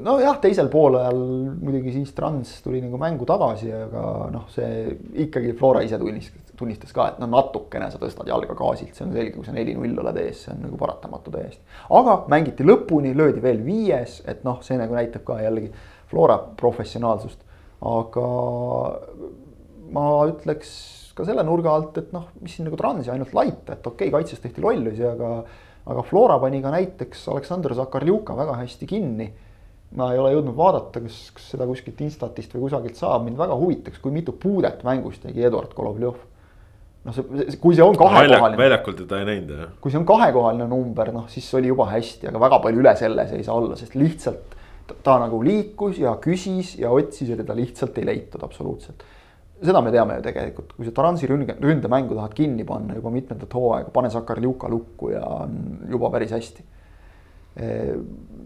[0.00, 1.18] nojah, teisel poolel
[1.60, 4.94] muidugi siis Trans tuli nagu mängu tagasi, aga noh, see
[5.24, 9.12] ikkagi Flora ise tunnistas, tunnistas ka, et no natukene sa tõstad jalga gaasilt, see on
[9.12, 11.60] selge, kui sa neli-null oled ees, see on nagu paratamatu täiesti.
[12.00, 15.68] aga mängiti lõpuni, löödi veel viies, et noh, see nagu näitab ka jällegi
[16.10, 17.44] Flora professionaalsust.
[17.78, 18.28] aga
[19.94, 20.70] ma ütleks
[21.14, 24.14] ka selle nurga alt, et noh, mis siin nagu Transi ainult laita, et okei okay,,
[24.14, 25.42] kaitses tehti lollusi, aga
[25.88, 29.28] aga Flora pani ka näiteks Aleksandr Zakarljuka väga hästi kinni
[29.96, 33.56] ma ei ole jõudnud vaadata, kas, kas seda kuskilt Instatist või kusagilt saab, mind väga
[33.56, 36.18] huvitaks, kui mitu puudet mängus tegi Eduard Golovjov.
[37.08, 38.58] noh, see, kui see on kahekohaline.
[38.60, 39.72] väljakul teda ei näinud jah.
[39.80, 43.24] kui see on kahekohaline number, noh siis oli juba hästi, aga väga palju üle selle
[43.30, 44.57] see ei saa olla, sest lihtsalt
[45.02, 49.04] ta, nagu liikus ja küsis ja otsis ja teda lihtsalt ei leitud absoluutselt.
[49.58, 53.54] seda me teame ju tegelikult, kui sa Taransi ründe, ründemängu tahad kinni panna juba mitmendat
[53.54, 55.56] hooaega, pane Sakarjuka lukku ja on
[55.90, 56.66] juba päris hästi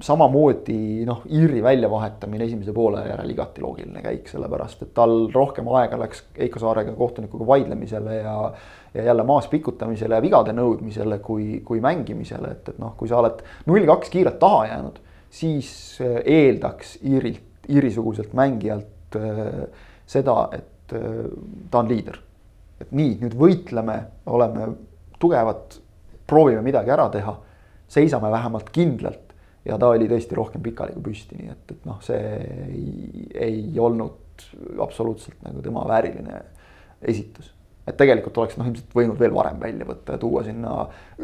[0.02, 5.98] samamoodi noh, Iiri väljavahetamine esimese poole järel igati loogiline käik, sellepärast et tal rohkem aega
[6.00, 8.36] läks Heiko Saarega kohtunikuga vaidlemisele ja
[8.94, 13.22] ja jälle maas pikutamisele ja vigade nõudmisele kui, kui mängimisele, et, et noh, kui sa
[13.22, 14.98] oled null kaks kiiret taha jäänud,
[15.32, 19.64] siis äh, eeldaks Iirilt, Iiri-suguselt mängijalt äh,
[20.06, 21.24] seda, et äh,
[21.70, 22.18] ta on liider.
[22.82, 23.94] et nii, nüüd võitleme,
[24.26, 24.66] oleme
[25.22, 25.76] tugevad,
[26.26, 27.36] proovime midagi ära teha
[27.92, 29.30] seisame vähemalt kindlalt
[29.64, 32.18] ja ta oli tõesti rohkem pikali kui püsti, nii et, et noh, see
[32.66, 34.46] ei, ei olnud
[34.82, 36.40] absoluutselt nagu tema vääriline
[37.06, 37.52] esitus
[37.86, 40.74] et tegelikult oleks noh, ilmselt võinud veel varem välja võtta ja tuua sinna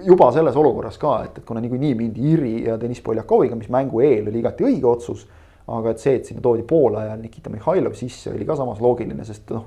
[0.06, 4.02] juba selles olukorras ka, et, et kuna niikuinii mindi Iri ja Deniss Poljakoviga, mis mängu
[4.02, 5.26] eel oli igati õige otsus
[5.68, 9.24] aga et see, et sinna toodi poole ajal Nikita Mihhailov sisse, oli ka samas loogiline,
[9.28, 9.66] sest noh,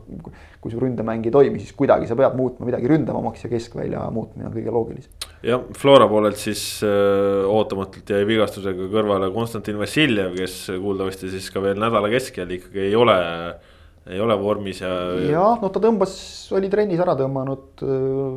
[0.62, 4.50] kui su ründemäng ei toimi, siis kuidagi sa pead muutma midagi ründavamaks ja keskvälja muutmine
[4.50, 5.28] on kõige loogilisem.
[5.46, 11.62] jah, Flora poolelt siis öö, ootamatult jäi vigastusega kõrvale Konstantin Vassiljev, kes kuuldavasti siis ka
[11.62, 13.71] veel nädala keskel ikkagi ei ole äh,
[14.10, 14.90] ei ole vormis ja.
[15.30, 16.14] jah, no ta tõmbas,
[16.58, 17.84] oli trennis ära tõmmanud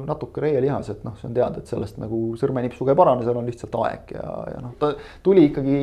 [0.04, 3.78] natuke reielihased, noh, see on teada, et sellest nagu sõrmenipsuga ei parane, seal on lihtsalt
[3.80, 4.92] aeg ja, ja noh, ta
[5.24, 5.78] tuli ikkagi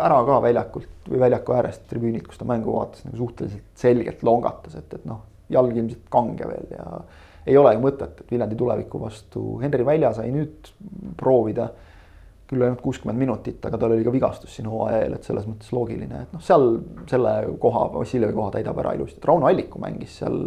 [0.00, 4.78] ära ka väljakult või väljaku äärest tribüünilt, kus ta mängu vaatas nagu suhteliselt selgelt longatas,
[4.80, 5.20] et, et noh,
[5.52, 6.88] jalg ilmselt kange veel ja
[7.46, 10.72] ei ole ju mõtet, et Viljandi tuleviku vastu Henri Välja sai nüüd
[11.20, 11.68] proovida
[12.50, 15.72] küll ainult kuuskümmend minutit, aga tal oli ka vigastus siin hooaja eel, et selles mõttes
[15.74, 16.76] loogiline, et noh, seal
[17.10, 17.32] selle
[17.62, 20.38] koha, Vassiljevi koha täidab ära ilusti, et Rauno Alliku mängis seal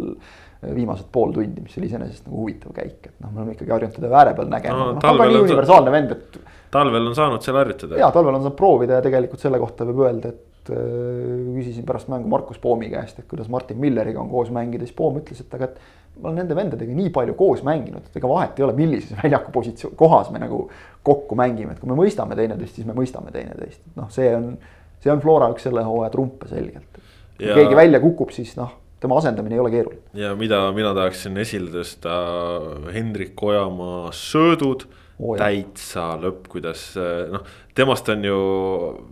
[0.60, 3.96] viimased pool tundi, mis oli iseenesest nagu huvitav käik, et noh, me oleme ikkagi harjunud
[3.96, 6.40] teda ääre peal nägema no,, noh ta on ka nii universaalne vend, et.
[6.72, 8.00] talvel on saanud seal harjutada.
[8.00, 12.10] ja talvel on saanud proovida ja tegelikult selle kohta võib öelda, et äh, küsisin pärast
[12.12, 15.56] mängu Markus Poomi käest, et kuidas Martin Milleriga on koos mängida, siis Poom ütles, et
[15.56, 15.80] aga et
[16.20, 19.54] ma olen nende vendadega nii palju koos mänginud, et ega vahet ei ole, millises väljaku
[19.54, 20.64] positsioon, kohas me nagu
[21.06, 24.52] kokku mängime, et kui me mõistame teineteist, siis me mõistame teineteist, et noh, see on,
[25.00, 27.02] see on Flora üks selle hooaja trumpe selgelt.
[27.38, 27.56] kui ja...
[27.56, 30.02] keegi välja kukub, siis noh, tema asendamine ei ole keeruline.
[30.18, 32.16] ja mida mina tahaksin esile tõsta,
[32.92, 34.84] Hendrik Ojamaa söödud
[35.18, 36.90] oh, täitsa lõpp, kuidas
[37.32, 37.48] noh,
[37.80, 38.38] temast on ju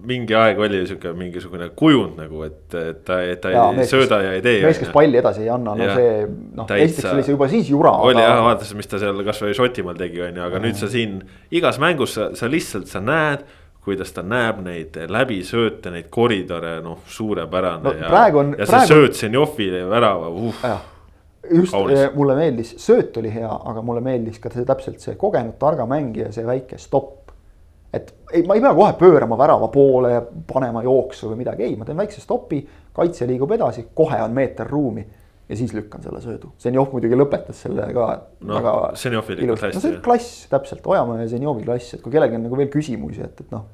[0.08, 3.92] mingi aeg oli sihuke mingisugune kujund nagu, et, et ta, et ta ja, ei mees,
[3.92, 4.60] sööda ja ei tee.
[4.64, 7.70] mees, kes palli edasi ei anna, no ja, see noh, esiteks oli see juba siis
[7.72, 7.94] jura.
[8.04, 8.26] oli aga...
[8.26, 10.64] jah, vaadates, mis ta seal kasvõi Šotimaal tegi, on ju, aga ja.
[10.66, 11.22] nüüd sa siin
[11.54, 13.46] igas mängus sa, sa lihtsalt, sa näed
[13.88, 18.92] kuidas ta näeb neid läbisööte, neid koridore, noh, suurepärane no, ja, on, ja see praegu...
[18.92, 20.62] sööt Zenjovile värava uh
[21.50, 21.98] just Kaunis.
[21.98, 25.86] Eh, mulle meeldis, sööt oli hea, aga mulle meeldis ka see täpselt see kogenud targa
[25.88, 27.17] mängija, see väike stopp.
[27.94, 31.78] Et ei, ma ei pea kohe pöörama värava poole ja panema jooksu või midagi, ei,
[31.78, 32.60] ma teen väikse stopi,
[32.96, 35.06] kaitse liigub edasi, kohe on meeter ruumi
[35.48, 36.52] ja siis lükkan selle söödu.
[36.60, 38.08] Zenjov muidugi lõpetas selle ka
[38.44, 38.74] no, väga.
[39.70, 39.78] Hästi.
[39.78, 42.70] no see on klass, täpselt, Ojamaa ja Zenjovi klass, et kui kellelgi on nagu veel
[42.72, 43.66] küsimusi, et, et noh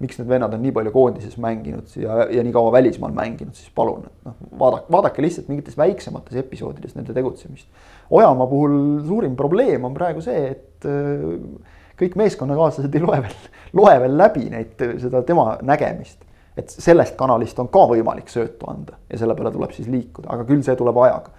[0.00, 3.68] miks need vennad on nii palju koondises mänginud ja, ja nii kaua välismaal mänginud, siis
[3.76, 7.68] palun, et noh, vaadake, vaadake lihtsalt mingites väiksemates episoodides nende tegutsemist.
[8.16, 13.36] Ojamaa puhul suurim probleem on praegu see, et äh, kõik meeskonnakaaslased ei loe veel,
[13.78, 16.24] loe veel läbi neid, seda tema nägemist.
[16.58, 20.44] et sellest kanalist on ka võimalik söötu anda ja selle peale tuleb siis liikuda, aga
[20.48, 21.30] küll see tuleb ajaga.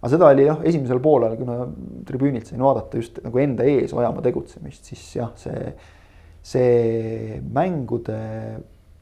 [0.00, 1.66] aga seda oli jah, esimesel poolel, kuna
[2.06, 5.74] tribüünilt sain vaadata just nagu enda ees Ojamaa tegutsemist, siis jah, see
[6.42, 8.18] see mängude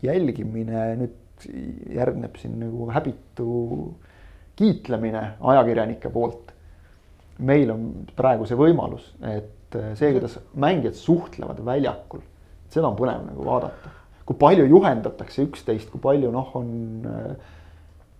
[0.04, 1.46] jälgimine nüüd
[1.96, 3.52] järgneb siin nagu häbitu
[4.61, 6.52] kiitlemine ajakirjanike poolt.
[7.40, 9.46] meil on praegu see võimalus, et
[9.98, 12.22] see, kuidas mängijad suhtlevad väljakul,
[12.72, 13.96] seda on põnev nagu vaadata.
[14.28, 16.70] kui palju juhendatakse üksteist, kui palju noh, on.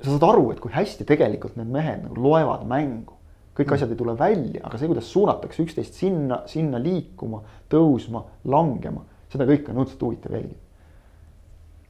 [0.01, 3.18] sa saad aru, et kui hästi tegelikult need mehed nagu loevad mängu
[3.61, 3.76] kõik mm.
[3.76, 9.46] asjad ei tule välja, aga see, kuidas suunatakse üksteist sinna, sinna liikuma, tõusma, langema, seda
[9.48, 10.68] kõike on õudselt huvitav jälgida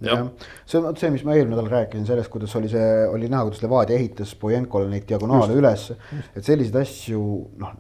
[0.00, 0.26] jah,
[0.68, 3.62] see on see, mis ma eelmine nädal rääkisin sellest, kuidas oli see, oli näha, kuidas
[3.64, 5.90] Levadia ehitas Bojenkole neid diagonaale üles.
[6.34, 7.24] et selliseid asju,
[7.61, 7.74] noh,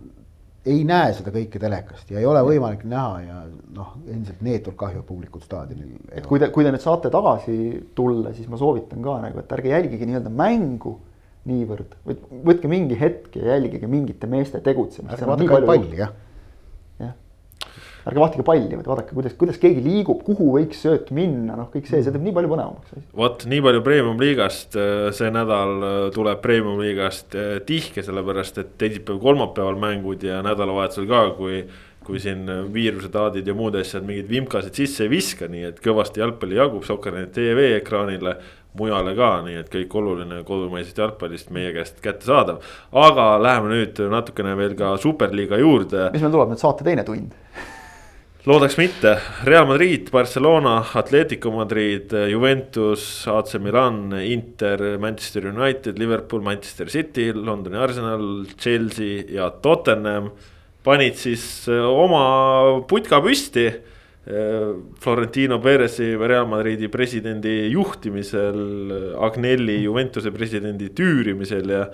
[0.68, 3.36] ei näe seda kõike telekast ja ei ole võimalik näha ja
[3.76, 5.94] noh, endiselt neetult kahju publikut staadionil.
[6.12, 7.56] et kui te, kui te nüüd saate tagasi
[7.96, 10.98] tulla, siis ma soovitan ka nagu, et ärge jälgige nii-öelda mängu
[11.48, 15.16] niivõrd, vaid võtke mingi hetk ja jälgige mingite meeste tegutsemist.
[15.16, 16.12] ärge vaadake palli, jah
[18.08, 21.88] ärge vaadake palli, vaid vaadake, kuidas, kuidas keegi liigub, kuhu võiks sööt minna, noh, kõik
[21.90, 23.04] see, see teeb nii palju põnevamaks.
[23.16, 29.78] vot nii palju premium-liigast, äh, see nädal äh, tuleb premium-liigast äh, tihke, sellepärast et teisipäev-kolmapäeval
[29.80, 31.64] mängud ja nädalavahetusel ka, kui
[32.10, 36.56] kui siin viirusetaadid ja muud asjad mingeid vimkasid sisse ei viska, nii et kõvasti jalgpalli
[36.56, 38.38] jagub Sokkernet tv ekraanile
[38.78, 42.62] mujale ka, nii et kõik oluline kodumaisest jalgpallist meie käest kättesaadav.
[42.92, 46.08] aga läheme nüüd natukene veel ka superliiga juurde.
[46.14, 47.34] mis meil tuleb nüüd saate teine tund
[48.48, 56.88] loodaks mitte, Real Madrid, Barcelona, Atletico Madrid, Juventus, AC Milan, Inter, Manchester United, Liverpool, Manchester
[56.88, 60.30] City, Londoni Arsenal, Chelsea ja Tottenham
[60.84, 63.66] panid siis äh, oma putka püsti.
[63.68, 68.60] Äh, Florentino Perezi Real Madridi presidendi juhtimisel,
[69.20, 71.86] Agnelli Juventuse presidendi tüürimisel ja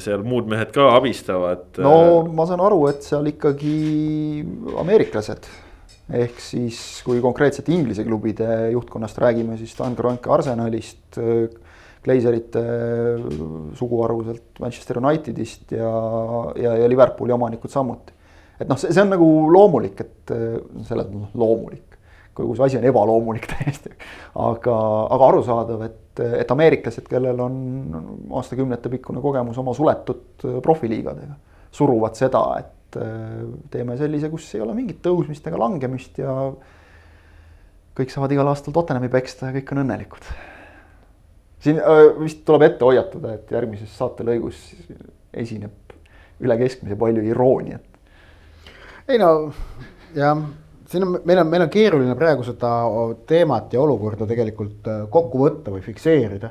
[0.00, 1.80] seal muud mehed ka abistavad.
[1.80, 4.44] no ma saan aru, et seal ikkagi
[4.80, 5.48] ameeriklased
[6.10, 11.20] ehk siis, kui konkreetselt Inglise klubide juhtkonnast räägime, siis Dan Kroenke Arsenalist,
[12.00, 12.62] Glazerite
[13.76, 15.90] suguharu sealt Manchester Unitedist ja,
[16.56, 18.14] ja, ja Liverpooli omanikud samuti.
[18.60, 20.34] et noh, see, see on nagu loomulik, et
[20.88, 21.98] selles mõttes loomulik,
[22.36, 23.92] kogu see asi on ebaloomulik täiesti.
[24.40, 24.80] aga,
[25.16, 27.60] aga arusaadav, et, et ameeriklased, kellel on
[28.40, 31.36] aastakümnete pikkune kogemus oma suletud profiliigadega,
[31.76, 32.76] suruvad seda, et
[33.70, 36.32] teeme sellise, kus ei ole mingit tõusmist ega langemist ja
[37.96, 40.30] kõik saavad igal aastal Tottenhami peksta ja kõik on õnnelikud.
[41.60, 41.80] siin
[42.20, 44.62] vist tuleb ette hoiatada, et järgmises saatelõigus
[45.32, 45.94] esineb
[46.40, 47.84] üle keskmise palju irooniat.
[49.08, 49.52] ei no
[50.16, 50.42] jah,
[50.88, 52.72] siin on, meil on, meil on keeruline praegu seda
[53.28, 56.50] teemat ja olukorda tegelikult kokku võtta või fikseerida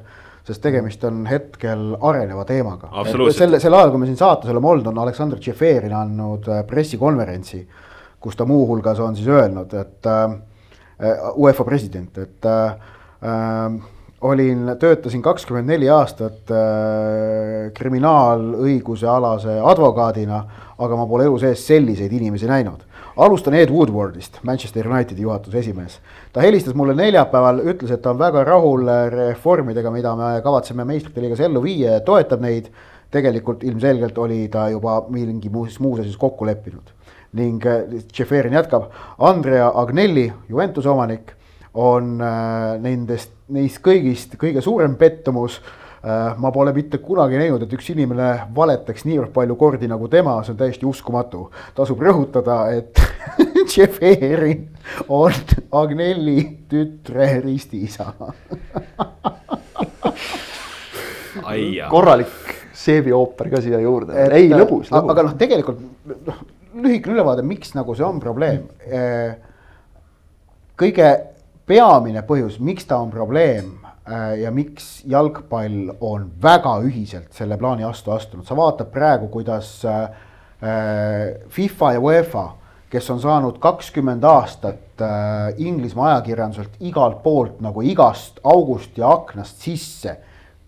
[0.50, 2.90] sest tegemist on hetkel areneva teemaga.
[3.38, 7.64] selle, sel ajal, kui me siin saates oleme olnud, on Aleksandr Tšeferin andnud pressikonverentsi,
[8.20, 10.40] kus ta muuhulgas on siis öelnud, et äh,
[11.00, 12.72] Äh, UEFA president, et äh,
[13.24, 13.76] äh,
[14.22, 20.42] olin, töötasin kakskümmend neli aastat äh, kriminaalõiguse alase advokaadina,
[20.76, 22.84] aga ma pole elu sees selliseid inimesi näinud.
[23.20, 26.00] Alustan Ed Woodwardist, Manchester Unitedi juhatuse esimees.
[26.34, 31.22] ta helistas mulle neljapäeval, ütles, et ta on väga rahul reformidega, mida me kavatseme meistrite
[31.22, 32.72] liigas ellu viia ja toetab neid.
[33.12, 36.92] tegelikult ilmselgelt oli ta juba mingi muus, muus asjas kokku leppinud
[37.34, 37.62] ning
[38.12, 38.90] Tšeferin äh, jätkab,
[39.20, 41.34] Andrea Agnelli, Juventuse omanik,
[41.74, 45.60] on äh, nendest, neist kõigist kõige suurem pettumus
[46.40, 50.54] ma pole mitte kunagi näinud, et üks inimene valetaks niivõrd palju kordi nagu tema, see
[50.54, 51.50] on täiesti uskumatu.
[51.76, 53.02] tasub rõhutada, et
[53.70, 54.64] Tšeferin
[55.12, 55.36] on
[55.76, 58.14] Agnelli tütre ristiisa
[61.90, 65.12] korralik seebiooper ka siia juurde, ei lõbus, lõbus..
[65.12, 66.40] aga noh, tegelikult noh
[66.74, 68.64] lühikene ülevaade, miks nagu see on probleem.
[68.86, 69.36] Eh,
[70.80, 71.10] kõige
[71.70, 73.79] peamine põhjus, miks ta on probleem
[74.42, 80.08] ja miks jalgpall on väga ühiselt selle plaani vastu astunud, sa vaatad praegu, kuidas eh,
[81.50, 82.46] FIFA ja UEFA,
[82.90, 85.04] kes on saanud kakskümmend aastat
[85.58, 90.18] Inglismaa ajakirjanduselt igalt poolt nagu igast august ja aknast sisse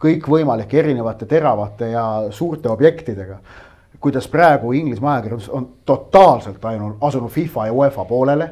[0.02, 3.42] kõikvõimalike erinevate teravate ja suurte objektidega
[4.02, 8.50] kuidas praegu Inglismaa ajakirjandus on totaalselt ainult asunud FIFA ja UEFA poolele.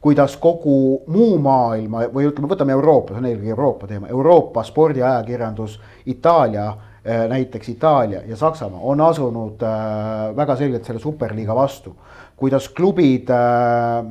[0.00, 5.78] Kuidas kogu muu maailma või ütleme, võtame Euroopa, see on eelkõige Euroopa teema, Euroopa spordiajakirjandus,
[6.06, 11.96] Itaalia äh, näiteks Itaalia ja Saksamaa on asunud äh, väga selgelt selle superliiga vastu.
[12.38, 14.04] kuidas klubid äh,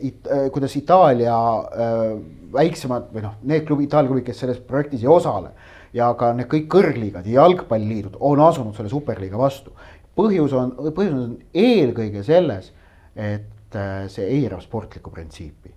[0.00, 2.16] it, äh, kuidas Itaalia äh,
[2.52, 5.52] väiksemad või noh, need klubid, Itaalia klubid, kes selles projektis ei osale
[5.92, 9.72] ja ka need kõik kõrgliigad ja jalgpalliliidud on asunud selle superliiga vastu.
[10.16, 12.72] põhjus on, põhjus on eelkõige selles,
[13.12, 13.44] et
[13.76, 15.74] äh, see eirab sportlikku printsiipi.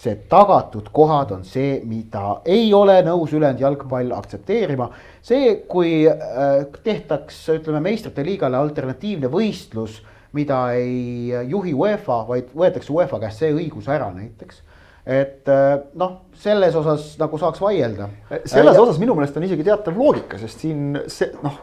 [0.00, 4.90] see tagatud kohad on see, mida ei ole nõus ülejäänud jalgpall aktsepteerima.
[5.22, 10.00] see, kui äh, tehtaks, ütleme meistrite liigale alternatiivne võistlus,
[10.32, 14.62] mida ei juhi UEFA, vaid võetakse UEFA käest see õigus ära näiteks
[15.10, 18.06] et äh, noh, selles osas nagu saaks vaielda.
[18.44, 21.56] selles ja, osas minu meelest on isegi teatav loogika, sest siin see noh,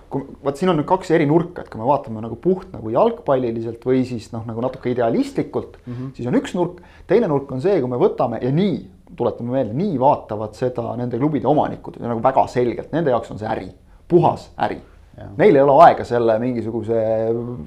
[0.43, 3.87] vaat siin on nüüd kaks eri nurka, et kui me vaatame nagu puht nagu jalgpalliliselt
[3.87, 6.11] või siis noh, nagu natuke idealistlikult mm, -hmm.
[6.17, 6.83] siis on üks nurk.
[7.07, 8.77] teine nurk on see, kui me võtame ja nii,
[9.15, 13.47] tuletame meelde, nii vaatavad seda nende klubide omanikud nagu väga selgelt, nende jaoks on see
[13.47, 13.71] äri,
[14.11, 14.81] puhas äri
[15.17, 16.97] Neil ei ole aega selle mingisuguse.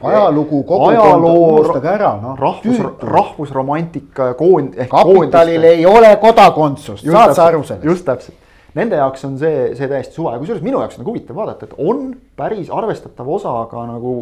[0.06, 2.36] ajalugu, kogukond unustage ära, noh.
[2.38, 4.76] rahvus, rahvusromantika koond.
[4.90, 7.88] kapitalil ei ole kodakondsust, saad sa aru sellest?
[7.90, 8.36] just täpselt,
[8.78, 11.66] nende jaoks on see, see täiesti suva ja kusjuures minu jaoks on nagu huvitav vaadata,
[11.66, 14.14] et on päris arvestatav osa ka nagu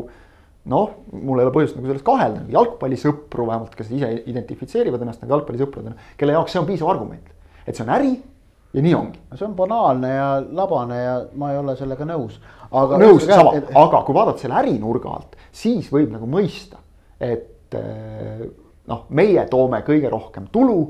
[0.73, 5.37] noh, mul ei ole põhjust nagu selles kahelda, jalgpallisõpru vähemalt, kes ise identifitseerivad ennast nagu
[5.37, 7.29] jalgpallisõpradena, kelle jaoks see on piisav argument.
[7.67, 8.15] et see on äri
[8.73, 9.21] ja nii ongi.
[9.35, 13.01] see on banaalne ja labane ja ma ei ole sellega nõus aga.
[13.03, 16.81] nõus, sama, aga kui vaadata selle ärinurga alt, siis võib nagu mõista,
[17.21, 18.47] et eh,
[18.89, 20.81] noh, meie toome kõige rohkem tulu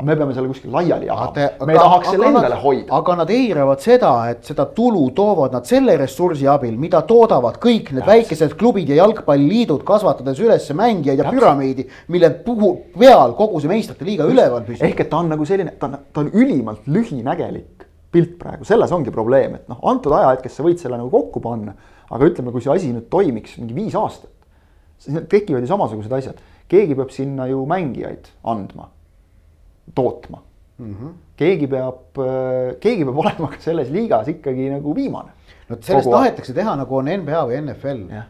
[0.00, 2.86] aga me peame selle kuskil laiali jagama, me aga, tahaks selle endale nad, hoida.
[2.96, 7.92] aga nad eiravad seda, et seda tulu toovad nad selle ressursi abil, mida toodavad kõik
[7.92, 8.12] need Täpselt.
[8.14, 11.36] väikesed klubid ja jalgpalliliidud, kasvatades üles mängijaid ja Täpselt.
[11.36, 14.86] püramiidi, mille puhul peal kogu see meistrite liiga üleval püsib.
[14.88, 17.79] ehk et ta on nagu selline, ta on, ta on ülimalt lühinägelik
[18.10, 21.74] pilt praegu, selles ongi probleem, et noh, antud ajahetkes sa võid selle nagu kokku panna,
[22.10, 24.32] aga ütleme, kui see asi nüüd toimiks mingi viis aastat,
[25.00, 26.40] siis tekivad ju samasugused asjad.
[26.70, 28.90] keegi peab sinna ju mängijaid andma,
[29.94, 30.42] tootma
[30.78, 30.94] mm.
[30.94, 31.12] -hmm.
[31.36, 32.18] keegi peab,
[32.80, 35.30] keegi peab olema ka selles liigas ikkagi nagu viimane
[35.68, 38.24] no sellest tahetakse teha nagu on NBA või NFL äh,,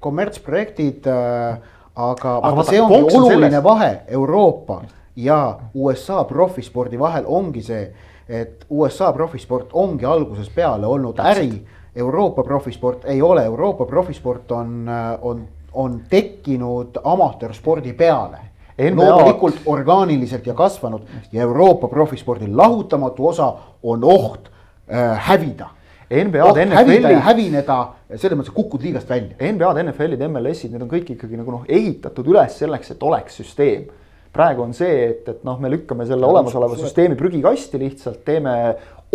[0.00, 1.58] kommertsprojektid äh,,
[1.94, 3.64] aga, aga, aga see ongi oluline selles...
[3.64, 4.82] vahe Euroopa
[5.16, 5.40] ja
[5.74, 7.82] USA profispordi vahel ongi see,
[8.30, 11.50] et USA profisport ongi algusest peale olnud äri.
[11.96, 14.86] Euroopa profisport ei ole, Euroopa profisport on,
[15.22, 15.42] on,
[15.72, 18.46] on tekkinud amatöörspordi peale
[18.78, 21.02] loomulikult orgaaniliselt ja kasvanud
[21.32, 23.52] ja Euroopa profispordi lahutamatu osa
[23.82, 25.68] on oht äh, hävida
[26.10, 27.14] NBA-d, NFL-i.
[27.22, 27.76] hävineda,
[28.16, 29.36] selles mõttes kukud liigast välja.
[29.38, 33.84] NBA-d, NFL-id, MLS-id, need on kõik ikkagi nagu noh, ehitatud üles selleks, et oleks süsteem.
[34.34, 38.56] Praegu on see, et, et noh, me lükkame selle olemasoleva süsteemi prügikasti lihtsalt, teeme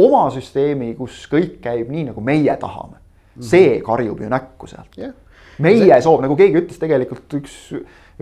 [0.02, 3.02] oma süsteemi, kus kõik käib nii, nagu meie tahame.
[3.36, 5.12] see karjub ju näkku sealt yeah..
[5.60, 6.02] meie see...
[6.06, 7.56] soov, nagu keegi ütles tegelikult üks,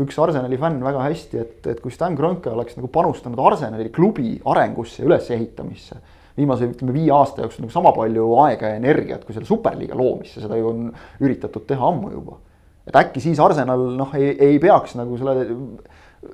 [0.02, 4.40] üks Arsenali fänn väga hästi, et, et kui Stan Kroenke oleks nagu panustanud Arsenali klubi
[4.50, 6.00] arengusse ja ülesehitamisse
[6.38, 10.42] viimase ütleme viie aasta jooksul nagu sama palju aega ja energiat kui selle superliiga loomisse,
[10.42, 10.88] seda ju on
[11.22, 12.40] üritatud teha ammu juba.
[12.88, 15.36] et äkki siis Arsenal noh, ei, ei peaks nagu selle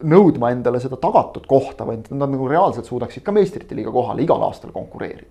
[0.09, 4.43] nõudma endale seda tagatud kohta, vaid nad nagu reaalselt suudaksid ka meistrite liiga kohale igal
[4.47, 5.29] aastal konkureerida.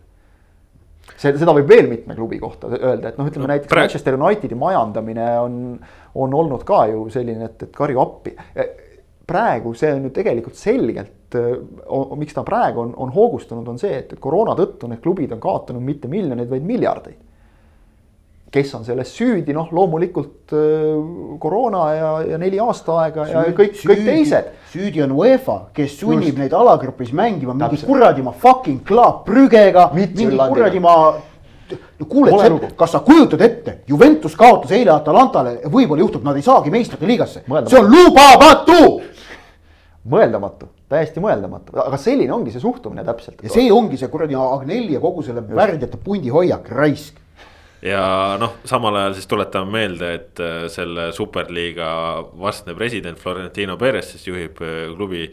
[1.16, 3.88] see, seda võib veel mitme klubi kohta öelda, et noh, ütleme no, näiteks praegu...
[3.88, 5.62] Manchester Unitedi majandamine on,
[6.14, 8.36] on olnud ka ju selline, et, et karju appi.
[9.28, 11.36] praegu see on ju tegelikult selgelt
[12.16, 15.84] miks ta praegu on, on hoogustunud, on see, et, koroona tõttu need klubid on kaotanud
[15.84, 17.18] mitte miljoneid, vaid miljardeid.
[18.52, 20.54] Kes on selles süüdi, noh, loomulikult
[21.40, 24.52] koroona ja, ja neli aasta aega ja kõik, kõik teised.
[24.72, 26.38] süüdi on UEFA, kes sunnib Just.
[26.42, 30.94] neid alagrupis mängima mingi kuradi ma fucking Club Brügega, mingi kuradi ma
[31.68, 32.32] no kuule,
[32.78, 37.44] kas sa kujutad ette, Juventus kaotas eile Atalantale, võib-olla juhtub, nad ei saagi meistrite liigasse,
[37.44, 38.82] see on lubamatu.
[40.08, 43.42] mõeldamatu täiesti mõeldamatu, aga selline ongi see suhtumine täpselt.
[43.44, 47.18] ja see ongi see kuradi Agnelli ja kogu selle värdjate pundi hoiak, raisk.
[47.82, 51.88] Ja noh, samal ajal siis tuletame meelde, et äh, selle superliiga
[52.40, 55.28] vastne president Florentino Perez siis juhib äh, klubi.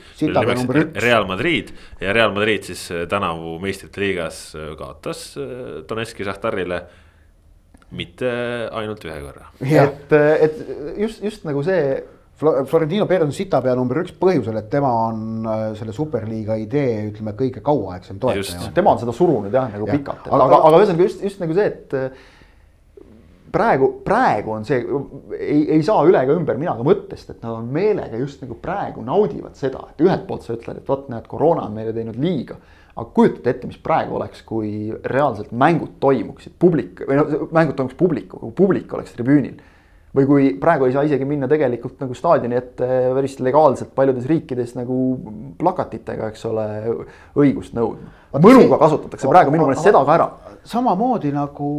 [1.01, 4.41] Real Madrid ja Real Madrid siis äh, tänavu meistrite liigas
[4.77, 5.31] kaotas
[5.89, 6.83] Donetski Šahtarile
[7.95, 8.29] mitte
[8.73, 9.49] ainult ühe korra.
[9.61, 10.61] et, et
[10.99, 12.03] just, just nagu see
[12.35, 15.45] Florentino Perez on sitapea number üks põhjusel, et tema on
[15.79, 18.73] selle superliiga idee, ütleme kõige kauaaegsem toetaja.
[18.75, 19.95] tema on seda surunud jah, nagu ja.
[19.95, 21.95] pikalt, aga, aga, aga ühesõnaga just, just nagu see, et
[23.55, 24.81] praegu, praegu on see,
[25.39, 28.57] ei, ei saa üle ega ümber mina ka mõttest, et nad on meelega just nagu
[28.61, 32.19] praegu naudivad seda, et ühelt poolt sa ütled, et vot näed, koroona on meile teinud
[32.21, 32.59] liiga.
[32.95, 34.69] aga kujutate ette, mis praegu oleks, kui
[35.03, 39.57] reaalselt mängud toimuksid publik või noh, mängud toimuks publikuga, kui publik oleks tribüünil
[40.15, 44.75] või kui praegu ei saa isegi minna tegelikult nagu staadioni ette päris legaalselt paljudes riikides
[44.77, 44.97] nagu
[45.59, 46.65] plakatitega, eks ole,
[47.41, 48.13] õigust nõudma.
[48.43, 50.29] mõnuga kasutatakse praegu minu meelest seda ka ära.
[50.65, 51.69] samamoodi nagu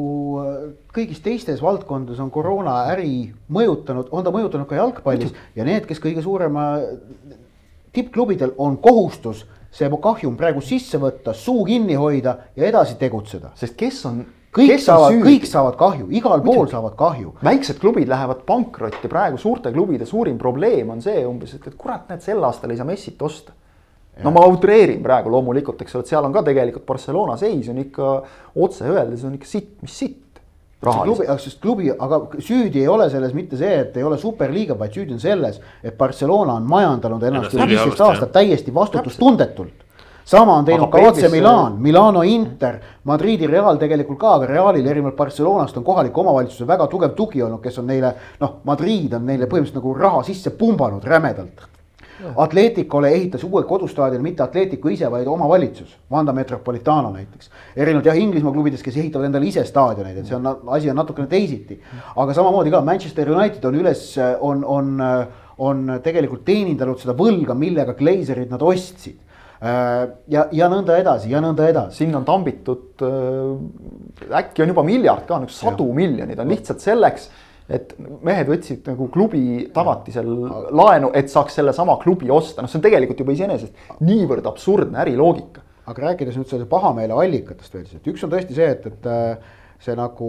[0.42, 0.54] äh,
[0.94, 6.00] kõigis teistes valdkondades on koroona äri mõjutanud, on ta mõjutanud ka jalgpallis ja need, kes
[6.00, 6.76] kõige suurema
[7.96, 9.46] tippklubidel on kohustus
[9.76, 13.52] see kahjum praegu sisse võtta, suu kinni hoida ja edasi tegutseda.
[13.54, 14.24] sest kes on
[14.56, 16.74] kõik saavad, kõik saavad kahju, igal pool Muidugi.
[16.74, 17.34] saavad kahju.
[17.44, 22.08] väiksed klubid lähevad pankrotti, praegu suurte klubide suurim probleem on see umbes, et, et kurat,
[22.08, 23.52] näed, sel aastal ei saa Messit osta.
[24.24, 27.78] no ma utreerin praegu loomulikult, eks ole, et seal on ka tegelikult Barcelona seis on
[27.82, 28.12] ikka
[28.54, 30.22] otse öeldes on ikka sitt, mis sitt.
[30.80, 34.92] klubi, sest klubi, aga süüdi ei ole selles mitte see, et ei ole superliiga, vaid
[34.96, 39.85] süüdi on selles, et Barcelona on majandanud ennast üle viisteist aastat täiesti vastutustundetult
[40.26, 44.86] sama on teinud aga ka otse Milan, Milano Inter, Madridi Real tegelikult ka, aga Realil
[44.86, 49.26] erinevalt Barcelonast on kohaliku omavalitsuse väga tugev tugi olnud, kes on neile noh, Madrid on
[49.26, 51.66] neile põhimõtteliselt nagu raha sisse pumbanud rämedalt.
[52.42, 57.50] Atleticole ehitas uue kodustaadioni mitte Atletico ise, vaid omavalitsus, Vanda Metropolitano näiteks.
[57.76, 61.28] erinevalt jah, Inglismaa klubidest, kes ehitavad endale ise staadioneid, et see on, asi on natukene
[61.28, 61.78] teisiti.
[62.16, 64.08] aga samamoodi ka Manchester United on üles,
[64.40, 64.98] on, on,
[65.58, 69.25] on tegelikult teenindanud seda võlga, millega Glazerid nad ostsid Äh,
[69.66, 72.02] ja, ja nõnda edasi ja nõnda edasi.
[72.02, 75.98] sinna on tambitud äh,, äkki on juba miljard ka, nagu sadu ja.
[76.00, 77.28] miljoneid on lihtsalt selleks,
[77.72, 80.28] et mehed võtsid nagu klubi tagatisel
[80.76, 85.64] laenu, et saaks sellesama klubi osta, noh, see on tegelikult juba iseenesest niivõrd absurdne äriloogika.
[85.86, 89.52] aga rääkides nüüd selle pahameele allikatest veel, et üks on tõesti see, et, et äh,
[89.82, 90.28] see nagu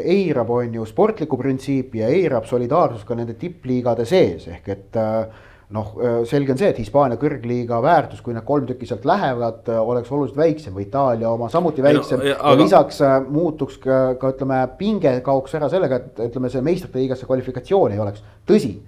[0.00, 5.46] eirab, on ju, sportlikku printsiipi ja eirab solidaarsust ka nende tippliigade sees, ehk et äh,
[5.76, 5.88] noh,
[6.28, 10.38] selge on see, et Hispaania kõrgliiga väärtus, kui need kolm tükki sealt lähevad, oleks oluliselt
[10.40, 12.36] väiksem või Itaalia oma samuti väiksem no,.
[12.38, 12.54] Aga...
[12.62, 17.98] lisaks muutuks ka, ka ütleme, pinge kaoks ära sellega, et ütleme, see meistrite liigasse kvalifikatsiooni
[17.98, 18.78] ei oleks, tõsi.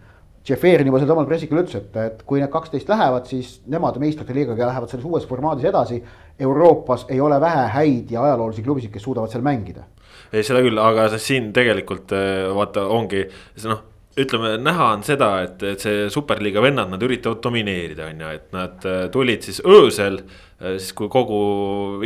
[0.40, 4.32] Tšeferin juba sel samal pressikul ütles, et, et kui need kaksteist lähevad, siis nemad meistrite
[4.32, 6.00] liigaga lähevad selles uues formaadis edasi.
[6.40, 9.84] Euroopas ei ole vähe häid ja ajaloolisi klubisid, kes suudavad seal mängida
[10.32, 12.12] ei, seda küll, aga siin tegelikult
[12.54, 13.24] vaata ongi
[13.66, 13.80] noh,
[14.24, 18.54] ütleme, näha on seda, et, et see superliiga vennad, nad üritavad domineerida, on ju, et
[18.54, 20.20] nad äh, tulid siis öösel.
[20.60, 21.40] Äh, siis kui kogu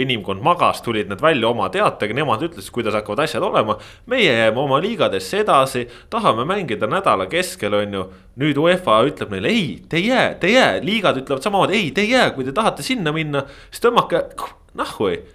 [0.00, 3.78] inimkond magas, tulid nad välja oma teatega, nemad ütlesid, kuidas hakkavad asjad olema.
[4.10, 8.08] meie jääme oma liigadesse edasi, tahame mängida nädala keskel, on ju.
[8.40, 11.90] nüüd UEFA ütleb neile ei, te ei jää, te ei jää, liigad ütlevad samamoodi, ei,
[11.94, 14.26] te ei jää, kui te tahate sinna minna, siis tõmmake
[14.74, 15.33] nahhu Äh,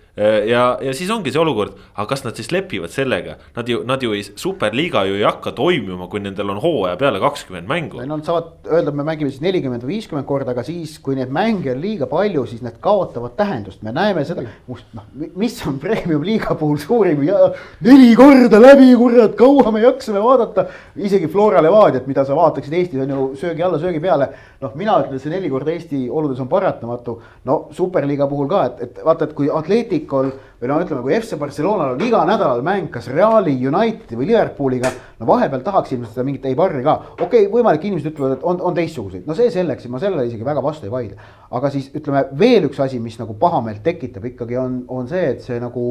[0.49, 4.03] ja, ja siis ongi see olukord, aga kas nad siis lepivad sellega, nad ju, nad
[4.03, 8.01] ju ei, superliiga ju ei hakka toimima, kui nendel on hooaja peale kakskümmend mängu.
[8.03, 11.71] Nad saavad öelda, me mängime siis nelikümmend või viiskümmend korda, aga siis, kui neid mänge
[11.71, 15.07] on liiga palju, siis need kaotavad tähendust, me näeme seda, noh,
[15.39, 17.51] mis on premium liiga puhul suurim ja
[17.85, 20.67] neli korda läbi, kurat, kaua me jaksame vaadata.
[20.95, 24.29] isegi Flora Levadiat, mida sa vaataksid Eestis on ju söögi alla, söögi peale.
[24.59, 27.21] noh, mina ütlen, see neli korda Eesti oludes on paratamatu.
[27.45, 31.15] no superliiga puhul ka, et, et vaata, et kui Atletic Atleticol või no ütleme, kui
[31.15, 34.91] FC Barcelonal on iga nädal mäng kas Reali, Unitedi või Liverpooliga.
[35.19, 38.59] no vahepeal tahaks ilmselt seda mingit Eibarri ka, okei okay,, võimalik inimesed ütlevad, et on,
[38.61, 41.29] on teistsuguseid, no see selleks, ma sellele isegi väga vastu ei vaidle.
[41.51, 45.45] aga siis ütleme veel üks asi, mis nagu pahameelt tekitab ikkagi on, on see, et
[45.45, 45.85] see nagu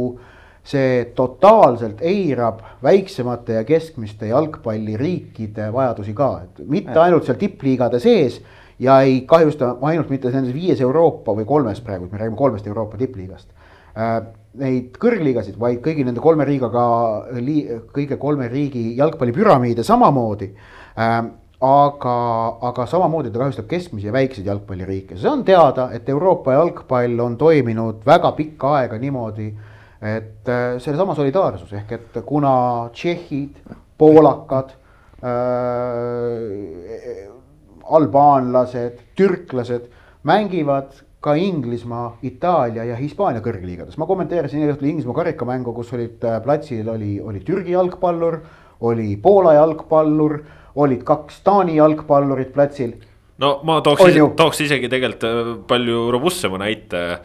[0.69, 8.43] see totaalselt eirab väiksemate ja keskmiste jalgpalliriikide vajadusi ka, et mitte ainult seal tippliigade sees
[8.79, 13.01] ja ei kahjusta ainult mitte nendes viies Euroopa või kolmes praegu, me räägime kolmest Euroopa
[13.01, 13.49] tippliigast
[14.59, 16.85] neid kõrgliigasid, vaid kõigi nende kolme riigaga,
[17.95, 20.49] kõige kolme riigi jalgpallipüramiide samamoodi.
[20.99, 21.33] Ähm,
[21.65, 22.15] aga,
[22.71, 27.37] aga samamoodi ta kahjustab keskmisi ja väikseid jalgpalliriike, see on teada, et Euroopa jalgpall on
[27.39, 29.49] toiminud väga pikka aega niimoodi,
[29.99, 32.53] et äh, sellesama solidaarsus ehk et kuna
[32.95, 33.59] tšehhid,
[33.99, 34.71] poolakad
[35.27, 35.29] äh,,
[37.89, 39.91] albaanlased, türklased
[40.29, 40.93] mängivad
[41.29, 46.39] ka Inglismaa, Itaalia ja Hispaania kõrgliigades, ma kommenteerisin eile õhtul Inglismaa karikamängu, kus olid äh,
[46.45, 48.39] platsil oli, oli Türgi jalgpallur,
[48.89, 50.39] oli Poola jalgpallur,
[50.81, 52.97] olid kaks Taani jalgpallurit platsil.
[53.39, 57.21] no ma tooks, tooks isegi tegelikult äh, palju robustsema näite äh,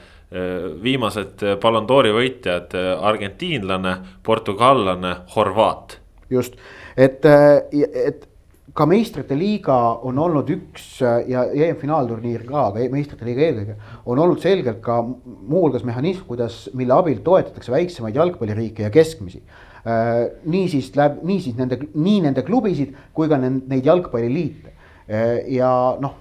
[0.83, 5.99] viimased Ballon d'Ori võitjad, argentiinlane, portugallane, horvaat.
[6.29, 6.59] just,
[6.97, 8.27] et, et
[8.73, 9.75] ka meistrite liiga
[10.07, 10.85] on olnud üks
[11.29, 13.75] ja EM-finaalturniir ka, aga meistrite liiga eelkõige.
[14.09, 19.43] on olnud selgelt ka muuhulgas mehhanism, kuidas, mille abil toetatakse väiksemaid jalgpalliriike ja keskmisi.
[19.83, 25.69] Äh, niisiis läheb, niisiis nende, nii nende klubisid kui ka neid jalgpalliliite äh, ja
[26.01, 26.15] noh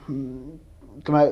[0.99, 1.23] ütleme,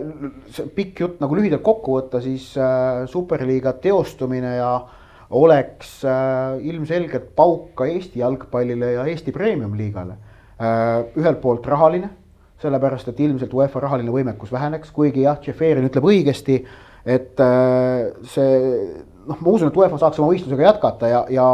[0.54, 4.72] see pikk jutt nagu lühidalt kokku võtta, siis äh, superliiga teostumine ja
[5.36, 10.29] oleks äh, ilmselgelt pauk ka Eesti jalgpallile ja Eesti premium-liigale Äh,
[10.60, 12.10] ühelt poolt rahaline,
[12.60, 16.58] sellepärast et ilmselt UEFA rahaline võimekus väheneks, kuigi jah, Tšeferin ütleb õigesti,
[17.08, 18.58] et äh, see
[19.26, 21.48] noh, ma usun, et UEFA saaks oma võistlusega jätkata ja, ja,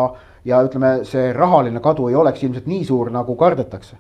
[0.47, 3.97] ja ütleme, see rahaline kadu ei oleks ilmselt nii suur, nagu kardetakse.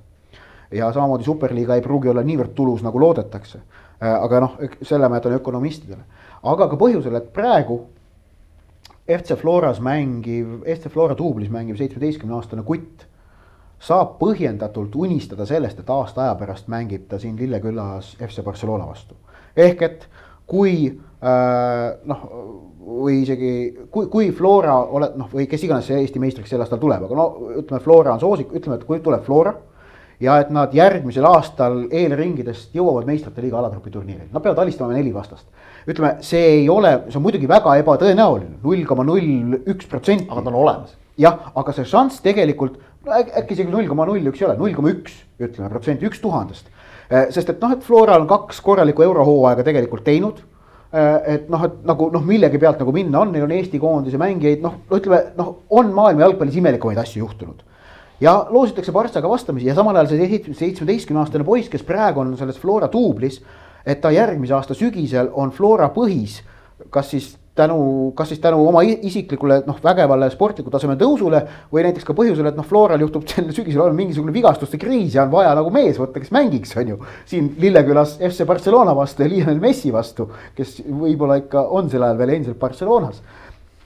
[0.74, 3.60] ja samamoodi superliiga ei pruugi olla niivõrd tulus, nagu loodetakse.
[4.02, 6.02] Äh, aga noh, selle ma jätan ökonomistidele,
[6.42, 7.84] aga ka põhjusel, et praegu
[9.06, 13.06] FC Floras mängiv, FC Flora duublis mängiv seitsmeteistkümne aastane kutt
[13.80, 19.14] saab põhjendatult unistada sellest, et aasta aja pärast mängib ta siin Lillekülas FC Barcelona vastu.
[19.56, 20.08] ehk et
[20.46, 22.26] kui äh, noh,
[22.86, 23.52] või isegi
[23.90, 27.18] kui, kui Flora oled noh, või kes iganes see Eesti meistriks sel aastal tuleb, aga
[27.18, 27.26] no
[27.62, 29.56] ütleme, Flora on soosik, ütleme, et kui tuleb Flora
[30.22, 35.12] ja et nad järgmisel aastal eelringidest jõuavad meistrite liiga alagrupi turniiril, nad peavad alistama neli
[35.14, 35.46] vastast.
[35.86, 40.30] ütleme, see ei ole, see on muidugi väga ebatõenäoline, null koma null üks protsenti.
[40.30, 40.96] aga ta on olemas.
[41.18, 44.90] jah, aga see šanss tegelikult äkki isegi null koma null üks ei ole, null koma
[44.94, 46.68] üks ütleme protsenti, üks tuhandest.
[47.06, 50.40] Eh, sest et noh, et Floral on kaks korralikku eurohooaega tegelikult teinud.
[50.96, 54.18] Eh, et noh, et nagu noh, millegi pealt nagu minna on, neil on Eesti koondise
[54.18, 57.62] mängijaid, noh, ütleme noh, on maailma jalgpallis imelikumaid asju juhtunud.
[58.20, 62.58] ja loositakse Partsaga vastamisi ja samal ajal see seitsmeteistkümne aastane poiss, kes praegu on selles
[62.58, 63.42] Flora duublis.
[63.86, 66.40] et ta järgmise aasta sügisel on Flora põhis,
[66.90, 71.40] kas siis tänu, kas siis tänu oma isiklikule noh, vägevale sportliku taseme tõusule
[71.72, 75.24] või näiteks ka põhjusel, et noh, Floral juhtub sel sügisel olema mingisugune vigastuste kriis ja
[75.24, 77.00] on vaja nagu mees võtta, kes mängiks, on ju.
[77.28, 82.20] siin Lillekülas FC Barcelona vastu ja Lionel Messi vastu, kes võib-olla ikka on sel ajal
[82.20, 83.22] veel endiselt Barcelonas.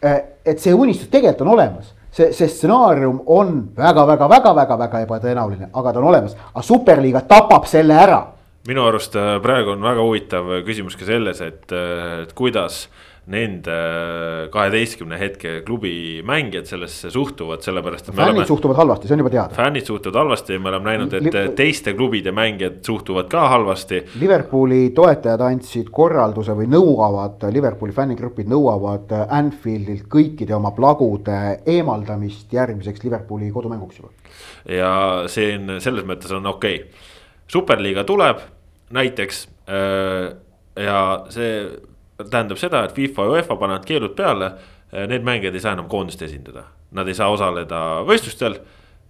[0.01, 6.03] Eh, et see unistus tegelikult on olemas, see, see stsenaarium on väga-väga-väga-väga-väga ebatõenäoline, aga ta
[6.03, 8.21] on olemas, aga superliiga tapab selle ära
[8.69, 12.85] minu arust äh, praegu on väga huvitav küsimus ka selles, et, äh, et kuidas
[13.31, 13.77] nende
[14.53, 18.17] kaheteistkümne hetke klubi mängijad sellesse suhtuvad, sellepärast et.
[18.17, 19.55] fännid oleme, suhtuvad halvasti, see on juba teada.
[19.57, 24.03] fännid suhtuvad halvasti ja me oleme näinud, et Li teiste klubide mängijad suhtuvad ka halvasti.
[24.21, 33.05] Liverpooli toetajad andsid korralduse või nõuavad, Liverpooli fännigrupid nõuavad Anfieldilt kõikide oma plagude eemaldamist järgmiseks
[33.07, 34.11] Liverpooli kodumänguks juba.
[34.69, 34.93] ja
[35.31, 37.09] see on selles mõttes on okei okay.,
[37.51, 38.43] superliiga tuleb
[38.95, 40.37] näiteks äh,
[40.85, 40.99] ja
[41.31, 41.63] see
[42.31, 44.53] tähendab seda, et FIFA ja UEFA panevad keelud peale.
[44.93, 46.65] Eh, need mängijad ei saa enam koondist esindada,
[46.97, 48.61] nad ei saa osaleda võistlustel.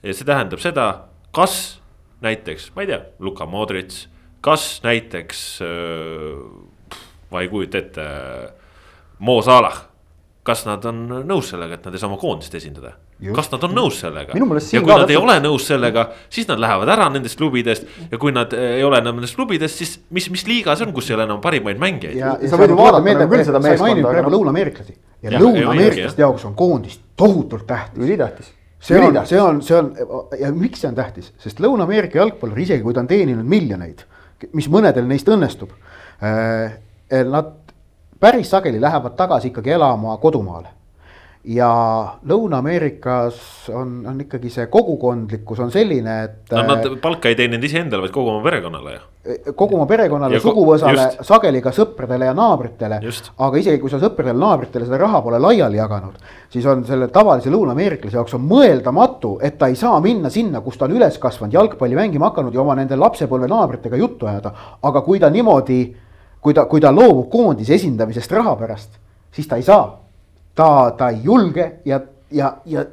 [0.02, 0.86] ja see tähendab seda,
[1.32, 1.80] kas
[2.24, 4.06] näiteks, ma ei tea, Luka Modric,
[4.40, 6.98] kas näiteks, eh,
[7.30, 8.08] ma ei kujuta ette,
[9.18, 9.90] Mo Salah
[10.46, 12.94] kas nad on nõus sellega, et nad ei saa oma koondist esindada?
[13.36, 14.34] Kas nad on nõus sellega?
[14.34, 15.10] ja kui nad täpselt...
[15.12, 19.00] ei ole nõus sellega, siis nad lähevad ära nendest klubidest ja kui nad ei ole
[19.02, 22.16] enam nendest klubidest, siis mis, mis liiga see on, kus ei ole enam parimaid mängijaid?
[22.18, 24.14] ja, ja sa võid ju vaadata meelde küll seda meeskonda.
[24.14, 28.00] praegu lõunaameeriklasi ja, ja lõunaameeriklaste jaoks on koondis tohutult tähtis.
[28.00, 29.90] ülitähtis see on, see on, see on
[30.40, 34.06] ja miks see on tähtis, sest Lõuna-Ameerika jalgpallur, isegi kui ta on teeninud miljoneid,
[34.56, 35.74] mis mõnedel neist õnnestub
[36.24, 36.78] äh,.
[37.10, 37.48] Nad
[38.22, 40.68] päris sageli lähevad tagasi ikkagi elama kodumaale.
[41.44, 41.70] Ja
[42.28, 46.52] Lõuna-Ameerikas on, on ikkagi see kogukondlikkus on selline, et.
[46.52, 49.54] no nad palka ei teeninud iseendale, vaid kogu oma perekonnale ju.
[49.56, 53.00] kogu oma perekonnale, suguvõsale, sageli ka sõpradele ja naabritele.
[53.46, 56.20] aga isegi kui sa sõpradele, naabritele seda raha pole laiali jaganud,
[56.52, 60.76] siis on selle tavalise lõunaameeriklase jaoks on mõeldamatu, et ta ei saa minna sinna, kus
[60.76, 64.52] ta on üles kasvanud, jalgpalli mängima hakanud ja oma nende lapsepõlve naabritega juttu ajada.
[64.82, 65.80] aga kui ta niimoodi
[66.40, 68.96] kui ta, kui ta loobub koondise esindamisest raha pärast,
[69.32, 69.99] siis ta ei saa.
[70.60, 72.00] Ta, ta ei julge ja,
[72.30, 72.84] ja, ja,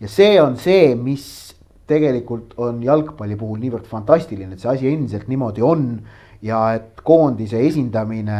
[0.00, 1.26] ja see on see, mis
[1.90, 5.92] tegelikult on jalgpalli puhul niivõrd fantastiline, et see asi endiselt niimoodi on.
[6.40, 8.38] ja et koondise esindamine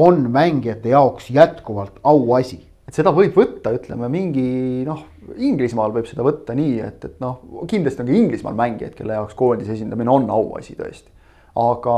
[0.00, 2.62] on mängijate jaoks jätkuvalt auasi.
[2.88, 5.02] et seda võib võtta, ütleme mingi noh,
[5.36, 9.34] Inglismaal võib seda võtta nii, et, et noh, kindlasti on ka Inglismaal mängijaid, kelle jaoks
[9.36, 11.15] koondise esindamine on auasi tõesti
[11.56, 11.94] aga,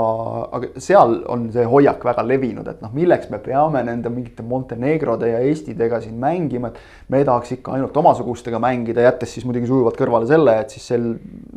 [0.54, 5.32] aga seal on see hoiak väga levinud, et noh, milleks me peame nende mingite Montenegrode
[5.32, 9.98] ja Eestidega siin mängima, et me tahaks ikka ainult omasugustega mängida, jättes siis muidugi sujuvalt
[9.98, 11.08] kõrvale selle, et siis sel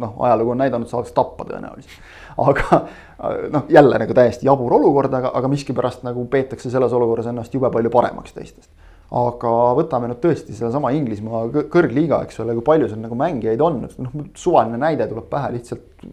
[0.02, 2.00] noh, ajalugu on näidanud, saaks tappa tõenäoliselt.
[2.42, 2.82] aga
[3.54, 7.70] noh, jälle nagu täiesti jabur olukord, aga, aga miskipärast nagu peetakse selles olukorras ennast jube
[7.74, 8.72] palju paremaks teistest
[9.12, 13.82] aga võtame nüüd tõesti sedasama Inglismaa kõrgliiga, eks ole, kui palju seal nagu mängijaid on,
[13.84, 16.08] noh suvaline näide tuleb pähe lihtsalt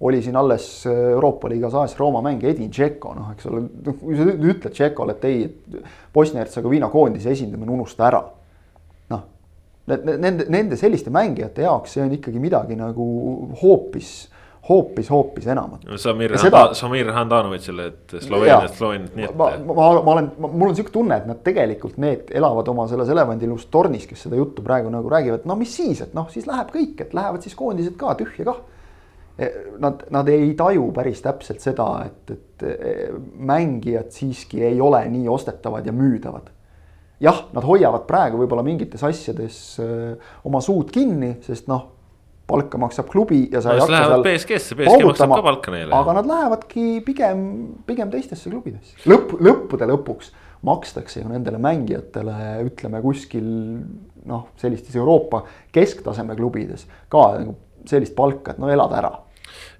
[0.00, 4.16] oli siin alles Euroopa liigas AS Rooma mängija Edin Džeko, noh, eks ole, noh kui
[4.18, 8.22] sa ütled Džekole, et ei, et Bosnia-Hertsegoviina koondise esindamine unusta ära.
[9.10, 9.24] noh,
[9.88, 13.06] nende, nende selliste mängijate jaoks see on ikkagi midagi nagu
[13.62, 14.28] hoopis
[14.68, 15.84] hoopis, hoopis enamat.
[15.96, 19.36] Samir seda..., Samir Handanovitšile, et Sloveeniast Sloveeniat nii ette.
[19.38, 23.08] ma, ma, ma olen, mul on sihuke tunne, et nad tegelikult need elavad oma selles
[23.14, 26.74] elevandilust tornis, kes seda juttu praegu nagu räägivad, no mis siis, et noh, siis läheb
[26.74, 28.60] kõik, et lähevad siis koondised ka tühja kah
[29.78, 32.64] Nad, nad ei taju päris täpselt seda, et, et
[33.38, 36.48] mängijad siiski ei ole nii ostetavad ja müüdavad.
[37.22, 40.16] jah, nad hoiavad praegu võib-olla mingites asjades öö,
[40.46, 41.84] oma suud kinni, sest noh,
[42.48, 44.24] palka maksab klubi ja sa no, ei hakka seal.
[44.24, 45.94] BSG-sse, BSG maksab ka palka neile.
[45.94, 47.46] aga nad lähevadki pigem,
[47.86, 48.96] pigem teistesse klubidesse.
[49.10, 50.32] lõpp, lõppude lõpuks
[50.66, 52.36] makstakse ju nendele mängijatele,
[52.66, 53.46] ütleme kuskil
[54.28, 55.44] noh, sellistes Euroopa
[55.74, 57.54] kesktaseme klubides ka nagu
[57.88, 59.12] sellist palka, et no elad ära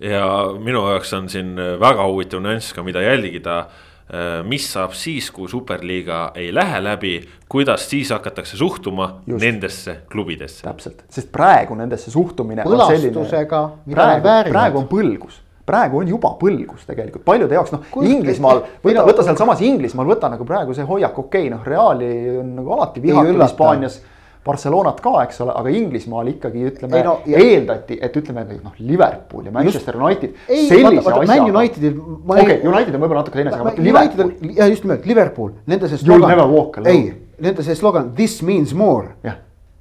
[0.00, 0.24] ja
[0.58, 5.48] minu jaoks on siin väga huvitav nüanss ka, mida jälgida äh, mis saab siis, kui
[5.48, 7.16] superliiga ei lähe läbi,
[7.48, 9.42] kuidas siis hakatakse suhtuma Just.
[9.42, 10.62] nendesse klubidesse.
[10.68, 12.64] täpselt, sest praegu nendesse suhtumine.
[12.68, 13.62] põlastusega,
[13.94, 14.50] väärivad.
[14.50, 19.60] praegu on põlgus praegu on juba põlgus tegelikult paljude jaoks, noh Inglismaal, võta, võta sealsamas
[19.66, 24.00] Inglismaal, võta nagu praegu see hoiak, okei okay,, noh Reali on nagu alati vihatud Hispaanias
[24.46, 27.40] Barcelonat ka, eks ole, aga Inglismaal ikkagi ütleme no, ja...
[27.42, 30.36] eeldati, et ütleme noh, Liverpool ja Manchester just, United.
[30.46, 31.26] sellise asjaga.
[31.28, 31.98] Man Unitedil.
[31.98, 34.32] okei okay, ei..., United on võib-olla natuke teine asi, aga Liverpool.
[34.56, 36.86] ja just nimelt Liverpool, nende see slogan.
[36.86, 37.02] ei,
[37.44, 39.36] nende see slogan this means more.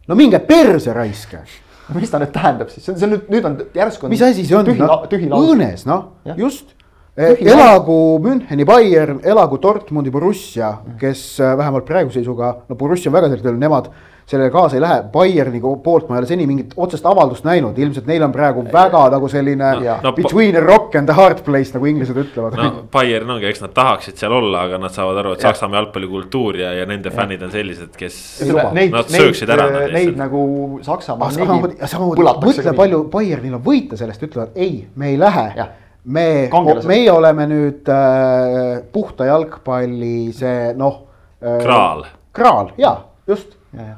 [0.07, 1.43] no minge perse raiske
[1.95, 4.09] mis ta nüüd tähendab siis, see on nüüd, nüüd on järsku.
[4.11, 5.05] mis asi see on, noh,
[5.39, 6.75] õõnes noh, just
[7.17, 13.31] elagu Müncheni Bayern, elagu Dortmundi Borussia, kes äh, vähemalt praeguse seisuga, no Borussia on väga
[13.31, 13.89] selgelt öelnud, nemad
[14.27, 15.03] sellega kaasa ei lähe.
[15.11, 19.05] Bayerni poolt ma ei ole seni mingit otsest avaldust näinud, ilmselt neil on praegu väga
[19.13, 22.59] nagu selline no, no, between a rock and a hard place, nagu inglased ütlevad.
[22.59, 25.53] no Bayern ongi, eks nad tahaksid seal olla, aga nad saavad aru, et ja.
[25.53, 27.15] Saksamaa jalgpallikultuur ja, ja nende ja.
[27.15, 28.21] fännid on sellised, kes.
[28.51, 29.97] Nad sööksid ära nad lihtsalt.
[29.97, 30.45] Neid nagu
[30.85, 31.31] Saksamaa.
[32.43, 35.49] mõtle palju Bayernil on võita sellest, ütlevad ei, me ei lähe
[36.07, 36.87] me, Kangelased.
[36.87, 41.01] meie oleme nüüd äh, puhta jalgpalli see noh
[41.43, 42.05] äh, kraal.
[42.35, 42.95] kraal ja
[43.27, 43.57] just.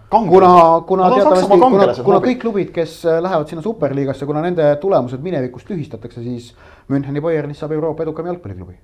[0.10, 0.50] Kuna,
[0.88, 5.64] kuna teatavasti, kuna, kuna kõik klubid, kes äh, lähevad sinna superliigasse, kuna nende tulemused minevikus
[5.68, 6.52] tühistatakse, siis
[6.92, 8.78] Müncheni Bayernist saab Euroopa edukam jalgpalliklubi.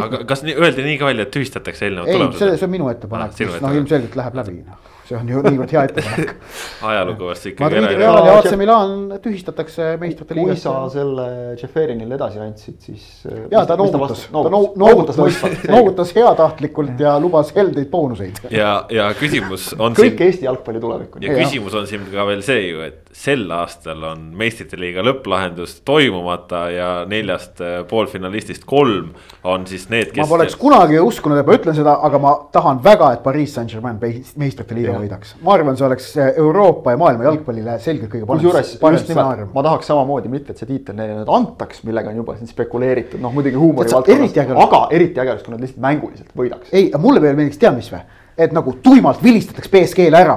[0.00, 2.58] aga kas nii, öeldi nii ka välja, et tühistatakse eelnevad ei, see, tulemused?
[2.60, 3.80] see on minu ettepanek Ah,, mis noh, ettepanek.
[3.82, 4.97] ilmselgelt läheb läbi, noh.
[5.08, 6.32] See on ju niivõrd hea ettepanek.
[6.90, 8.00] ajalugu vast ikkagi Madridi.
[8.02, 8.94] Real ja AC Milan
[9.24, 10.62] tühistatakse meistrite kui liigas.
[10.66, 11.26] sa selle
[11.58, 13.06] Tšeferinile edasi andsid, siis.
[13.50, 15.20] ja ta noogutas, ta noo- noogutas,
[15.68, 18.42] noogutas heatahtlikult ja lubas heldeid boonuseid.
[18.60, 21.26] ja, ja küsimus on kõik siin Eesti jalgpalli tulevikuni.
[21.26, 25.78] ja küsimus on siin ka veel see ju, et sel aastal on meistrite liiga lõpplahendus
[25.88, 29.14] toimumata ja neljast äh, poolfinalistist kolm
[29.48, 30.30] on siis need, ma kes.
[30.30, 34.76] poleks kunagi uskunud, et ma ütlen seda, aga ma tahan väga, et Pariis Saint-Germain meistrite
[34.76, 35.06] liiga Jah.
[35.06, 35.34] võidaks.
[35.46, 39.66] ma arvan, see oleks Euroopa ja maailma jalgpallile selgelt kõige parem, kusjuures just nimelt, ma
[39.70, 43.34] tahaks samamoodi, mitte et see tiitel neile nüüd antaks, millega on juba siin spekuleeritud, noh
[43.34, 46.72] muidugi huumori valdkonnas, aga eriti äge oleks, kui nad lihtsalt mänguliselt võidaks.
[46.72, 48.04] ei, mulle veel meeldiks, tead mis või?
[48.38, 50.36] et nagu tuimalt vilistataks BSG-le ära.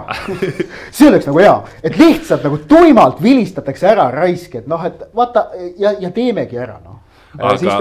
[0.96, 5.50] see oleks nagu hea, et lihtsalt nagu tuimalt vilistatakse ära raisk, et noh, et vaata
[5.78, 7.01] ja, ja teemegi ära noh.
[7.38, 7.72] Aga- siis,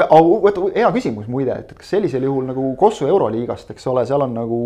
[0.45, 4.35] vaata hea küsimus muide, et kas sellisel juhul nagu Kossu euroliigast, eks ole, seal on
[4.37, 4.59] nagu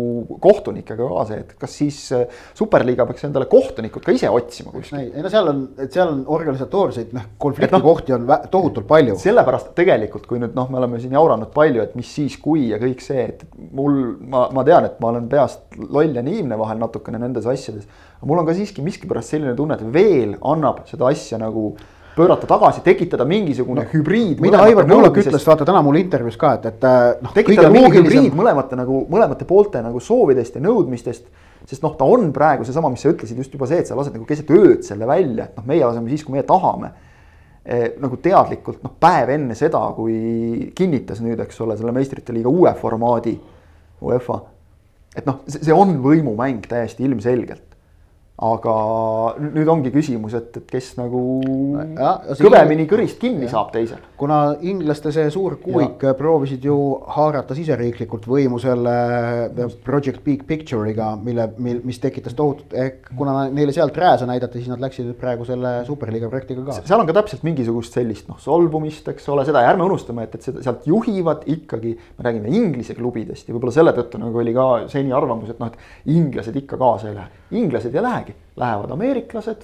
[0.43, 2.25] kohtunikega ka see, et kas siis äh,
[2.57, 5.01] superliiga peaks endale kohtunikud ka ise otsima kuskilt.
[5.01, 9.17] ei, no seal on, et seal on organisatoorseid noh, konfliktikohti on vä- tohutult palju.
[9.21, 12.79] sellepärast tegelikult, kui nüüd noh, me oleme siin jauranud palju, et mis siis, kui ja
[12.81, 16.81] kõik see, et mul, ma, ma tean, et ma olen peast loll ja naiivne vahel
[16.81, 17.89] natukene nendes asjades.
[18.25, 21.71] mul on ka siiski miskipärast selline tunne, et veel annab seda asja nagu
[22.15, 24.39] pöörata tagasi, tekitada mingisugune no, hübriid.
[24.43, 27.89] mida Aivar Poolak ütles, vaata täna mul intervjuus ka, et, et äh, noh, tekitada mingi
[27.97, 28.37] hübriid loogilisem.
[28.39, 31.27] mõlemate nagu, mõlemate poolte nagu soovidest ja nõudmistest.
[31.65, 34.15] sest noh, ta on praegu seesama, mis sa ütlesid just juba see, et sa lased
[34.15, 36.91] nagu keset ööd selle välja, et noh, meie laseme siis, kui meie tahame
[37.65, 42.51] eh, nagu teadlikult noh, päev enne seda, kui kinnitas nüüd, eks ole, selle meistrite liiga
[42.51, 43.35] uue formaadi
[44.05, 44.41] UEFA.
[45.17, 47.74] et noh, see on võimumäng täiesti ilmselgelt.
[48.35, 48.71] Aga
[49.39, 51.21] nü- nüüd ongi küsimus, et, et kes nagu
[51.95, 54.01] Ja, ja kõvemini kõrist kinni saab teisel.
[54.19, 56.11] kuna inglaste see suur kuuik ja.
[56.17, 56.75] proovisid ju
[57.15, 58.95] haarata siseriiklikult võimu selle
[59.47, 64.59] äh, Project Big Picture'iga, mille, mil, mis tekitas tohutut, ehk kuna neile sealt rääsa näidati,
[64.59, 66.81] siis nad läksid praegu selle superliiga projektiga ka.
[66.83, 70.35] seal on ka täpselt mingisugust sellist noh, solvumist, eks ole, seda ja ärme unustame, et,
[70.35, 74.53] et seda sealt juhivad ikkagi, me räägime Inglise klubidest ja võib-olla selle tõttu nagu oli
[74.55, 77.43] ka seni arvamus, et noh, et inglased ikka kaasa ei lähe.
[77.55, 79.61] inglased ei lähegi, lähevad ameeriklased.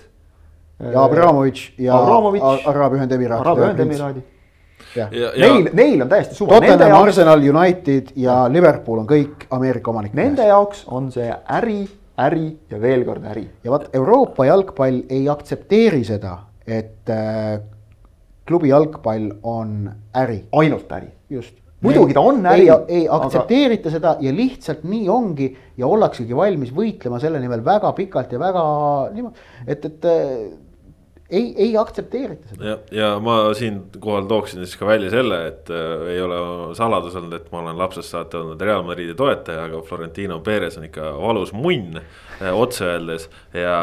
[0.94, 3.42] ja Abramovitš ja Abramovitš, A- Araabia Ühendemiraadid.
[3.42, 4.22] Araabia Ühendemiraadid.
[4.96, 9.46] ja, ja Neil, neil on täiesti suva, nende Tottenham, Arsenal, United ja Liverpool on kõik
[9.52, 10.16] Ameerika omanikud.
[10.18, 11.88] nende jaoks on see äri,
[12.20, 13.50] äri ja veel kord äri.
[13.64, 17.60] ja vot Euroopa jalgpall ei aktsepteeri seda, et äh,
[18.48, 21.12] klubi jalgpall on äri, ainult äri.
[21.30, 21.61] just.
[21.82, 25.48] Muidugi ta on äri, ei, ei aga- aktsepteerita seda ja lihtsalt nii ongi
[25.82, 28.66] ja ollaksegi valmis võitlema selle nimel väga pikalt ja väga
[29.16, 30.44] niimoodi, et, et äh,
[31.32, 32.68] ei, ei aktsepteerita seda.
[32.68, 36.42] ja, ja ma siinkohal tooksin siis ka välja selle, et äh, ei ole
[36.78, 40.86] saladus olnud, et ma olen lapsest saati olnud Real Madridi toetaja, aga Florentino Perez on
[40.86, 43.30] ikka valus munn äh, otse öeldes.
[43.58, 43.74] ja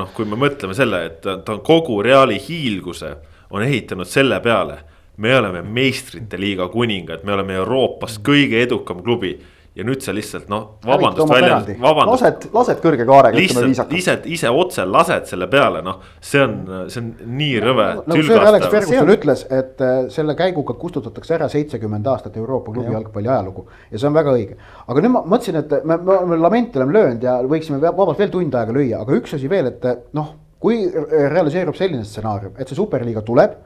[0.00, 3.12] noh, kui me mõtleme selle, et ta on kogu Reali hiilguse
[3.52, 4.78] on ehitanud selle peale.
[5.16, 9.34] Me oleme meistrite liiga kuningad, me oleme Euroopas kõige edukam klubi
[9.72, 12.22] ja nüüd sa lihtsalt noh, vabandust välja vabandust.
[12.24, 13.94] lased, lased kõrge kaarega, ütleme viisakalt.
[13.96, 16.56] ise, ise otse lased selle peale, noh, see on,
[16.92, 17.08] see on
[17.38, 17.86] nii rõve.
[18.04, 22.36] nagu Sir Alex See Ferguson on- ütles, et äh, selle käiguga kustutatakse ära seitsekümmend aastat
[22.36, 22.98] Euroopa klubi Jah.
[23.00, 24.60] jalgpalli ajalugu ja see on väga õige.
[24.86, 28.30] aga nüüd ma mõtlesin, et me, me oleme lamenti oleme löönud ja võiksime vabalt veel
[28.30, 32.68] tund aega lüüa, aga üks asi veel, et noh, kui re- realiseerub selline stsenaarium, et
[32.68, 33.56] see superliiga tuleb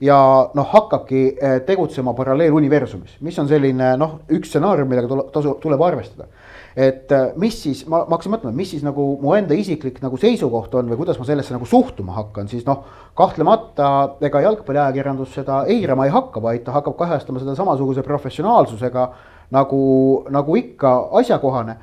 [0.00, 0.16] ja
[0.54, 5.82] noh, hakkabki eh, tegutsema paralleeluniversumis, mis on selline noh, üks stsenaarium, millega tule- tasu, tuleb
[5.82, 6.28] arvestada.
[6.76, 10.18] et eh, mis siis, ma, ma hakkasin mõtlema, mis siis nagu mu enda isiklik nagu
[10.20, 12.84] seisukoht on või kuidas ma sellesse nagu suhtuma hakkan, siis noh,
[13.16, 19.08] kahtlemata ega jalgpalliajakirjandus seda eirama ei hakka, vaid ta hakkab kajastama seda samasuguse professionaalsusega
[19.56, 21.78] nagu, nagu ikka asjakohane.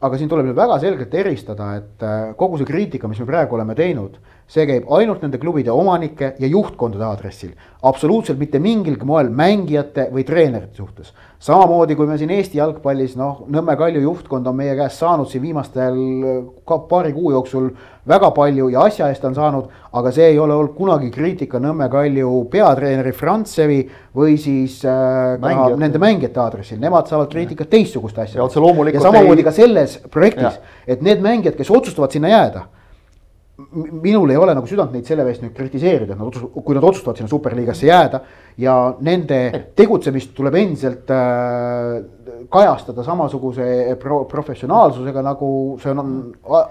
[0.00, 3.54] Aga siin tuleb nüüd väga selgelt eristada, et eh, kogu see kriitika, mis me praegu
[3.58, 4.16] oleme teinud,
[4.50, 7.52] see käib ainult nende klubide omanike ja juhtkondade aadressil.
[7.82, 11.12] absoluutselt mitte mingilgi moel mängijate või treenerite suhtes.
[11.40, 15.42] samamoodi kui me siin Eesti jalgpallis noh, Nõmme Kalju juhtkond on meie käest saanud siin
[15.42, 17.70] viimastel eh, ka paari kuu jooksul
[18.08, 21.88] väga palju ja asja eest on saanud, aga see ei ole olnud kunagi kriitika Nõmme
[21.92, 23.80] Kalju peatreeneri Frantsevi
[24.16, 25.80] või siis äh, Mängijate.
[25.80, 29.52] nende mängijate aadressil, nemad saavad kriitikat teistsuguste asjade Ja otse loomulikult ja samamoodi ei- ka
[29.54, 32.66] selles projektis Jah., et need mängijad, kes otsustavad sinna jääda
[34.02, 36.84] minul ei ole nagu südant neid selle eest nüüd kritiseerida, et nad otsus-, kui nad
[36.86, 38.20] otsustavad sinna superliigasse jääda
[38.60, 39.40] ja nende
[39.78, 41.98] tegutsemist tuleb endiselt äh,
[42.52, 43.66] kajastada samasuguse
[44.00, 45.50] pro professionaalsusega, nagu
[45.82, 46.16] see on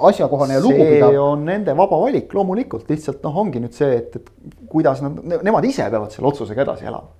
[0.09, 1.13] asjakohane ja lugupidav.
[1.13, 5.19] see on nende vaba valik loomulikult, lihtsalt noh, ongi nüüd see, et, et kuidas nad,
[5.45, 7.18] nemad ise peavad selle otsusega edasi elama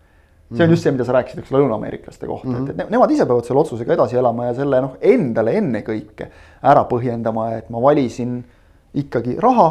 [0.56, 2.70] see on just see, mida sa rääkisid, eks ole, lõunaameeriklaste kohta mm, -hmm.
[2.72, 6.30] et, et nemad ise peavad selle otsusega edasi elama ja selle noh, endale ennekõike
[6.72, 8.40] ära põhjendama, et ma valisin
[8.98, 9.70] ikkagi raha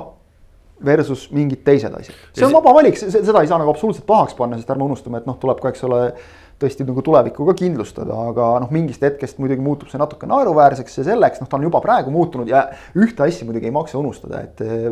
[0.84, 2.14] versus mingid teised asjad.
[2.36, 5.26] see on vaba valik, seda ei saa nagu absoluutselt pahaks panna, sest ärme unustame, et
[5.26, 6.02] noh, tuleb ka, eks ole,
[6.58, 11.06] tõesti nagu tulevikku ka kindlustada, aga noh, mingist hetkest muidugi muutub see natuke naeruväärseks ja
[11.12, 12.64] selleks, noh, ta on juba praegu muutunud ja
[12.98, 14.88] ühte asja muidugi ei maksa unustada, et eh,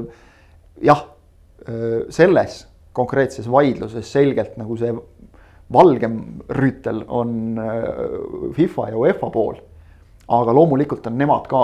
[0.86, 1.04] jah,
[1.66, 2.64] eh, selles
[2.96, 4.94] konkreetses vaidluses selgelt nagu see
[5.72, 6.18] valgem
[6.48, 9.56] rüütel on äh, FIFA ja UEFA pool.
[10.26, 11.58] aga loomulikult on nemad ka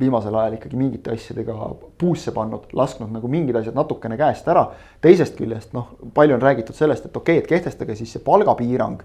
[0.00, 1.52] viimasel ajal ikkagi mingite asjadega
[2.00, 4.70] puusse pannud, lasknud nagu mingid asjad natukene käest ära.
[5.00, 9.04] teisest küljest noh, palju on räägitud sellest, et okei okay,, et kehtestage siis see palgapiirang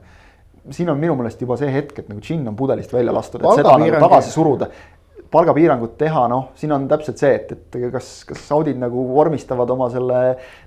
[0.71, 3.59] siin on minu meelest juba see hetk, et nagu džinn on pudelist välja lastud, et
[3.59, 4.69] seda nagu tagasi suruda
[5.31, 9.88] palgapiirangut teha, noh, siin on täpselt see, et, et kas, kas saudid nagu vormistavad oma
[9.93, 10.22] selle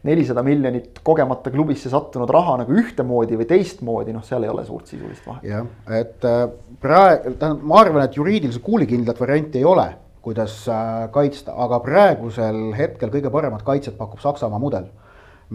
[0.09, 4.91] nelisada miljonit kogemata klubisse sattunud raha nagu ühtemoodi või teistmoodi, noh, seal ei ole suurt
[4.91, 5.49] sisulist vahet.
[5.49, 5.67] jah,
[6.01, 6.45] et äh,
[6.83, 9.89] praegu, tähendab, ma arvan, et juriidiliselt kuulikindlat varianti ei ole,
[10.25, 14.89] kuidas äh, kaitsta, aga praegusel hetkel kõige paremat kaitset pakub Saksamaa mudel,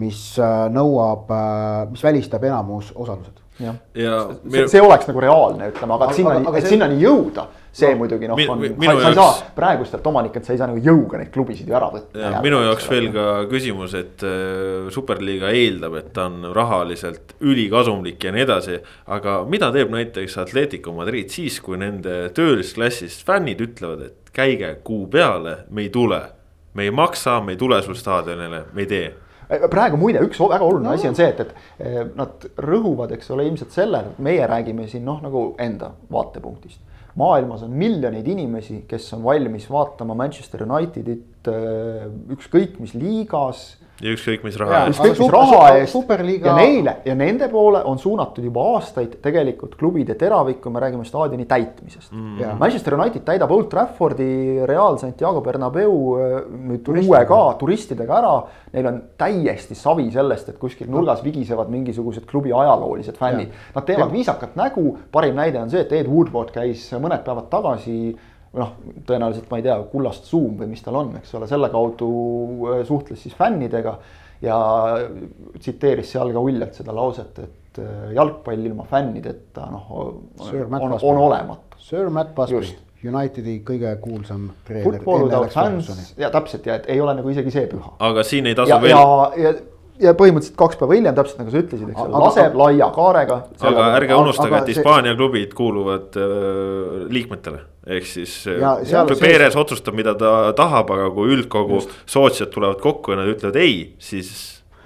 [0.00, 1.28] mis äh, nõuab,
[1.92, 3.42] mis välistab enamus osalused.
[3.62, 4.16] jah ja,
[4.50, 7.44] see, see oleks nagu reaalne, ütleme, aga, aga sinnani, et sinnani jõuda
[7.74, 10.82] see no, muidugi noh, on, sa, sa ei saa praegustelt omanikelt, sa ei saa nagu
[10.82, 12.30] jõuga neid klubisid ju ära võtta.
[12.44, 18.34] minu jaoks veel ka küsimus, et äh, superliiga eeldab, et ta on rahaliselt ülikasumlik ja
[18.34, 18.78] nii edasi.
[19.16, 25.08] aga mida teeb näiteks Atletico Madrid siis, kui nende töölisklassist fännid ütlevad, et käige kuu
[25.10, 26.22] peale, me ei tule.
[26.74, 29.12] me ei maksa, me ei tule sul staadionile, me ei tee
[29.70, 30.94] praegu muide, üks väga oluline no.
[30.96, 35.04] asi on see, et, et nad rõhuvad, eks ole, ilmselt sellele, et meie räägime siin
[35.06, 36.80] noh, nagu enda vaatepunktist
[37.20, 43.66] maailmas on miljoneid inimesi, kes on valmis vaatama Manchester Unitedit äh, ükskõik mis liigas
[44.02, 44.98] ja ükskõik mis raha eest.
[44.98, 46.50] ükskõik mis raha eest superliiga...
[46.50, 51.06] ja neile ja nende poole on suunatud juba aastaid tegelikult klubide teravik, kui me räägime
[51.06, 52.38] staadioni täitmisest mm.
[52.38, 52.58] -hmm.
[52.58, 57.20] Manchester United täidab Old Traffordi, Real Santiago Bernabeu äh, nüüd Turistidega.
[57.20, 58.34] uue ka turistidega ära.
[58.72, 63.48] Neil on täiesti savi sellest, et kuskil nurgas vigisevad mingisugused klubi ajaloolised fännid.
[63.74, 68.16] Nad teevad viisakat nägu, parim näide on see, et Ed Woodward käis mõned päevad tagasi
[68.54, 68.74] noh,
[69.06, 72.10] tõenäoliselt ma ei tea, kullast Zoom või mis tal on, eks ole, selle kaudu
[72.70, 73.98] äh, suhtles siis fännidega.
[74.44, 74.56] ja
[75.58, 80.24] tsiteeris seal ka uljalt seda lauset, et äh, jalgpall ilma fännideta noh, on,
[80.80, 81.78] on, on olematu.
[81.78, 82.74] Sir Matt Busby,
[83.04, 85.02] Unitedi kõige kuulsam treener.
[86.16, 87.96] ja täpselt ja et ei ole nagu isegi see püha.
[87.98, 88.96] aga siin ei tasu ja, veel.
[88.96, 89.54] ja, ja
[90.02, 93.38] ja põhimõtteliselt kaks päeva hiljem, täpselt nagu sa ütlesid, eks ole, laseb laia kaarega.
[93.70, 95.20] aga ärge unustage, et Hispaania see...
[95.20, 101.82] klubid kuuluvad äh, liikmetele, ehk siis äh, Perez otsustab, mida ta tahab, aga kui üldkogu
[102.06, 104.30] sootsijad tulevad kokku ja nad ütlevad ei, siis.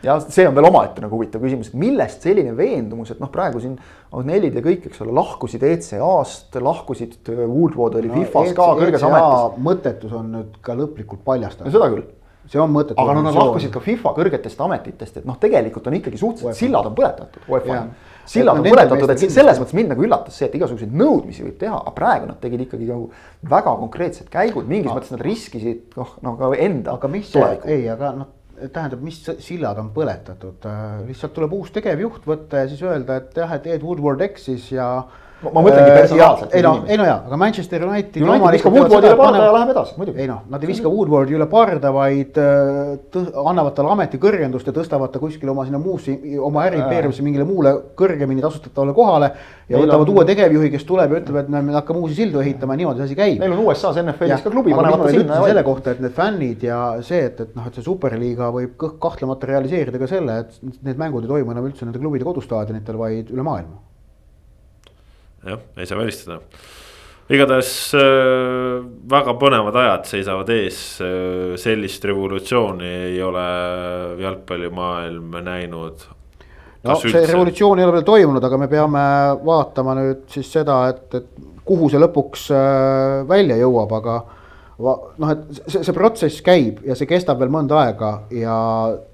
[0.03, 3.79] ja see on veel omaette nagu huvitav küsimus, millest selline veendumus, et noh, praegu siin
[4.09, 9.05] Agnellid ja kõik, eks ole, lahkusid ECA-st, lahkusid, äh, Woodward oli no, Fifas ka kõrges
[9.07, 9.65] ametis.
[9.70, 11.69] mõttetus on nüüd ka lõplikult paljastatud.
[11.69, 12.07] no seda küll
[12.49, 12.99] see on mõttetu.
[13.03, 16.89] aga no nad lahkusid ka FIFA kõrgetest ametitest, et noh, tegelikult on ikkagi suhteliselt sillad
[16.89, 17.45] on põletatud.
[18.28, 21.78] Sillad on põletatud, et selles mõttes mind nagu üllatas see, et igasuguseid nõudmisi võib teha,
[21.82, 23.10] aga praegu nad tegid ikkagi nagu
[23.50, 26.98] väga konkreetsed käigud, mingis mõttes nad riskisid noh, no ka enda.
[26.98, 31.70] aga mis see, ei, aga noh tähendab, mis sillad on põletatud, äh, lihtsalt tuleb uus
[31.74, 34.88] tegevjuht võtta ja siis öelda, et jah, et Ed Woodward eksis ja
[35.39, 36.55] ma mõtlengi äh, personaalselt.
[36.56, 38.23] ei noh, ei no jaa, aga Manchester United.
[38.24, 40.23] United viskab Woodwardi üle parda ja läheb edasi, muidugi.
[40.24, 45.15] ei noh, nad ei viska Woodwardi üle parda, vaid äh, annavad talle ametikõrgendust ja tõstavad
[45.15, 49.31] ta kuskile oma sinna muusse, oma äriimpeeriumisse mingile muule kõrgemini tasustatavale kohale.
[49.69, 50.15] ja Meil võtavad on...
[50.16, 53.10] uue tegevjuhi, kes tuleb ja ütleb, et me hakkame uusi sildu ehitama ja niimoodi see
[53.12, 53.43] asi käib.
[53.43, 55.43] Neil on USA-s NFL-is ka klubi, panevad ta sinna.
[55.44, 59.52] selle kohta, et need fännid ja see, et, et noh, et see superliiga võib kahtlemata
[59.52, 63.47] realiseerida ka selle, et need mängud ei toimu enam üldse nende klubide kodustaadionitel, vaid üle
[63.47, 63.88] maailma
[65.47, 66.40] jah, ei saa välistada.
[67.28, 73.48] igatahes äh, väga põnevad ajad seisavad ees äh,, sellist revolutsiooni ei ole
[74.23, 76.06] jalgpallimaailm näinud.
[76.85, 77.27] no see üldse?
[77.32, 79.05] revolutsioon ei ole veel toimunud, aga me peame
[79.44, 84.19] vaatama nüüd siis seda, et, et kuhu see lõpuks äh, välja jõuab, aga
[84.78, 88.56] noh, et see, see protsess käib ja see kestab veel mõnda aega ja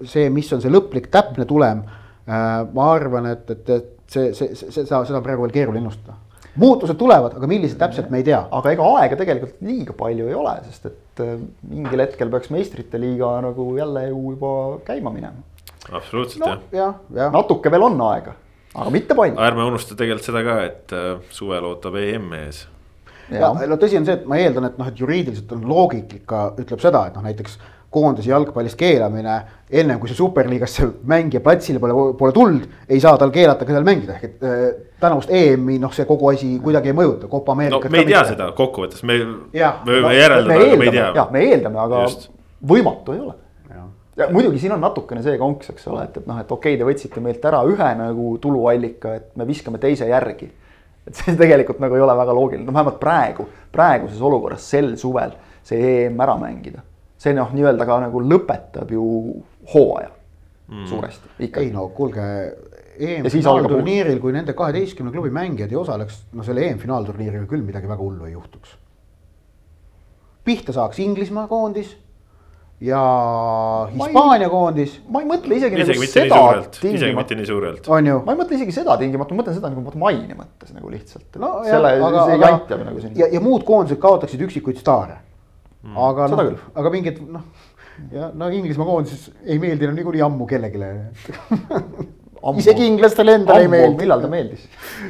[0.05, 1.83] see, mis on see lõplik täpne tulem
[2.29, 2.63] äh,.
[2.75, 6.17] ma arvan, et, et, et see, see, see, seda, seda on praegu veel keeruline ennustada.
[6.61, 8.41] muutused tulevad, aga millised täpselt, me ei tea.
[8.59, 11.35] aga ega aega tegelikult liiga palju ei ole, sest et äh,
[11.71, 14.55] mingil hetkel peaks meistrite liiga nagu jälle ju juba
[14.87, 15.43] käima minema.
[15.91, 17.35] absoluutselt no jah jah, jah.
[17.35, 18.37] natuke veel on aega,
[18.75, 19.41] aga mitte palju.
[19.49, 22.65] ärme unusta tegelikult seda ka, et äh, suvel ootab EM ees.
[23.35, 26.83] ja no tõsi on see, et ma eeldan, et noh, et juriidiliselt on loogika ütleb
[26.83, 27.59] seda, et noh, näiteks
[27.95, 29.37] koondise jalgpallis keelamine.
[29.75, 33.87] ennem kui see superliigasse mängija platsile pole, pole tulnud, ei saa tal keelata ka seal
[33.87, 34.67] mängida, ehk et äh,
[35.01, 37.91] tänavust EM-i noh, see kogu asi kuidagi ei mõjuta, Copa no Ameerikat.
[37.91, 41.09] me ei tea seda kokkuvõttes, me, me võime No, järeldada, aga me ei tea.
[41.17, 42.29] jah, me eeldame, aga Just.
[42.75, 43.35] võimatu ei ole.
[44.17, 46.79] Ja muidugi siin on natukene see konks, eks ole, et, et noh, et okei okay,,
[46.79, 50.53] te võtsite meilt ära ühe nagu tuluallika, et me viskame teise järgi.
[51.05, 55.35] et see tegelikult nagu ei ole väga loogiline, no vähemalt praegu, praeguses olukorras sel suvel
[55.67, 56.85] see EM ära mängida.
[57.25, 59.09] See noh, nii-öelda ka nagu lõpetab ju
[59.73, 60.11] hooaja
[60.69, 60.87] mm.
[60.91, 62.29] suuresti ei no kuulge,
[62.95, 67.65] Ja siis algab EM-finaalturniiril, kui nende kaheteistkümne klubi mängijad ei osaleks, no selle EM-finaalturniiril küll
[67.67, 68.77] midagi väga hullu ei juhtuks.
[70.45, 71.97] pihta saaks Inglismaa koondis
[72.85, 73.01] ja
[73.91, 76.41] Hispaania koondis, ma ei mõtle isegi, isegi nagu seda
[76.79, 77.35] tingimata
[77.97, 78.23] on ju.
[78.27, 81.39] ma ei mõtle isegi seda tingimata, ma mõtlen seda nagu maine mõttes nagu lihtsalt.
[81.41, 83.17] no selle, aga, see jant jääb nagu siin.
[83.19, 85.19] ja, ja muud koondised kaotaksid üksikuid staare
[85.85, 86.01] mm..
[86.09, 86.43] aga noh
[86.75, 87.47] aga mingid noh,
[88.15, 90.91] ja no Inglismaa koondises ei meeldi enam niikuinii ammu kellelegi
[92.65, 94.01] isegi inglastele endale ei meeldi.
[94.03, 94.67] millal ta meeldis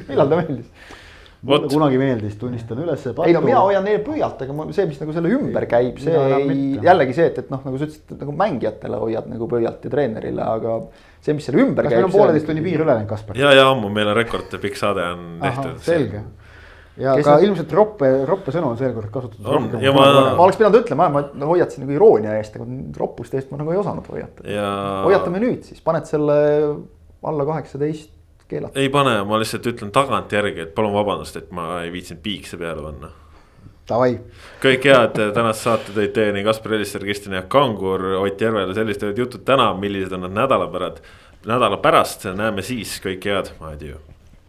[0.09, 1.01] millal ta meeldis?
[1.45, 3.05] vot, kunagi meeldis, tunnistan üles.
[3.27, 6.15] ei no mina hoian neile pöialt, aga ma, see, mis nagu selle ümber käib, see
[6.15, 9.85] ei, jällegi see, et, et noh, nagu sa ütlesid, et nagu mängijatele hoiad nagu pöialt
[9.85, 10.79] ja treenerile, aga
[11.21, 12.01] see, mis selle ümber kas käib.
[12.01, 13.41] meil on pooleteist tunni piir üle läinud, Kaspar?
[13.41, 15.77] ja, ja ammu meil on rekord, pikk saade on tehtud.
[15.85, 16.25] selge.
[16.97, 19.95] Ja Kes ka need- ilmselt roppe, roppe sõnu on seekord kasutatud On, rohkem.
[19.95, 22.67] ma- ma oleks pidanud ütlema, ma hoiatasin nagu iroonia eest, aga
[22.99, 24.51] roppuste eest ma nagu ei osanud hoiatada.
[24.51, 24.69] ja.
[25.05, 26.37] hoiatame nüüd siis, paned selle
[27.25, 28.11] alla kaheksateist
[28.49, 28.79] keelata.
[28.81, 32.83] ei pane, ma lihtsalt ütlen tagantjärgi, et palun vabandust, et ma ei viitsinud piikse peale
[32.83, 33.11] panna.
[33.89, 34.15] Davai,
[34.63, 39.19] kõik head tänast saate tõid teieni Kaspar Elisser, Kristjan Jaak Kangur, Ott Järvel sellised olid
[39.19, 41.03] jutud täna, millised on nad nädala pärast.
[41.45, 43.99] nädala pärast näeme siis, kõike head, adjöö